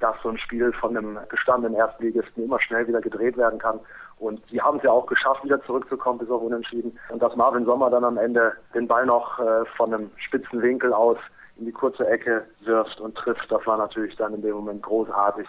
dass 0.00 0.16
so 0.22 0.28
ein 0.28 0.38
Spiel 0.38 0.70
von 0.74 0.94
einem 0.96 1.18
gestandenen 1.30 1.78
Erstligisten 1.78 2.44
immer 2.44 2.60
schnell 2.60 2.86
wieder 2.88 3.00
gedreht 3.00 3.38
werden 3.38 3.58
kann. 3.58 3.80
Und 4.22 4.40
sie 4.52 4.60
haben 4.60 4.76
es 4.76 4.84
ja 4.84 4.92
auch 4.92 5.06
geschafft, 5.06 5.42
wieder 5.42 5.60
zurückzukommen 5.64 6.20
bis 6.20 6.30
auf 6.30 6.40
Unentschieden. 6.40 6.96
Und 7.08 7.20
dass 7.20 7.34
Marvin 7.34 7.64
Sommer 7.64 7.90
dann 7.90 8.04
am 8.04 8.18
Ende 8.18 8.52
den 8.72 8.86
Ball 8.86 9.04
noch 9.04 9.40
äh, 9.40 9.64
von 9.76 9.92
einem 9.92 10.12
spitzen 10.16 10.62
Winkel 10.62 10.92
aus 10.92 11.18
in 11.56 11.66
die 11.66 11.72
kurze 11.72 12.06
Ecke 12.06 12.46
wirft 12.60 13.00
und 13.00 13.16
trifft, 13.16 13.50
das 13.50 13.66
war 13.66 13.76
natürlich 13.76 14.14
dann 14.14 14.32
in 14.32 14.42
dem 14.42 14.54
Moment 14.54 14.80
großartig. 14.82 15.48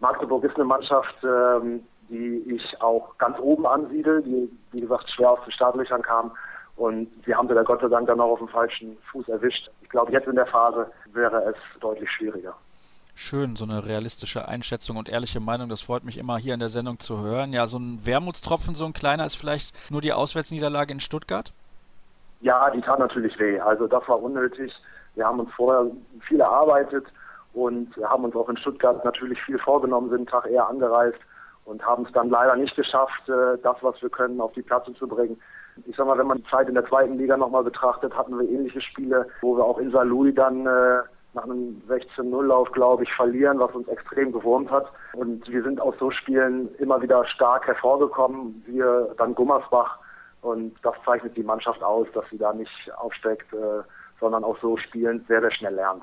Magdeburg 0.00 0.42
ist 0.42 0.56
eine 0.56 0.64
Mannschaft, 0.64 1.14
ähm, 1.22 1.84
die 2.08 2.38
ich 2.56 2.82
auch 2.82 3.16
ganz 3.18 3.38
oben 3.38 3.66
ansiedel, 3.66 4.20
die, 4.22 4.50
wie 4.72 4.80
gesagt, 4.80 5.08
schwer 5.10 5.30
aus 5.30 5.44
den 5.44 5.52
Startlöchern 5.52 6.02
kam. 6.02 6.32
Und 6.74 7.08
sie 7.24 7.36
haben 7.36 7.46
sie 7.46 7.54
da 7.54 7.62
Gott 7.62 7.82
sei 7.82 7.88
Dank 7.88 8.08
dann 8.08 8.20
auch 8.20 8.32
auf 8.32 8.40
dem 8.40 8.48
falschen 8.48 8.98
Fuß 9.12 9.28
erwischt. 9.28 9.70
Ich 9.82 9.90
glaube, 9.90 10.10
jetzt 10.10 10.26
in 10.26 10.34
der 10.34 10.46
Phase 10.46 10.90
wäre 11.12 11.44
es 11.44 11.56
deutlich 11.80 12.10
schwieriger 12.10 12.56
schön, 13.18 13.56
so 13.56 13.64
eine 13.64 13.84
realistische 13.84 14.46
Einschätzung 14.46 14.96
und 14.96 15.08
ehrliche 15.08 15.40
Meinung. 15.40 15.68
Das 15.68 15.82
freut 15.82 16.04
mich 16.04 16.18
immer 16.18 16.38
hier 16.38 16.54
in 16.54 16.60
der 16.60 16.68
Sendung 16.68 16.98
zu 16.98 17.20
hören. 17.20 17.52
Ja, 17.52 17.66
so 17.66 17.78
ein 17.78 18.00
Wermutstropfen, 18.04 18.74
so 18.74 18.84
ein 18.84 18.92
kleiner 18.92 19.26
ist 19.26 19.34
vielleicht 19.34 19.74
nur 19.90 20.00
die 20.00 20.12
Auswärtsniederlage 20.12 20.92
in 20.92 21.00
Stuttgart? 21.00 21.52
Ja, 22.40 22.70
die 22.70 22.80
tat 22.80 23.00
natürlich 23.00 23.38
weh. 23.38 23.58
Also 23.58 23.88
das 23.88 24.08
war 24.08 24.22
unnötig. 24.22 24.72
Wir 25.16 25.26
haben 25.26 25.40
uns 25.40 25.50
vorher 25.52 25.90
viel 26.28 26.40
erarbeitet 26.40 27.06
und 27.54 27.88
haben 28.04 28.24
uns 28.24 28.36
auch 28.36 28.48
in 28.48 28.56
Stuttgart 28.56 29.04
natürlich 29.04 29.42
viel 29.42 29.58
vorgenommen, 29.58 30.10
sind 30.10 30.18
einen 30.18 30.26
Tag 30.28 30.46
eher 30.46 30.68
angereist 30.68 31.18
und 31.64 31.84
haben 31.84 32.06
es 32.06 32.12
dann 32.12 32.30
leider 32.30 32.54
nicht 32.54 32.76
geschafft, 32.76 33.28
äh, 33.28 33.58
das, 33.62 33.76
was 33.82 34.00
wir 34.00 34.10
können, 34.10 34.40
auf 34.40 34.52
die 34.52 34.62
Platte 34.62 34.94
zu 34.94 35.08
bringen. 35.08 35.38
Ich 35.86 35.96
sag 35.96 36.06
mal, 36.06 36.18
wenn 36.18 36.26
man 36.26 36.38
die 36.38 36.50
Zeit 36.50 36.68
in 36.68 36.74
der 36.74 36.86
zweiten 36.86 37.18
Liga 37.18 37.36
nochmal 37.36 37.64
betrachtet, 37.64 38.16
hatten 38.16 38.38
wir 38.38 38.48
ähnliche 38.48 38.80
Spiele, 38.80 39.28
wo 39.40 39.56
wir 39.56 39.64
auch 39.64 39.78
in 39.78 39.90
Saarlouis 39.90 40.34
dann 40.34 40.66
äh, 40.66 41.00
nach 41.38 41.44
einem 41.44 41.80
16-0-Lauf, 41.88 42.72
glaube 42.72 43.04
ich, 43.04 43.12
verlieren, 43.14 43.60
was 43.60 43.72
uns 43.72 43.86
extrem 43.88 44.32
gewurmt 44.32 44.70
hat. 44.70 44.86
Und 45.12 45.48
wir 45.48 45.62
sind 45.62 45.80
aus 45.80 45.94
so 46.00 46.10
Spielen 46.10 46.74
immer 46.78 47.00
wieder 47.00 47.24
stark 47.26 47.66
hervorgekommen. 47.66 48.62
Wir 48.66 49.14
dann 49.18 49.34
Gummersbach. 49.34 49.98
Und 50.42 50.74
das 50.82 50.94
zeichnet 51.04 51.36
die 51.36 51.42
Mannschaft 51.42 51.82
aus, 51.82 52.08
dass 52.12 52.24
sie 52.30 52.38
da 52.38 52.52
nicht 52.52 52.90
aufsteckt, 52.96 53.52
äh, 53.52 53.82
sondern 54.20 54.42
auch 54.42 54.58
so 54.60 54.76
spielend 54.76 55.26
sehr, 55.28 55.40
sehr 55.40 55.52
schnell 55.52 55.74
lernt. 55.74 56.02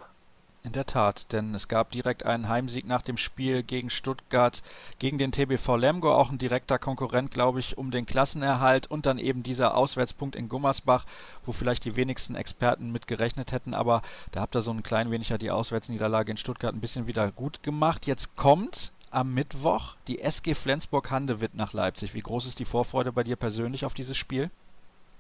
In 0.65 0.71
der 0.71 0.87
Tat, 0.87 1.31
denn 1.31 1.53
es 1.53 1.67
gab 1.67 1.91
direkt 1.91 2.25
einen 2.25 2.49
Heimsieg 2.49 2.87
nach 2.87 3.03
dem 3.03 3.17
Spiel 3.17 3.61
gegen 3.61 3.91
Stuttgart, 3.91 4.63
gegen 4.97 5.19
den 5.19 5.31
TBV 5.31 5.75
Lemgo, 5.75 6.11
auch 6.11 6.31
ein 6.31 6.39
direkter 6.39 6.79
Konkurrent, 6.79 7.29
glaube 7.29 7.59
ich, 7.59 7.77
um 7.77 7.91
den 7.91 8.07
Klassenerhalt 8.07 8.89
und 8.89 9.05
dann 9.05 9.19
eben 9.19 9.43
dieser 9.43 9.77
Auswärtspunkt 9.77 10.35
in 10.35 10.49
Gummersbach, 10.49 11.05
wo 11.45 11.51
vielleicht 11.51 11.85
die 11.85 11.95
wenigsten 11.95 12.33
Experten 12.33 12.91
mit 12.91 13.05
gerechnet 13.05 13.51
hätten, 13.51 13.75
aber 13.75 14.01
da 14.31 14.41
habt 14.41 14.55
ihr 14.55 14.61
so 14.61 14.71
ein 14.71 14.81
klein 14.81 15.11
wenig 15.11 15.29
ja 15.29 15.37
die 15.37 15.51
Auswärtsniederlage 15.51 16.31
in 16.31 16.37
Stuttgart 16.37 16.73
ein 16.73 16.81
bisschen 16.81 17.05
wieder 17.05 17.29
gut 17.29 17.61
gemacht. 17.61 18.07
Jetzt 18.07 18.35
kommt 18.35 18.91
am 19.11 19.35
Mittwoch 19.35 19.95
die 20.07 20.19
SG 20.19 20.55
Flensburg-Handewitt 20.55 21.53
nach 21.53 21.73
Leipzig. 21.73 22.15
Wie 22.15 22.21
groß 22.21 22.47
ist 22.47 22.57
die 22.57 22.65
Vorfreude 22.65 23.11
bei 23.11 23.23
dir 23.23 23.35
persönlich 23.35 23.85
auf 23.85 23.93
dieses 23.93 24.17
Spiel? 24.17 24.49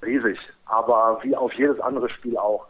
Riesig, 0.01 0.39
aber 0.65 1.19
wie 1.21 1.35
auf 1.35 1.53
jedes 1.53 1.79
andere 1.79 2.09
Spiel 2.09 2.35
auch. 2.35 2.65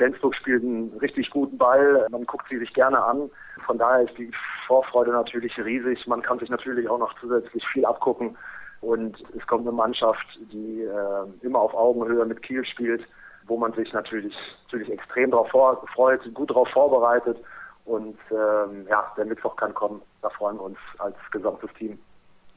Flensburg 0.00 0.34
spielt 0.34 0.62
einen 0.62 0.96
richtig 1.02 1.28
guten 1.28 1.58
Ball. 1.58 2.06
Man 2.10 2.24
guckt 2.24 2.46
sie 2.48 2.56
sich 2.56 2.72
gerne 2.72 3.04
an. 3.04 3.30
Von 3.66 3.76
daher 3.76 4.08
ist 4.08 4.16
die 4.16 4.30
Vorfreude 4.66 5.10
natürlich 5.10 5.58
riesig. 5.58 6.06
Man 6.06 6.22
kann 6.22 6.38
sich 6.38 6.48
natürlich 6.48 6.88
auch 6.88 6.98
noch 6.98 7.12
zusätzlich 7.20 7.62
viel 7.68 7.84
abgucken. 7.84 8.34
Und 8.80 9.22
es 9.36 9.46
kommt 9.46 9.66
eine 9.66 9.76
Mannschaft, 9.76 10.26
die 10.52 10.84
äh, 10.84 11.44
immer 11.46 11.60
auf 11.60 11.74
Augenhöhe 11.74 12.24
mit 12.24 12.40
Kiel 12.42 12.64
spielt, 12.64 13.06
wo 13.46 13.58
man 13.58 13.74
sich 13.74 13.92
natürlich, 13.92 14.34
natürlich 14.64 14.90
extrem 14.90 15.32
darauf 15.32 15.50
freut, 15.50 16.32
gut 16.32 16.48
darauf 16.48 16.68
vorbereitet. 16.68 17.36
Und 17.84 18.16
ähm, 18.30 18.86
ja, 18.88 19.12
der 19.18 19.26
Mittwoch 19.26 19.54
kann 19.56 19.74
kommen. 19.74 20.00
Da 20.22 20.30
freuen 20.30 20.56
wir 20.56 20.62
uns 20.62 20.78
als 20.96 21.16
gesamtes 21.30 21.68
Team. 21.74 21.98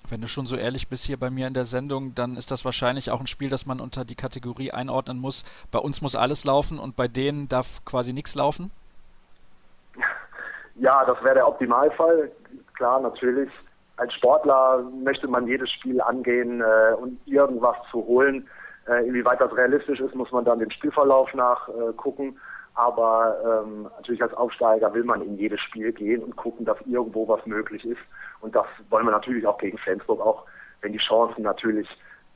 Wenn 0.10 0.22
du 0.22 0.28
schon 0.28 0.46
so 0.46 0.56
ehrlich 0.56 0.90
bist 0.90 1.06
hier 1.06 1.18
bei 1.18 1.30
mir 1.30 1.48
in 1.48 1.54
der 1.54 1.66
Sendung, 1.66 2.14
dann 2.14 2.36
ist 2.36 2.52
das 2.52 2.66
wahrscheinlich 2.66 3.10
auch 3.12 3.20
ein 3.20 3.28
Spiel, 3.28 3.50
das 3.50 3.66
man 3.66 3.80
unter 3.80 4.06
die 4.06 4.16
Kategorie 4.16 4.72
einordnen 4.72 5.20
muss. 5.20 5.44
Bei 5.72 5.80
uns 5.80 6.02
muss 6.02 6.16
alles 6.16 6.44
laufen 6.44 6.78
und 6.80 6.96
bei 6.96 7.08
denen 7.08 7.48
darf 7.48 7.84
quasi 7.86 8.14
nichts 8.14 8.36
laufen? 8.36 8.72
Ja, 10.76 11.06
das 11.06 11.24
wäre 11.24 11.36
der 11.36 11.48
Optimalfall. 11.48 12.32
Klar, 12.74 13.00
natürlich. 13.00 13.48
Als 13.98 14.12
Sportler 14.16 14.84
möchte 15.04 15.28
man 15.28 15.48
jedes 15.48 15.70
Spiel 15.70 16.02
angehen 16.02 16.62
äh, 16.62 16.96
und 16.96 17.20
irgendwas 17.28 17.78
zu 17.92 18.04
holen. 18.04 18.50
Äh, 18.88 19.08
inwieweit 19.08 19.40
das 19.40 19.56
realistisch 19.56 20.00
ist, 20.00 20.16
muss 20.16 20.32
man 20.32 20.46
dann 20.46 20.58
den 20.58 20.72
Spielverlauf 20.72 21.32
nachgucken. 21.36 22.30
Äh, 22.30 22.53
aber 22.76 23.64
ähm, 23.66 23.84
natürlich 23.84 24.22
als 24.22 24.34
Aufsteiger 24.34 24.94
will 24.94 25.04
man 25.04 25.22
in 25.22 25.38
jedes 25.38 25.60
Spiel 25.62 25.92
gehen 25.92 26.24
und 26.24 26.36
gucken, 26.36 26.66
dass 26.66 26.78
irgendwo 26.86 27.28
was 27.28 27.46
möglich 27.46 27.86
ist. 27.86 28.02
Und 28.42 28.56
das 28.56 28.66
wollen 28.90 29.06
wir 29.06 29.12
natürlich 29.12 29.46
auch 29.46 29.58
gegen 29.58 29.78
Flensburg, 29.78 30.20
auch 30.20 30.46
wenn 30.82 30.94
die 30.94 31.00
Chancen 31.00 31.44
natürlich 31.44 31.88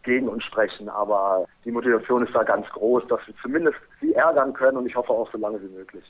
gegen 0.03 0.29
uns 0.29 0.43
sprechen. 0.43 0.89
Aber 0.89 1.45
die 1.65 1.71
Motivation 1.71 2.25
ist 2.25 2.35
da 2.35 2.43
ganz 2.43 2.67
groß, 2.69 3.07
dass 3.07 3.19
wir 3.25 3.35
zumindest 3.41 3.77
sie 3.99 4.13
ärgern 4.13 4.53
können 4.53 4.77
und 4.77 4.85
ich 4.85 4.95
hoffe 4.95 5.11
auch 5.11 5.31
so 5.31 5.37
lange 5.37 5.61
wie 5.61 5.75
möglich. 5.75 6.03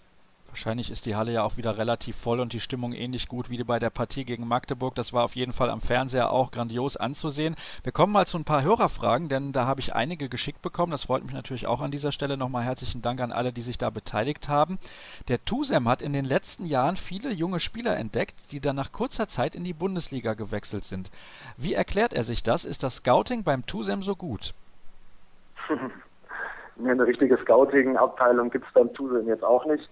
Wahrscheinlich 0.57 0.89
ist 0.89 1.05
die 1.05 1.15
Halle 1.15 1.33
ja 1.33 1.43
auch 1.43 1.55
wieder 1.57 1.77
relativ 1.77 2.15
voll 2.15 2.39
und 2.39 2.51
die 2.51 2.59
Stimmung 2.59 2.91
ähnlich 2.91 3.27
gut 3.27 3.51
wie 3.51 3.63
bei 3.63 3.77
der 3.77 3.91
Partie 3.91 4.25
gegen 4.25 4.47
Magdeburg. 4.47 4.95
Das 4.95 5.13
war 5.13 5.23
auf 5.23 5.35
jeden 5.35 5.53
Fall 5.53 5.69
am 5.69 5.81
Fernseher 5.81 6.31
auch 6.31 6.49
grandios 6.49 6.97
anzusehen. 6.97 7.55
Wir 7.83 7.91
kommen 7.91 8.11
mal 8.11 8.25
zu 8.25 8.39
ein 8.39 8.43
paar 8.43 8.63
Hörerfragen, 8.63 9.29
denn 9.29 9.51
da 9.51 9.67
habe 9.67 9.81
ich 9.81 9.93
einige 9.93 10.29
geschickt 10.29 10.63
bekommen. 10.63 10.91
Das 10.91 11.03
freut 11.03 11.23
mich 11.23 11.35
natürlich 11.35 11.67
auch 11.67 11.79
an 11.79 11.91
dieser 11.91 12.11
Stelle. 12.11 12.37
Nochmal 12.37 12.63
herzlichen 12.63 13.03
Dank 13.03 13.21
an 13.21 13.31
alle, 13.31 13.53
die 13.53 13.61
sich 13.61 13.77
da 13.77 13.91
beteiligt 13.91 14.49
haben. 14.49 14.79
Der 15.27 15.45
Tusem 15.45 15.87
hat 15.87 16.01
in 16.01 16.11
den 16.11 16.25
letzten 16.25 16.65
Jahren 16.65 16.97
viele 16.97 17.31
junge 17.31 17.59
Spieler 17.59 17.95
entdeckt, 17.95 18.33
die 18.49 18.59
dann 18.59 18.77
nach 18.77 18.91
kurzer 18.91 19.27
Zeit 19.27 19.53
in 19.53 19.63
die 19.63 19.73
Bundesliga 19.73 20.33
gewechselt 20.33 20.85
sind. 20.85 21.11
Wie 21.57 21.75
erklärt 21.75 22.13
er 22.13 22.23
sich 22.23 22.41
das? 22.41 22.65
Ist 22.65 22.81
das 22.81 22.95
Scouting 22.95 23.43
beim 23.43 23.67
Tusem 23.67 24.01
so 24.01 24.15
gut? 24.15 24.55
Eine 26.83 27.05
richtige 27.05 27.37
Scouting-Abteilung 27.37 28.49
gibt 28.49 28.65
es 28.65 28.73
beim 28.73 28.91
Tusem 28.95 29.27
jetzt 29.27 29.43
auch 29.43 29.63
nicht. 29.67 29.87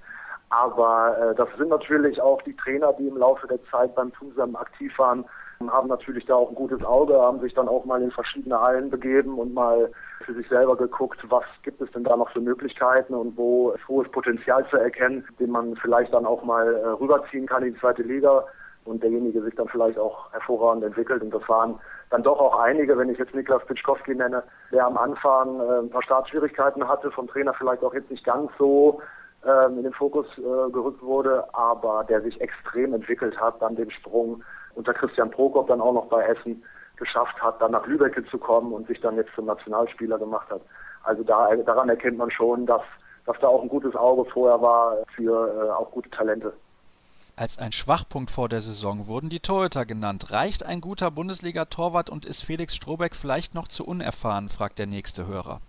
Aber 0.50 1.18
äh, 1.18 1.36
das 1.36 1.50
sind 1.58 1.70
natürlich 1.70 2.22
auch 2.22 2.42
die 2.44 2.56
Trainer, 2.56 2.94
die 2.94 3.08
im 3.08 3.18
Laufe 3.18 3.48
der 3.48 3.60
Zeit 3.72 3.96
beim 3.96 4.14
TUSAM 4.14 4.56
aktiv 4.56 4.98
waren, 4.98 5.26
haben 5.68 5.88
natürlich 5.88 6.26
da 6.26 6.36
auch 6.36 6.50
ein 6.50 6.56
gutes 6.56 6.84
Auge, 6.84 7.20
haben 7.20 7.40
sich 7.40 7.54
dann 7.54 7.68
auch 7.68 7.86
mal 7.86 8.02
in 8.02 8.12
verschiedene 8.12 8.60
Hallen 8.60 8.90
begeben 8.90 9.40
und 9.40 9.54
mal 9.54 9.90
für 10.26 10.34
sich 10.34 10.48
selber 10.50 10.76
geguckt, 10.76 11.20
was 11.30 11.46
gibt 11.64 11.82
es 11.82 11.92
denn 11.92 12.04
da 12.04 12.18
noch 12.18 12.30
für 12.32 12.42
Möglichkeiten 12.42 13.14
und 13.14 13.38
wo 13.38 13.72
ist 13.72 13.88
hohes 13.88 14.10
Potenzial 14.12 14.68
zu 14.70 14.78
erkennen, 14.78 15.26
den 15.40 15.52
man 15.52 15.76
vielleicht 15.78 16.14
dann 16.14 16.26
auch 16.26 16.44
mal 16.44 16.74
äh, 16.76 16.88
rüberziehen 16.88 17.48
kann 17.48 17.64
in 17.64 17.74
die 17.74 17.80
zweite 17.80 18.04
Liga 18.04 18.44
und 18.86 19.02
derjenige 19.02 19.42
sich 19.42 19.56
dann 19.56 19.68
vielleicht 19.68 19.98
auch 19.98 20.32
hervorragend 20.32 20.84
entwickelt. 20.84 21.22
Und 21.22 21.34
das 21.34 21.48
waren 21.50 21.80
dann 22.10 22.24
doch 22.24 22.40
auch 22.40 22.60
einige, 22.60 22.98
wenn 22.98 23.10
ich 23.10 23.18
jetzt 23.18 23.34
Niklas 23.34 23.66
Pitschkowski 23.66 24.14
nenne, 24.14 24.44
der 24.72 24.86
am 24.86 24.98
Anfang 24.98 25.60
äh, 25.60 25.80
ein 25.80 25.90
paar 25.90 26.04
Startschwierigkeiten 26.04 26.88
hatte, 26.88 27.12
vom 27.12 27.28
Trainer 27.28 27.54
vielleicht 27.54 27.84
auch 27.84 27.94
jetzt 27.94 28.12
nicht 28.12 28.26
ganz 28.26 28.52
so 28.60 29.02
in 29.46 29.84
den 29.84 29.94
Fokus 29.94 30.26
äh, 30.38 30.72
gerückt 30.72 31.02
wurde, 31.02 31.46
aber 31.54 32.04
der 32.04 32.22
sich 32.22 32.40
extrem 32.42 32.94
entwickelt 32.94 33.40
hat, 33.40 33.62
dann 33.62 33.76
den 33.76 33.92
Sprung 33.92 34.44
unter 34.74 34.94
Christian 34.94 35.30
Prokop 35.30 35.68
dann 35.68 35.82
auch 35.82 35.94
noch 35.94 36.08
bei 36.08 36.24
Essen 36.24 36.64
geschafft 36.96 37.42
hat, 37.42 37.62
dann 37.62 37.72
nach 37.72 37.86
Lübeck 37.86 38.22
zu 38.30 38.38
kommen 38.38 38.74
und 38.74 38.88
sich 38.88 39.00
dann 39.02 39.18
jetzt 39.18 39.34
zum 39.36 39.46
Nationalspieler 39.46 40.18
gemacht 40.18 40.50
hat. 40.50 40.62
Also 41.04 41.24
da, 41.24 41.56
daran 41.58 41.90
erkennt 41.90 42.18
man 42.18 42.32
schon, 42.32 42.66
dass, 42.66 42.82
dass 43.26 43.38
da 43.40 43.48
auch 43.48 43.62
ein 43.62 43.70
gutes 43.70 43.96
Auge 43.96 44.30
vorher 44.32 44.62
war 44.62 44.98
für 45.16 45.68
äh, 45.68 45.72
auch 45.72 45.92
gute 45.92 46.10
Talente. 46.10 46.54
Als 47.36 47.60
ein 47.60 47.74
Schwachpunkt 47.74 48.32
vor 48.32 48.48
der 48.48 48.62
Saison 48.62 49.08
wurden 49.08 49.30
die 49.30 49.42
Torhüter 49.42 49.86
genannt. 49.86 50.32
Reicht 50.32 50.66
ein 50.66 50.80
guter 50.80 51.12
Bundesliga-Torwart 51.12 52.10
und 52.10 52.26
ist 52.26 52.44
Felix 52.44 52.76
Strobeck 52.76 53.14
vielleicht 53.14 53.54
noch 53.54 53.68
zu 53.68 53.86
unerfahren, 53.86 54.50
fragt 54.50 54.80
der 54.80 54.88
nächste 54.88 55.28
Hörer 55.28 55.60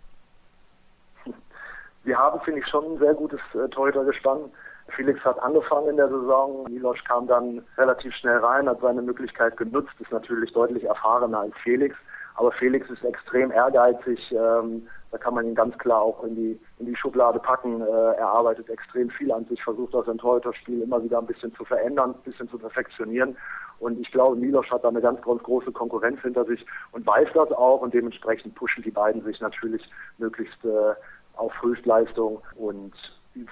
wir 2.07 2.16
haben, 2.16 2.40
finde 2.40 2.61
ich, 2.61 2.66
schon 2.69 2.85
ein 2.85 2.99
sehr 2.99 3.14
gutes 3.14 3.40
äh, 3.55 3.69
Torhütergespann. 3.69 4.51
Felix 4.95 5.23
hat 5.25 5.38
angefangen 5.42 5.88
in 5.88 5.97
der 5.97 6.09
Saison, 6.09 6.64
Milosch 6.71 7.03
kam 7.05 7.27
dann 7.27 7.62
relativ 7.77 8.14
schnell 8.14 8.38
rein, 8.38 8.69
hat 8.69 8.81
seine 8.81 9.03
Möglichkeit 9.03 9.57
genutzt, 9.57 9.92
ist 9.99 10.12
natürlich 10.12 10.53
deutlich 10.53 10.85
erfahrener 10.85 11.40
als 11.40 11.55
Felix. 11.64 11.97
Aber 12.37 12.53
Felix 12.53 12.88
ist 12.90 13.05
extrem 13.05 13.51
ehrgeizig, 13.51 14.31
ähm, 14.31 14.87
da 15.11 15.19
kann 15.19 15.35
man 15.35 15.47
ihn 15.47 15.55
ganz 15.55 15.77
klar 15.79 16.03
auch 16.03 16.23
in 16.25 16.37
die, 16.37 16.61
in 16.79 16.87
die 16.87 16.95
Schublade 16.95 17.38
packen. 17.38 17.81
Äh, 17.81 17.85
er 17.85 18.29
arbeitet 18.29 18.69
extrem 18.69 19.11
viel 19.11 19.33
an 19.33 19.47
sich, 19.47 19.62
versucht 19.64 19.95
das 19.95 20.05
Torhüterspiel 20.05 20.83
immer 20.83 21.03
wieder 21.03 21.19
ein 21.19 21.27
bisschen 21.27 21.55
zu 21.55 21.64
verändern, 21.64 22.11
ein 22.11 22.23
bisschen 22.23 22.49
zu 22.49 22.59
perfektionieren. 22.59 23.37
Und 23.79 23.99
ich 24.01 24.11
glaube, 24.11 24.37
Milosch 24.37 24.71
hat 24.71 24.85
da 24.85 24.88
eine 24.88 25.01
ganz, 25.01 25.21
ganz 25.23 25.42
große 25.42 25.73
Konkurrenz 25.73 26.21
hinter 26.21 26.45
sich 26.45 26.64
und 26.92 27.07
weiß 27.07 27.29
das 27.35 27.53
auch 27.53 27.81
und 27.81 27.95
dementsprechend 27.95 28.55
pushen 28.55 28.83
die 28.83 28.90
beiden 28.90 29.23
sich 29.25 29.40
natürlich 29.40 29.83
möglichst 30.19 30.64
äh, 30.64 30.95
auf 31.37 31.53
Höchstleistung 31.62 32.42
und 32.57 32.92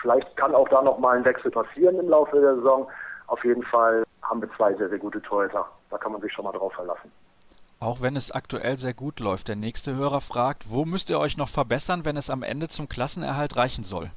vielleicht 0.00 0.36
kann 0.36 0.54
auch 0.54 0.68
da 0.68 0.82
noch 0.82 0.98
mal 0.98 1.16
ein 1.16 1.24
Wechsel 1.24 1.50
passieren 1.50 1.98
im 1.98 2.08
Laufe 2.08 2.40
der 2.40 2.56
Saison. 2.56 2.88
Auf 3.26 3.44
jeden 3.44 3.62
Fall 3.62 4.04
haben 4.22 4.40
wir 4.40 4.50
zwei 4.56 4.74
sehr, 4.74 4.88
sehr 4.88 4.98
gute 4.98 5.20
Torhüter. 5.22 5.66
Da 5.90 5.98
kann 5.98 6.12
man 6.12 6.20
sich 6.20 6.32
schon 6.32 6.44
mal 6.44 6.52
drauf 6.52 6.72
verlassen. 6.72 7.10
Auch 7.80 8.00
wenn 8.00 8.16
es 8.16 8.30
aktuell 8.30 8.78
sehr 8.78 8.94
gut 8.94 9.20
läuft. 9.20 9.48
Der 9.48 9.56
nächste 9.56 9.94
Hörer 9.94 10.20
fragt, 10.20 10.70
wo 10.70 10.84
müsst 10.84 11.10
ihr 11.10 11.18
euch 11.18 11.36
noch 11.36 11.48
verbessern, 11.48 12.04
wenn 12.04 12.16
es 12.16 12.30
am 12.30 12.42
Ende 12.42 12.68
zum 12.68 12.88
Klassenerhalt 12.88 13.56
reichen 13.56 13.84
soll? 13.84 14.10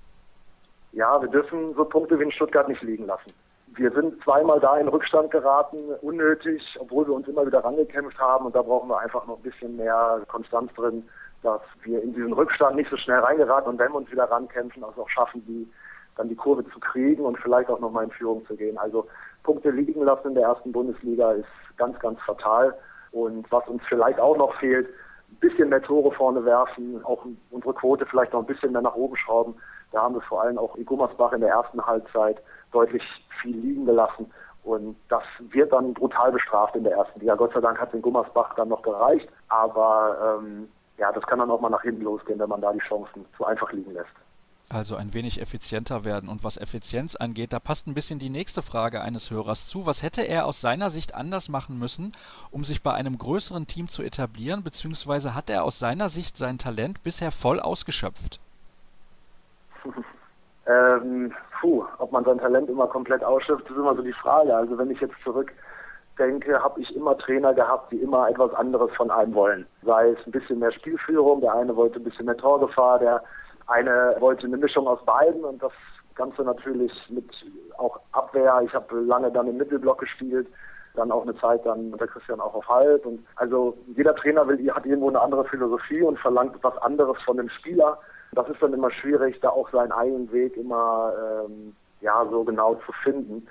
Ja, 0.93 1.21
wir 1.21 1.29
dürfen 1.29 1.75
so 1.75 1.83
Punkte 1.83 2.17
wie 2.19 2.23
in 2.23 2.31
Stuttgart 2.31 2.67
nicht 2.67 2.81
liegen 2.81 3.05
lassen. 3.05 3.33
Wir 3.75 3.91
sind 3.91 4.23
zweimal 4.23 4.59
da 4.59 4.77
in 4.77 4.87
Rückstand 4.87 5.29
geraten, 5.29 5.77
unnötig, 6.01 6.63
obwohl 6.79 7.05
wir 7.05 7.13
uns 7.13 7.27
immer 7.27 7.45
wieder 7.45 7.63
rangekämpft 7.63 8.17
haben 8.17 8.45
und 8.45 8.55
da 8.55 8.61
brauchen 8.61 8.89
wir 8.89 8.99
einfach 8.99 9.27
noch 9.27 9.37
ein 9.37 9.43
bisschen 9.43 9.75
mehr 9.75 10.21
Konstanz 10.27 10.73
drin 10.73 11.03
dass 11.47 11.61
wir 11.83 12.03
in 12.03 12.13
diesen 12.13 12.33
Rückstand 12.33 12.75
nicht 12.75 12.89
so 12.89 12.97
schnell 12.97 13.19
reingeraten 13.19 13.69
und 13.69 13.79
wenn 13.79 13.91
wir 13.93 13.99
uns 13.99 14.11
wieder 14.11 14.29
rankämpfen, 14.29 14.83
also 14.83 15.03
auch 15.03 15.09
schaffen, 15.09 15.45
die, 15.45 15.71
dann 16.17 16.27
die 16.27 16.35
Kurve 16.35 16.67
zu 16.69 16.79
kriegen 16.79 17.23
und 17.23 17.37
vielleicht 17.37 17.69
auch 17.69 17.79
nochmal 17.79 18.03
in 18.03 18.11
Führung 18.11 18.45
zu 18.45 18.57
gehen. 18.57 18.77
Also 18.77 19.07
Punkte 19.43 19.69
liegen 19.69 20.03
lassen 20.03 20.29
in 20.29 20.35
der 20.35 20.43
ersten 20.43 20.73
Bundesliga 20.73 21.31
ist 21.31 21.47
ganz, 21.77 21.97
ganz 21.99 22.19
fatal. 22.21 22.75
Und 23.11 23.49
was 23.49 23.65
uns 23.69 23.81
vielleicht 23.87 24.19
auch 24.19 24.35
noch 24.35 24.53
fehlt, 24.59 24.89
ein 25.29 25.35
bisschen 25.39 25.69
mehr 25.69 25.81
Tore 25.81 26.11
vorne 26.11 26.43
werfen, 26.43 26.99
auch 27.05 27.25
unsere 27.51 27.73
Quote 27.73 28.05
vielleicht 28.05 28.33
noch 28.33 28.41
ein 28.41 28.45
bisschen 28.45 28.73
mehr 28.73 28.81
nach 28.81 28.95
oben 28.95 29.15
schrauben. 29.15 29.55
Da 29.93 30.01
haben 30.01 30.15
wir 30.15 30.21
vor 30.21 30.41
allem 30.41 30.57
auch 30.57 30.75
in 30.75 30.85
Gummersbach 30.85 31.31
in 31.31 31.39
der 31.39 31.51
ersten 31.51 31.85
Halbzeit 31.85 32.41
deutlich 32.73 33.03
viel 33.41 33.55
liegen 33.55 33.85
gelassen. 33.85 34.29
Und 34.65 34.97
das 35.07 35.23
wird 35.39 35.71
dann 35.71 35.93
brutal 35.93 36.33
bestraft 36.33 36.75
in 36.75 36.83
der 36.83 36.97
ersten 36.97 37.21
Liga. 37.21 37.35
Gott 37.35 37.53
sei 37.53 37.61
Dank 37.61 37.79
hat 37.79 37.87
es 37.87 37.95
in 37.95 38.01
Gummersbach 38.01 38.53
dann 38.55 38.67
noch 38.67 38.81
gereicht. 38.81 39.29
Aber 39.47 40.41
ähm, 40.41 40.67
ja, 40.97 41.11
das 41.11 41.25
kann 41.27 41.39
dann 41.39 41.51
auch 41.51 41.61
mal 41.61 41.69
nach 41.69 41.81
hinten 41.81 42.03
losgehen, 42.03 42.39
wenn 42.39 42.49
man 42.49 42.61
da 42.61 42.73
die 42.73 42.79
Chancen 42.79 43.25
zu 43.35 43.45
einfach 43.45 43.71
liegen 43.71 43.93
lässt. 43.93 44.13
Also 44.69 44.97
ein 44.97 45.13
wenig 45.13 45.39
effizienter 45.41 46.03
werden. 46.03 46.27
Und 46.27 46.43
was 46.43 46.57
Effizienz 46.57 47.15
angeht, 47.15 47.53
da 47.53 47.59
passt 47.59 47.87
ein 47.87 47.93
bisschen 47.93 48.19
die 48.19 48.29
nächste 48.29 48.61
Frage 48.61 49.01
eines 49.01 49.31
Hörers 49.31 49.65
zu. 49.65 49.85
Was 49.85 50.03
hätte 50.03 50.23
er 50.23 50.45
aus 50.45 50.59
seiner 50.59 50.89
Sicht 50.89 51.15
anders 51.15 51.47
machen 51.47 51.79
müssen, 51.79 52.11
um 52.51 52.65
sich 52.65 52.83
bei 52.83 52.93
einem 52.93 53.17
größeren 53.17 53.67
Team 53.67 53.87
zu 53.87 54.03
etablieren, 54.03 54.63
beziehungsweise 54.63 55.33
hat 55.33 55.49
er 55.49 55.63
aus 55.63 55.79
seiner 55.79 56.09
Sicht 56.09 56.35
sein 56.35 56.57
Talent 56.57 57.01
bisher 57.03 57.31
voll 57.31 57.61
ausgeschöpft? 57.61 58.41
ähm, 60.65 61.33
puh, 61.61 61.85
ob 61.99 62.11
man 62.11 62.25
sein 62.25 62.39
Talent 62.39 62.69
immer 62.69 62.87
komplett 62.87 63.23
ausschöpft, 63.23 63.69
ist 63.69 63.77
immer 63.77 63.95
so 63.95 64.01
die 64.01 64.13
Frage. 64.13 64.53
Also 64.53 64.77
wenn 64.77 64.91
ich 64.91 64.99
jetzt 64.99 65.15
zurückdenke, 66.17 66.61
habe 66.61 66.81
ich 66.81 66.95
immer 66.95 67.17
Trainer 67.17 67.53
gehabt, 67.53 67.91
die 67.91 67.97
immer 67.97 68.29
etwas 68.29 68.53
anderes 68.53 68.91
von 68.95 69.11
einem 69.11 69.33
wollen. 69.33 69.65
Sei 69.83 70.09
es 70.09 70.25
ein 70.25 70.31
bisschen 70.31 70.59
mehr 70.59 70.71
Spielführung, 70.71 71.41
der 71.41 71.53
eine 71.53 71.75
wollte 71.75 71.99
ein 71.99 72.03
bisschen 72.03 72.25
mehr 72.25 72.37
Torgefahr, 72.37 72.99
der 72.99 73.23
eine 73.67 74.15
wollte 74.19 74.47
eine 74.47 74.57
Mischung 74.57 74.87
aus 74.87 75.03
beiden 75.05 75.43
und 75.43 75.61
das 75.61 75.71
Ganze 76.15 76.43
natürlich 76.43 76.91
mit 77.09 77.29
auch 77.77 77.99
Abwehr. 78.11 78.61
Ich 78.65 78.73
habe 78.73 78.99
lange 79.01 79.31
dann 79.31 79.47
im 79.47 79.57
Mittelblock 79.57 79.99
gespielt, 79.99 80.47
dann 80.95 81.11
auch 81.11 81.23
eine 81.23 81.35
Zeit 81.35 81.65
dann 81.65 81.91
mit 81.91 81.99
der 81.99 82.07
Christian 82.07 82.39
auch 82.39 82.55
auf 82.55 82.67
Halb. 82.67 83.05
Und 83.05 83.23
also 83.35 83.77
jeder 83.95 84.15
Trainer 84.15 84.47
will, 84.47 84.73
hat 84.73 84.85
irgendwo 84.85 85.09
eine 85.09 85.21
andere 85.21 85.45
Philosophie 85.45 86.01
und 86.01 86.17
verlangt 86.17 86.55
was 86.63 86.77
anderes 86.79 87.17
von 87.23 87.37
dem 87.37 87.49
Spieler. 87.49 87.99
Das 88.31 88.49
ist 88.49 88.61
dann 88.61 88.73
immer 88.73 88.91
schwierig, 88.91 89.39
da 89.41 89.49
auch 89.49 89.69
seinen 89.69 89.91
eigenen 89.91 90.31
Weg 90.31 90.57
immer 90.57 91.13
ähm, 91.45 91.75
ja 92.01 92.25
so 92.29 92.43
genau 92.43 92.75
zu 92.85 92.91
finden. 93.03 93.47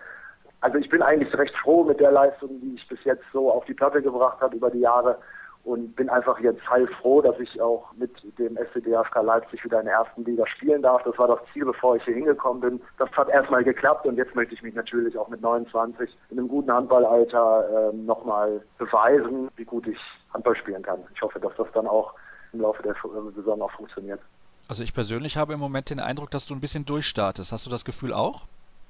Also 0.60 0.78
ich 0.78 0.88
bin 0.88 1.02
eigentlich 1.02 1.32
recht 1.36 1.54
froh 1.56 1.84
mit 1.84 2.00
der 2.00 2.12
Leistung, 2.12 2.60
die 2.60 2.74
ich 2.74 2.88
bis 2.88 3.02
jetzt 3.04 3.24
so 3.32 3.50
auf 3.50 3.64
die 3.66 3.74
Platte 3.74 4.02
gebracht 4.02 4.40
habe 4.40 4.56
über 4.56 4.70
die 4.70 4.80
Jahre 4.80 5.18
und 5.66 5.96
bin 5.96 6.08
einfach 6.08 6.38
jetzt 6.38 6.62
heilfroh, 6.70 7.20
dass 7.20 7.38
ich 7.40 7.60
auch 7.60 7.92
mit 7.96 8.12
dem 8.38 8.56
SCDFK 8.56 9.20
Leipzig 9.22 9.64
wieder 9.64 9.80
in 9.80 9.86
der 9.86 9.96
ersten 9.96 10.24
Liga 10.24 10.46
spielen 10.46 10.80
darf. 10.80 11.02
Das 11.02 11.18
war 11.18 11.26
das 11.26 11.40
Ziel, 11.52 11.64
bevor 11.64 11.96
ich 11.96 12.04
hier 12.04 12.14
hingekommen 12.14 12.60
bin. 12.60 12.80
Das 12.98 13.10
hat 13.12 13.28
erstmal 13.28 13.64
geklappt 13.64 14.06
und 14.06 14.16
jetzt 14.16 14.36
möchte 14.36 14.54
ich 14.54 14.62
mich 14.62 14.76
natürlich 14.76 15.18
auch 15.18 15.28
mit 15.28 15.40
29 15.40 16.08
in 16.30 16.38
einem 16.38 16.46
guten 16.46 16.72
Handballalter 16.72 17.90
äh, 17.92 17.96
nochmal 17.96 18.62
beweisen, 18.78 19.50
wie 19.56 19.64
gut 19.64 19.88
ich 19.88 19.98
Handball 20.32 20.54
spielen 20.54 20.82
kann. 20.82 21.00
Ich 21.12 21.20
hoffe, 21.20 21.40
dass 21.40 21.54
das 21.56 21.66
dann 21.74 21.88
auch 21.88 22.14
im 22.52 22.60
Laufe 22.60 22.84
der 22.84 22.94
Saison 23.34 23.60
auch 23.60 23.72
funktioniert. 23.72 24.20
Also 24.68 24.84
ich 24.84 24.94
persönlich 24.94 25.36
habe 25.36 25.52
im 25.52 25.60
Moment 25.60 25.90
den 25.90 25.98
Eindruck, 25.98 26.30
dass 26.30 26.46
du 26.46 26.54
ein 26.54 26.60
bisschen 26.60 26.84
durchstartest. 26.84 27.50
Hast 27.50 27.66
du 27.66 27.70
das 27.70 27.84
Gefühl 27.84 28.12
auch? 28.12 28.46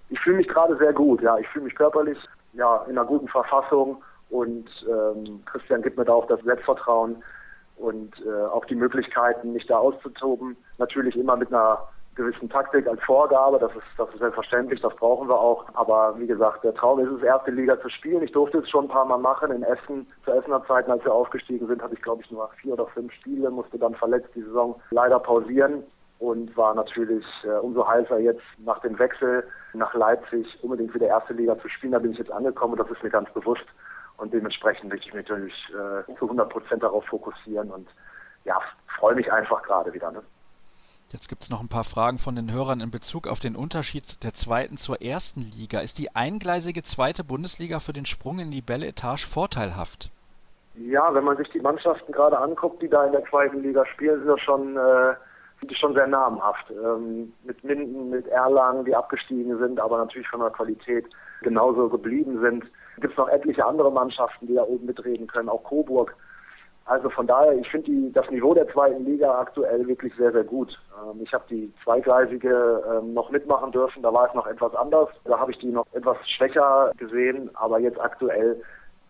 Ich 0.09 0.21
fühle 0.21 0.37
mich 0.37 0.49
gerade 0.49 0.77
sehr 0.77 0.93
gut, 0.93 1.21
ja. 1.23 1.39
Ich 1.39 1.49
fühle 1.49 1.65
mich 1.65 1.75
körperlich 1.75 2.19
ja 2.53 2.85
in 2.89 2.97
einer 2.97 3.07
guten 3.07 3.29
Verfassung 3.29 4.03
und 4.31 4.69
ähm, 4.89 5.43
Christian 5.47 5.83
gibt 5.83 5.99
mir 5.99 6.05
da 6.05 6.13
auch 6.13 6.27
das 6.27 6.41
Selbstvertrauen 6.43 7.23
und 7.77 8.15
äh, 8.25 8.47
auch 8.47 8.65
die 8.65 8.75
Möglichkeiten, 8.75 9.53
mich 9.53 9.67
da 9.67 9.79
auszutoben. 9.79 10.57
Natürlich 10.79 11.17
immer 11.17 11.37
mit 11.37 11.53
einer 11.53 11.79
gewissen 12.15 12.49
Taktik 12.49 12.87
als 12.89 13.03
Vorgabe, 13.03 13.59
das 13.59 13.71
ist, 13.73 13.85
das 13.99 14.09
ist 14.09 14.21
selbstverständlich, 14.21 14.81
das 14.81 14.95
brauchen 14.97 15.29
wir 15.29 15.39
auch. 15.39 15.67
Aber 15.75 16.19
wie 16.19 16.27
gesagt, 16.27 16.65
der 16.65 16.75
Traum 16.75 16.99
ist 16.99 17.11
es, 17.11 17.23
erste 17.23 17.51
Liga 17.51 17.79
zu 17.81 17.91
spielen. 17.91 18.23
Ich 18.23 18.33
durfte 18.33 18.59
es 18.59 18.71
schon 18.71 18.87
ein 18.87 18.91
paar 18.91 19.05
Mal 19.05 19.19
machen 19.19 19.51
in 19.51 19.63
Essen. 19.63 20.07
Zu 20.25 20.33
Essener 20.33 20.65
Zeiten, 20.67 20.91
als 20.91 21.05
wir 21.05 21.13
aufgestiegen 21.13 21.67
sind, 21.67 21.83
hatte 21.83 21.95
ich 21.95 22.03
glaube 22.03 22.23
ich 22.25 22.31
nur 22.31 22.49
vier 22.61 22.73
oder 22.73 22.87
fünf 22.87 23.13
Spiele, 23.13 23.51
musste 23.51 23.79
dann 23.79 23.95
verletzt 23.95 24.31
die 24.35 24.43
Saison 24.43 24.81
leider 24.91 25.19
pausieren 25.19 25.85
und 26.19 26.57
war 26.57 26.75
natürlich 26.75 27.25
äh, 27.45 27.59
umso 27.59 27.87
heißer 27.87 28.19
jetzt 28.19 28.43
nach 28.59 28.81
dem 28.81 28.99
Wechsel 28.99 29.47
nach 29.75 29.93
Leipzig 29.95 30.47
unbedingt 30.63 30.95
wieder 30.95 31.07
erste 31.07 31.35
Liga 31.35 31.59
zu 31.59 31.69
spielen. 31.69 31.93
Da 31.93 31.99
bin 31.99 32.13
ich 32.13 32.19
jetzt 32.19 32.33
angekommen 32.33 32.73
und 32.73 32.81
das 32.81 32.91
ist 32.91 33.03
mir 33.03 33.11
ganz 33.11 33.31
bewusst. 33.33 33.67
Und 34.17 34.33
dementsprechend 34.33 34.91
möchte 34.91 35.09
ich 35.09 35.15
mich 35.15 35.25
natürlich 35.25 35.55
äh, 35.71 36.15
zu 36.19 36.25
100 36.25 36.49
Prozent 36.49 36.83
darauf 36.83 37.05
fokussieren 37.05 37.71
und 37.71 37.87
ja, 38.45 38.59
freue 38.99 39.15
mich 39.15 39.31
einfach 39.31 39.63
gerade 39.63 39.93
wieder. 39.93 40.11
Ne? 40.11 40.23
Jetzt 41.11 41.29
gibt 41.29 41.43
es 41.43 41.51
noch 41.51 41.61
ein 41.61 41.69
paar 41.69 41.85
Fragen 41.85 42.19
von 42.19 42.35
den 42.35 42.53
Hörern 42.53 42.81
in 42.81 42.91
Bezug 42.91 43.29
auf 43.29 43.39
den 43.39 43.55
Unterschied 43.55 44.23
der 44.25 44.35
zweiten 44.35 44.77
zur 44.77 45.03
ersten 45.03 45.41
Liga. 45.41 45.81
Ist 45.81 45.99
die 45.99 46.17
eingleisige 46.17 46.83
zweite 46.83 47.23
Bundesliga 47.23 47.79
für 47.79 47.93
den 47.93 48.07
Sprung 48.07 48.39
in 48.39 48.51
die 48.51 48.63
Bälle 48.63 48.87
Etage 48.87 49.25
vorteilhaft? 49.27 50.11
Ja, 50.75 51.15
wenn 51.15 51.25
man 51.25 51.37
sich 51.37 51.49
die 51.51 51.61
Mannschaften 51.61 52.13
gerade 52.13 52.39
anguckt, 52.39 52.83
die 52.83 52.89
da 52.89 53.05
in 53.05 53.13
der 53.13 53.25
zweiten 53.27 53.63
Liga 53.63 53.87
spielen, 53.87 54.19
sind 54.19 54.29
das 54.29 54.41
schon, 54.41 54.77
äh, 54.77 55.15
schon 55.73 55.95
sehr 55.95 56.07
namhaft. 56.07 56.71
Ähm, 56.71 57.33
mit 57.45 57.63
Minden, 57.65 58.11
mit 58.11 58.27
Erlangen, 58.29 58.85
die 58.85 58.95
abgestiegen 58.95 59.59
sind, 59.59 59.81
aber 59.81 59.99
natürlich 59.99 60.29
von 60.29 60.41
der 60.41 60.51
Qualität 60.51 61.07
genauso 61.43 61.89
geblieben 61.89 62.41
sind 62.41 62.65
gibt 63.01 63.13
es 63.13 63.19
noch 63.19 63.29
etliche 63.29 63.65
andere 63.65 63.91
Mannschaften, 63.93 64.47
die 64.47 64.55
da 64.55 64.63
oben 64.63 64.87
mitreden 64.87 65.27
können, 65.27 65.49
auch 65.49 65.63
Coburg. 65.65 66.15
Also 66.87 67.11
von 67.11 67.27
daher, 67.27 67.53
ich 67.53 67.69
finde 67.69 68.13
das 68.13 68.31
Niveau 68.31 68.55
der 68.55 68.69
zweiten 68.69 69.05
Liga 69.05 69.41
aktuell 69.41 69.87
wirklich 69.89 70.15
sehr, 70.17 70.31
sehr 70.31 70.45
gut. 70.45 70.79
Ähm, 70.97 71.21
ich 71.21 71.33
habe 71.35 71.45
die 71.51 71.73
zweigleisige 71.83 72.83
ähm, 72.89 73.13
noch 73.13 73.31
mitmachen 73.31 73.73
dürfen, 73.73 74.03
da 74.03 74.13
war 74.13 74.29
es 74.29 74.35
noch 74.35 74.47
etwas 74.47 74.75
anders. 74.77 75.09
Da 75.25 75.39
habe 75.39 75.51
ich 75.51 75.59
die 75.59 75.73
noch 75.73 75.87
etwas 75.93 76.17
schwächer 76.29 76.93
gesehen, 76.97 77.51
aber 77.55 77.81
jetzt 77.81 78.01
aktuell 78.01 78.63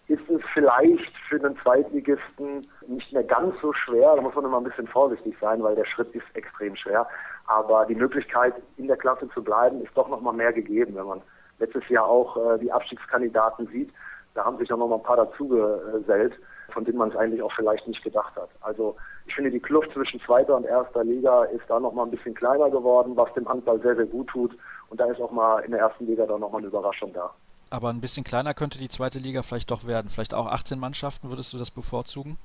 ist 0.09 0.29
es 0.31 0.41
vielleicht 0.53 1.13
für 1.29 1.37
einen 1.37 1.59
Zweitligisten 1.59 2.67
nicht 2.87 3.13
mehr 3.13 3.25
ganz 3.25 3.55
so 3.61 3.73
schwer. 3.73 4.15
Da 4.15 4.23
muss 4.23 4.35
man 4.35 4.45
immer 4.45 4.59
ein 4.59 4.65
bisschen 4.65 4.87
vorsichtig 4.87 5.35
sein, 5.41 5.63
weil 5.63 5.75
der 5.75 5.85
Schritt 5.85 6.15
ist 6.15 6.25
extrem 6.35 6.77
schwer. 6.77 7.07
Aber 7.47 7.87
die 7.87 7.95
Möglichkeit, 7.95 8.55
in 8.77 8.87
der 8.87 8.97
Klasse 8.97 9.29
zu 9.31 9.43
bleiben, 9.43 9.83
ist 9.83 9.97
doch 9.97 10.09
noch 10.09 10.21
mal 10.21 10.33
mehr 10.33 10.53
gegeben, 10.53 10.95
wenn 10.95 11.07
man 11.07 11.23
letztes 11.59 11.89
Jahr 11.89 12.07
auch 12.07 12.37
äh, 12.37 12.59
die 12.59 12.71
Abstiegskandidaten 12.71 13.67
sieht, 13.69 13.93
da 14.37 14.45
haben 14.45 14.59
sich 14.59 14.71
auch 14.71 14.77
noch 14.77 14.89
mal 14.89 14.97
ein 14.97 15.03
paar 15.03 15.17
dazugesellt, 15.17 16.35
von 16.71 16.85
denen 16.85 16.99
man 16.99 17.09
es 17.09 17.17
eigentlich 17.17 17.43
auch 17.43 17.53
vielleicht 17.53 17.89
nicht 17.89 18.05
gedacht 18.05 18.37
hat. 18.37 18.51
Also 18.61 18.97
ich 19.27 19.35
finde, 19.35 19.51
die 19.51 19.61
Kluft 19.61 19.91
zwischen 19.93 20.21
zweiter 20.21 20.57
und 20.57 20.67
erster 20.67 21.05
Liga 21.05 21.45
ist 21.45 21.65
da 21.69 21.81
noch 21.81 21.95
mal 21.95 22.05
ein 22.05 22.11
bisschen 22.11 22.35
kleiner 22.35 22.69
geworden, 22.69 23.17
was 23.17 23.33
dem 23.33 23.49
Handball 23.49 23.81
sehr, 23.81 23.97
sehr 23.97 24.05
gut 24.05 24.29
tut. 24.29 24.57
Und 24.91 25.01
da 25.01 25.07
ist 25.07 25.21
auch 25.21 25.31
mal 25.31 25.61
in 25.61 25.71
der 25.71 25.81
ersten 25.81 26.07
Liga 26.07 26.27
dann 26.27 26.41
noch 26.41 26.53
mal 26.53 26.59
eine 26.59 26.67
Überraschung 26.67 27.15
da. 27.15 27.33
Aber 27.71 27.91
ein 27.91 28.01
bisschen 28.01 28.25
kleiner 28.25 28.55
könnte 28.55 28.79
die 28.79 28.89
zweite 28.89 29.19
Liga 29.19 29.43
vielleicht 29.43 29.71
doch 29.71 29.87
werden. 29.87 30.11
Vielleicht 30.11 30.35
auch 30.35 30.47
18 30.47 30.79
Mannschaften, 30.79 31.31
würdest 31.31 31.53
du 31.53 31.59
das 31.59 31.71
bevorzugen? 31.71 32.39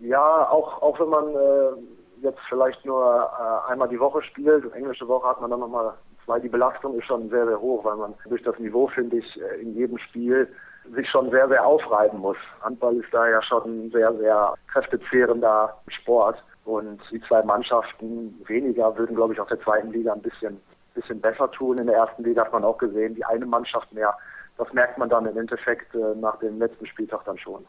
Ja, 0.00 0.50
auch, 0.50 0.82
auch 0.82 0.98
wenn 1.00 1.08
man 1.08 1.28
äh, 1.28 2.22
jetzt 2.22 2.40
vielleicht 2.48 2.84
nur 2.84 3.04
äh, 3.04 3.70
einmal 3.70 3.88
die 3.88 4.00
Woche 4.00 4.22
spielt, 4.22 4.72
englische 4.74 5.08
Woche 5.08 5.28
hat 5.28 5.40
man 5.40 5.50
dann 5.50 5.60
nochmal 5.60 5.94
weil 6.26 6.40
die 6.40 6.48
Belastung 6.48 6.98
ist 6.98 7.06
schon 7.06 7.28
sehr, 7.30 7.46
sehr 7.46 7.60
hoch, 7.60 7.84
weil 7.84 7.96
man 7.96 8.14
durch 8.28 8.42
das 8.42 8.58
Niveau, 8.58 8.88
finde 8.88 9.18
ich, 9.18 9.40
äh, 9.40 9.60
in 9.60 9.74
jedem 9.74 9.98
Spiel 9.98 10.48
sich 10.94 11.08
schon 11.08 11.30
sehr, 11.30 11.48
sehr 11.48 11.64
aufreiben 11.64 12.20
muss. 12.20 12.36
Handball 12.62 12.96
ist 12.96 13.12
da 13.12 13.28
ja 13.28 13.42
schon 13.42 13.86
ein 13.86 13.90
sehr, 13.90 14.12
sehr 14.14 14.54
kräftezehrender 14.72 15.76
Sport. 15.88 16.42
Und 16.64 17.00
die 17.12 17.20
zwei 17.22 17.42
Mannschaften 17.42 18.40
weniger 18.46 18.96
würden, 18.96 19.14
glaube 19.14 19.32
ich, 19.32 19.40
auch 19.40 19.46
der 19.46 19.60
zweiten 19.60 19.92
Liga 19.92 20.12
ein 20.12 20.22
bisschen, 20.22 20.60
bisschen 20.96 21.20
besser 21.20 21.50
tun. 21.52 21.78
In 21.78 21.86
der 21.86 21.96
ersten 21.96 22.24
Liga 22.24 22.42
hat 22.42 22.52
man 22.52 22.64
auch 22.64 22.78
gesehen, 22.78 23.14
die 23.14 23.24
eine 23.24 23.46
Mannschaft 23.46 23.92
mehr. 23.92 24.16
Das 24.58 24.72
merkt 24.72 24.98
man 24.98 25.08
dann 25.08 25.26
im 25.26 25.38
Endeffekt 25.38 25.94
äh, 25.94 26.14
nach 26.16 26.38
dem 26.38 26.58
letzten 26.58 26.86
Spieltag 26.86 27.24
dann 27.24 27.38
schon. 27.38 27.64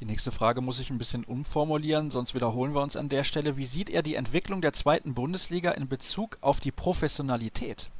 Die 0.00 0.04
nächste 0.06 0.32
Frage 0.32 0.60
muss 0.60 0.80
ich 0.80 0.90
ein 0.90 0.98
bisschen 0.98 1.24
umformulieren, 1.24 2.10
sonst 2.10 2.34
wiederholen 2.34 2.74
wir 2.74 2.82
uns 2.82 2.96
an 2.96 3.08
der 3.08 3.22
Stelle. 3.22 3.56
Wie 3.56 3.66
sieht 3.66 3.90
er 3.90 4.02
die 4.02 4.14
Entwicklung 4.14 4.62
der 4.62 4.72
zweiten 4.72 5.14
Bundesliga 5.14 5.72
in 5.72 5.88
Bezug 5.88 6.38
auf 6.40 6.58
die 6.58 6.72
Professionalität? 6.72 7.90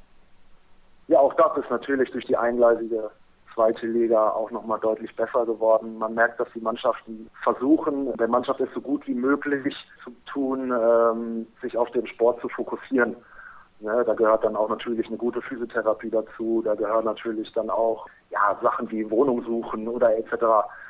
Ja, 1.09 1.18
auch 1.18 1.34
das 1.34 1.59
ist 1.59 1.70
natürlich 1.70 2.11
durch 2.11 2.24
die 2.24 2.36
eingleisige 2.36 3.11
zweite 3.55 3.86
Liga 3.86 4.30
auch 4.30 4.51
nochmal 4.51 4.80
deutlich 4.80 5.14
besser 5.14 5.44
geworden. 5.44 5.98
Man 5.98 6.14
merkt, 6.14 6.40
dass 6.40 6.48
die 6.55 6.61
Mannschaften 6.61 7.28
versuchen, 7.42 8.16
der 8.16 8.28
Mannschaft 8.28 8.61
es 8.61 8.72
so 8.72 8.80
gut 8.80 9.07
wie 9.07 9.14
möglich 9.14 9.74
zu 10.03 10.11
tun, 10.26 10.72
ähm, 10.72 11.46
sich 11.61 11.76
auf 11.76 11.90
den 11.90 12.07
Sport 12.07 12.40
zu 12.40 12.48
fokussieren. 12.48 13.16
Ne, 13.80 14.04
da 14.04 14.12
gehört 14.12 14.44
dann 14.44 14.56
auch 14.56 14.68
natürlich 14.68 15.06
eine 15.06 15.16
gute 15.16 15.40
Physiotherapie 15.40 16.10
dazu. 16.10 16.60
Da 16.62 16.74
gehören 16.74 17.06
natürlich 17.06 17.50
dann 17.54 17.70
auch 17.70 18.06
ja, 18.28 18.58
Sachen 18.62 18.90
wie 18.90 19.10
Wohnung 19.10 19.42
suchen 19.42 19.88
oder 19.88 20.14
etc. 20.18 20.32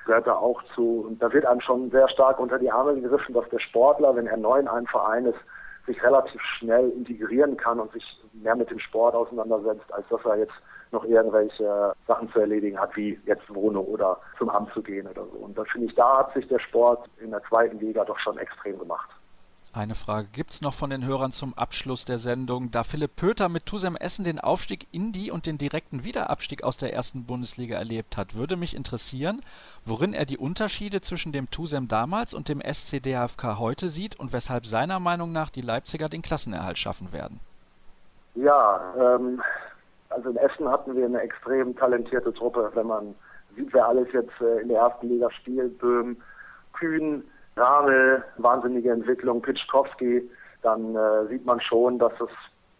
gehört 0.07 0.27
da 0.27 0.35
auch 0.35 0.61
zu. 0.75 1.05
Und 1.07 1.23
da 1.23 1.33
wird 1.33 1.47
einem 1.47 1.61
schon 1.61 1.91
sehr 1.91 2.09
stark 2.09 2.41
unter 2.41 2.59
die 2.59 2.71
Arme 2.71 3.01
gegriffen, 3.01 3.33
dass 3.33 3.49
der 3.51 3.61
Sportler, 3.61 4.17
wenn 4.17 4.27
er 4.27 4.37
neu 4.37 4.59
in 4.59 4.67
einem 4.67 4.87
Verein 4.89 5.27
ist, 5.27 5.39
sich 5.87 6.03
relativ 6.03 6.41
schnell 6.59 6.91
integrieren 6.91 7.57
kann 7.57 7.79
und 7.79 7.93
sich 7.93 8.21
mehr 8.33 8.57
mit 8.57 8.71
dem 8.71 8.81
Sport 8.81 9.15
auseinandersetzt, 9.15 9.93
als 9.93 10.07
dass 10.09 10.25
er 10.25 10.39
jetzt 10.39 10.55
noch 10.91 11.05
irgendwelche 11.05 11.93
Sachen 12.09 12.29
zu 12.33 12.41
erledigen 12.41 12.79
hat, 12.79 12.97
wie 12.97 13.21
jetzt 13.25 13.55
Wohnung 13.55 13.87
oder 13.87 14.19
zum 14.39 14.51
Amt 14.51 14.73
zu 14.73 14.83
gehen 14.83 15.07
oder 15.07 15.25
so. 15.27 15.39
Und 15.39 15.57
da 15.57 15.63
finde 15.65 15.87
ich, 15.87 15.95
da 15.95 16.19
hat 16.19 16.35
sich 16.35 16.49
der 16.49 16.59
Sport 16.59 17.09
in 17.21 17.31
der 17.31 17.43
zweiten 17.45 17.79
Liga 17.79 18.05
doch 18.05 18.19
schon 18.19 18.37
extrem 18.39 18.81
gemacht. 18.81 19.11
Eine 19.73 19.95
Frage 19.95 20.27
gibt 20.33 20.51
es 20.51 20.63
noch 20.63 20.75
von 20.75 20.91
den 20.91 21.07
Hörern 21.07 21.31
zum 21.31 21.55
Abschluss 21.55 22.05
der 22.05 22.19
Sendung. 22.19 22.73
Da 22.73 22.83
Philipp 22.83 23.15
Pöter 23.15 23.49
mit 23.49 23.67
Tusem 23.67 23.95
Essen 23.95 24.25
den 24.25 24.41
Aufstieg 24.41 24.89
in 24.91 25.13
die 25.13 25.31
und 25.31 25.47
den 25.47 25.59
direkten 25.59 26.03
Wiederabstieg 26.03 26.65
aus 26.65 26.77
der 26.77 26.93
ersten 26.93 27.25
Bundesliga 27.25 27.79
erlebt 27.79 28.17
hat, 28.17 28.35
würde 28.35 28.57
mich 28.57 28.75
interessieren, 28.75 29.43
worin 29.85 30.13
er 30.13 30.27
die 30.27 30.39
Unterschiede 30.39 31.01
zwischen 31.03 31.31
dem 31.31 31.53
Tusem 31.53 31.87
damals 31.87 32.35
und 32.35 32.49
dem 32.49 32.61
SC 32.61 33.01
DHFK 33.01 33.61
heute 33.61 33.91
sieht 33.91 34.19
und 34.19 34.33
weshalb 34.33 34.67
seiner 34.67 34.99
Meinung 34.99 35.31
nach 35.31 35.51
die 35.51 35.61
Leipziger 35.61 36.09
den 36.09 36.23
Klassenerhalt 36.23 36.77
schaffen 36.77 37.13
werden. 37.13 37.39
Ja, 38.35 38.81
ähm, 38.99 39.41
also 40.09 40.31
in 40.31 40.37
Essen 40.37 40.69
hatten 40.69 40.97
wir 40.97 41.05
eine 41.05 41.21
extrem 41.21 41.77
talentierte 41.77 42.35
Truppe, 42.35 42.73
wenn 42.75 42.89
man 42.89 43.15
sieht, 43.55 43.73
wer 43.73 43.87
alles 43.87 44.09
jetzt 44.13 44.41
äh, 44.41 44.63
in 44.63 44.69
der 44.69 44.81
ersten 44.81 45.09
Liga 45.09 45.31
spielt. 45.31 45.79
Böhm, 45.79 46.17
Kühn, 46.73 47.23
Ramel, 47.61 48.25
wahnsinnige 48.39 48.91
Entwicklung, 48.91 49.43
Pitschkowski, 49.43 50.29
dann 50.63 50.95
äh, 50.97 51.27
sieht 51.29 51.45
man 51.45 51.61
schon, 51.61 51.99
dass 51.99 52.13
das 52.19 52.31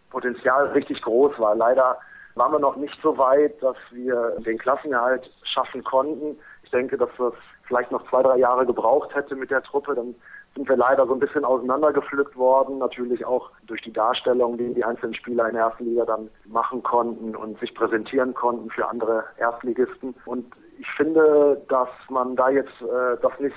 Potenzial 0.09 0.67
richtig 0.67 1.01
groß 1.01 1.39
war. 1.39 1.55
Leider 1.55 1.97
waren 2.35 2.51
wir 2.51 2.59
noch 2.59 2.75
nicht 2.75 2.97
so 3.01 3.17
weit, 3.17 3.61
dass 3.61 3.77
wir 3.91 4.37
den 4.39 4.57
Klassenerhalt 4.57 5.29
schaffen 5.43 5.83
konnten. 5.83 6.37
Ich 6.63 6.71
denke, 6.71 6.97
dass 6.97 7.09
das 7.17 7.33
vielleicht 7.67 7.91
noch 7.91 8.07
zwei, 8.09 8.23
drei 8.23 8.37
Jahre 8.37 8.65
gebraucht 8.65 9.13
hätte 9.15 9.35
mit 9.35 9.51
der 9.51 9.63
Truppe. 9.63 9.95
Dann 9.95 10.15
sind 10.55 10.67
wir 10.67 10.75
leider 10.75 11.07
so 11.07 11.13
ein 11.13 11.19
bisschen 11.19 11.45
auseinandergepflückt 11.45 12.35
worden. 12.35 12.79
Natürlich 12.79 13.25
auch 13.25 13.49
durch 13.67 13.81
die 13.81 13.93
Darstellung, 13.93 14.57
die 14.57 14.73
die 14.73 14.83
einzelnen 14.83 15.13
Spieler 15.13 15.47
in 15.47 15.55
der 15.55 15.65
ersten 15.65 15.85
Liga 15.85 16.05
dann 16.05 16.29
machen 16.45 16.83
konnten 16.83 17.35
und 17.35 17.59
sich 17.59 17.73
präsentieren 17.73 18.33
konnten 18.33 18.69
für 18.69 18.87
andere 18.87 19.23
Erstligisten. 19.37 20.15
Und 20.25 20.53
ich 20.79 20.89
finde, 20.97 21.61
dass 21.69 21.89
man 22.09 22.35
da 22.35 22.49
jetzt 22.49 22.81
äh, 22.81 23.17
das 23.21 23.39
nicht 23.39 23.55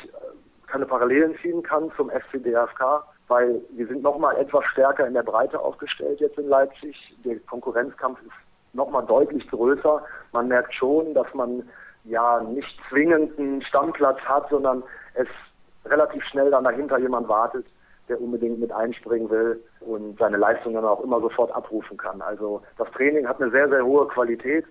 keine 0.75 0.87
Parallelen 0.87 1.37
ziehen 1.41 1.63
kann 1.63 1.93
zum 1.97 2.11
FC 2.11 2.43
DFK, 2.43 3.05
weil 3.29 3.61
wir 3.77 3.87
sind 3.87 4.03
nochmal 4.03 4.37
etwas 4.39 4.65
stärker 4.73 5.07
in 5.07 5.15
der 5.15 5.23
Breite 5.23 5.61
aufgestellt 5.61 6.19
jetzt 6.19 6.37
in 6.37 6.49
Leipzig. 6.49 6.97
Der 7.25 7.39
Konkurrenzkampf 7.49 8.21
ist 8.23 8.75
nochmal 8.75 9.07
deutlich 9.07 9.49
größer. 9.49 10.03
Man 10.33 10.49
merkt 10.49 10.75
schon, 10.75 11.15
dass 11.15 11.33
man 11.33 11.63
ja 12.03 12.41
nicht 12.41 12.77
zwingend 12.89 13.39
einen 13.39 13.63
Stammplatz 13.63 14.19
hat, 14.23 14.49
sondern 14.51 14.83
es 15.15 15.29
relativ 15.85 16.25
schnell 16.25 16.51
dann 16.51 16.65
dahinter 16.65 16.99
jemand 16.99 17.29
wartet, 17.29 17.67
der 18.09 18.21
unbedingt 18.21 18.59
mit 18.59 18.73
einspringen 18.73 19.31
will 19.31 19.63
und 19.79 20.19
seine 20.19 20.39
Leistungen 20.39 20.75
dann 20.75 20.87
auch 20.87 21.05
immer 21.05 21.21
sofort 21.21 21.55
abrufen 21.55 21.97
kann. 21.99 22.21
Also 22.21 22.63
das 22.79 22.91
Training 22.91 23.29
hat 23.29 23.41
eine 23.41 23.53
sehr, 23.53 23.69
sehr 23.69 23.85
hohe 23.85 24.09
Qualität. 24.09 24.65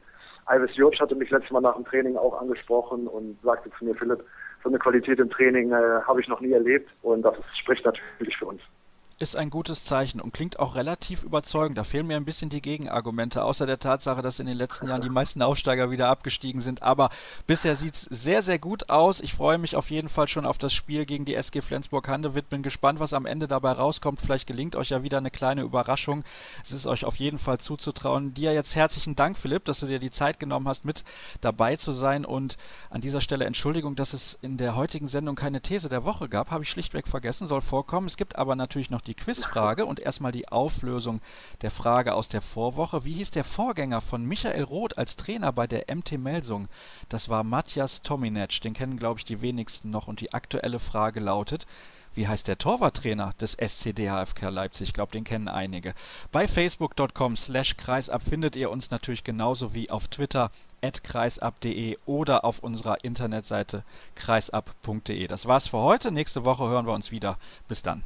Ivis 0.54 0.76
Jurc 0.76 1.00
hatte 1.00 1.16
mich 1.16 1.30
letztes 1.30 1.52
Mal 1.52 1.62
nach 1.62 1.76
dem 1.76 1.86
Training 1.86 2.18
auch 2.18 2.42
angesprochen 2.42 3.08
und 3.08 3.42
sagte 3.42 3.72
zu 3.80 3.86
mir, 3.86 3.96
Philipp, 3.96 4.26
so 4.64 4.70
eine 4.70 4.80
Qualität 4.80 5.20
im 5.20 5.30
Training 5.30 5.72
äh, 5.72 6.02
habe 6.08 6.22
ich 6.22 6.28
noch 6.28 6.40
nie 6.40 6.52
erlebt 6.52 6.90
und 7.02 7.22
das 7.24 7.36
spricht 7.60 7.86
natürlich 7.86 8.38
für 8.38 8.46
uns 8.46 8.62
ist 9.24 9.36
ein 9.36 9.50
gutes 9.50 9.86
Zeichen 9.86 10.22
und 10.22 10.34
klingt 10.34 10.60
auch 10.60 10.76
relativ 10.76 11.24
überzeugend. 11.24 11.78
Da 11.78 11.84
fehlen 11.84 12.06
mir 12.06 12.18
ein 12.18 12.26
bisschen 12.26 12.50
die 12.50 12.62
Gegenargumente, 12.62 13.44
außer 13.44 13.66
der 13.66 13.80
Tatsache, 13.80 14.22
dass 14.22 14.40
in 14.40 14.46
den 14.46 14.58
letzten 14.58 14.88
Jahren 14.88 15.02
die 15.02 15.10
meisten 15.10 15.42
Aufsteiger 15.42 15.90
wieder 15.90 16.10
abgestiegen 16.10 16.62
sind. 16.62 16.84
Aber 16.84 17.10
bisher 17.48 17.76
sieht 17.76 17.96
es 17.96 18.02
sehr, 18.04 18.44
sehr 18.44 18.60
gut 18.60 18.90
aus. 18.90 19.22
Ich 19.22 19.34
freue 19.34 19.58
mich 19.58 19.76
auf 19.76 19.90
jeden 19.90 20.10
Fall 20.10 20.28
schon 20.28 20.46
auf 20.46 20.58
das 20.58 20.74
Spiel 20.74 21.06
gegen 21.06 21.26
die 21.26 21.36
SG 21.36 21.62
Flensburg-Handewitt. 21.62 22.50
Bin 22.50 22.62
gespannt, 22.62 23.00
was 23.00 23.14
am 23.14 23.26
Ende 23.26 23.48
dabei 23.48 23.72
rauskommt. 23.72 24.20
Vielleicht 24.22 24.46
gelingt 24.46 24.76
euch 24.76 24.90
ja 24.90 25.04
wieder 25.04 25.18
eine 25.18 25.32
kleine 25.32 25.62
Überraschung. 25.62 26.24
Es 26.64 26.72
ist 26.72 26.86
euch 26.86 27.06
auf 27.06 27.16
jeden 27.16 27.40
Fall 27.40 27.60
zuzutrauen. 27.60 28.34
Dir 28.34 28.54
jetzt 28.54 28.76
herzlichen 28.76 29.16
Dank, 29.16 29.38
Philipp, 29.38 29.66
dass 29.66 29.80
du 29.80 29.88
dir 29.88 30.00
die 30.00 30.12
Zeit 30.12 30.40
genommen 30.40 30.68
hast, 30.68 30.86
mit 30.86 31.04
dabei 31.42 31.78
zu 31.78 31.94
sein. 31.94 32.26
Und 32.26 32.58
an 32.90 33.02
dieser 33.02 33.22
Stelle 33.22 33.46
Entschuldigung, 33.46 33.96
dass 33.96 34.14
es 34.14 34.38
in 34.42 34.58
der 34.58 34.76
heutigen 34.76 35.08
Sendung 35.08 35.36
keine 35.36 35.62
These 35.62 35.88
der 35.88 36.04
Woche 36.04 36.28
gab. 36.28 36.52
Habe 36.52 36.64
ich 36.64 36.70
schlichtweg 36.70 37.08
vergessen, 37.08 37.48
soll 37.48 37.62
vorkommen. 37.62 38.08
Es 38.08 38.18
gibt 38.18 38.36
aber 38.36 38.56
natürlich 38.56 38.90
noch 38.90 39.02
die 39.02 39.13
Quizfrage 39.16 39.86
und 39.86 40.00
erstmal 40.00 40.32
die 40.32 40.48
Auflösung 40.48 41.22
der 41.62 41.72
Frage 41.72 42.14
aus 42.14 42.28
der 42.28 42.42
Vorwoche. 42.42 43.06
Wie 43.06 43.14
hieß 43.14 43.32
der 43.32 43.44
Vorgänger 43.44 44.02
von 44.02 44.26
Michael 44.26 44.64
Roth 44.64 44.98
als 44.98 45.16
Trainer 45.16 45.52
bei 45.52 45.68
der 45.68 45.86
MT 45.94 46.14
Melsung? 46.14 46.68
Das 47.10 47.30
war 47.30 47.44
Matthias 47.44 48.02
Tominec. 48.02 48.62
Den 48.62 48.74
kennen, 48.74 48.98
glaube 48.98 49.20
ich, 49.20 49.26
die 49.26 49.42
wenigsten 49.42 49.90
noch. 49.90 50.08
Und 50.08 50.22
die 50.22 50.34
aktuelle 50.34 50.80
Frage 50.80 51.20
lautet, 51.20 51.66
wie 52.16 52.28
heißt 52.28 52.48
der 52.48 52.58
Torwarttrainer 52.58 53.34
des 53.42 53.54
SCDHFK 53.54 54.50
Leipzig? 54.50 54.90
Ich 54.90 54.94
glaube, 54.94 55.12
den 55.12 55.24
kennen 55.24 55.48
einige. 55.48 55.96
Bei 56.32 56.48
facebook.com 56.48 57.38
slash 57.38 57.76
kreisab 57.76 58.22
findet 58.22 58.56
ihr 58.56 58.70
uns 58.70 58.92
natürlich 58.92 59.24
genauso 59.24 59.74
wie 59.74 59.90
auf 59.90 60.08
Twitter 60.08 60.52
kreisab.de 60.92 61.98
oder 62.06 62.44
auf 62.44 62.60
unserer 62.60 63.04
Internetseite 63.04 63.84
kreisab.de. 64.16 65.28
Das 65.28 65.46
war's 65.46 65.70
für 65.70 65.78
heute. 65.78 66.12
Nächste 66.12 66.44
Woche 66.44 66.68
hören 66.68 66.86
wir 66.86 66.94
uns 66.94 67.10
wieder. 67.10 67.38
Bis 67.68 67.82
dann. 67.82 68.04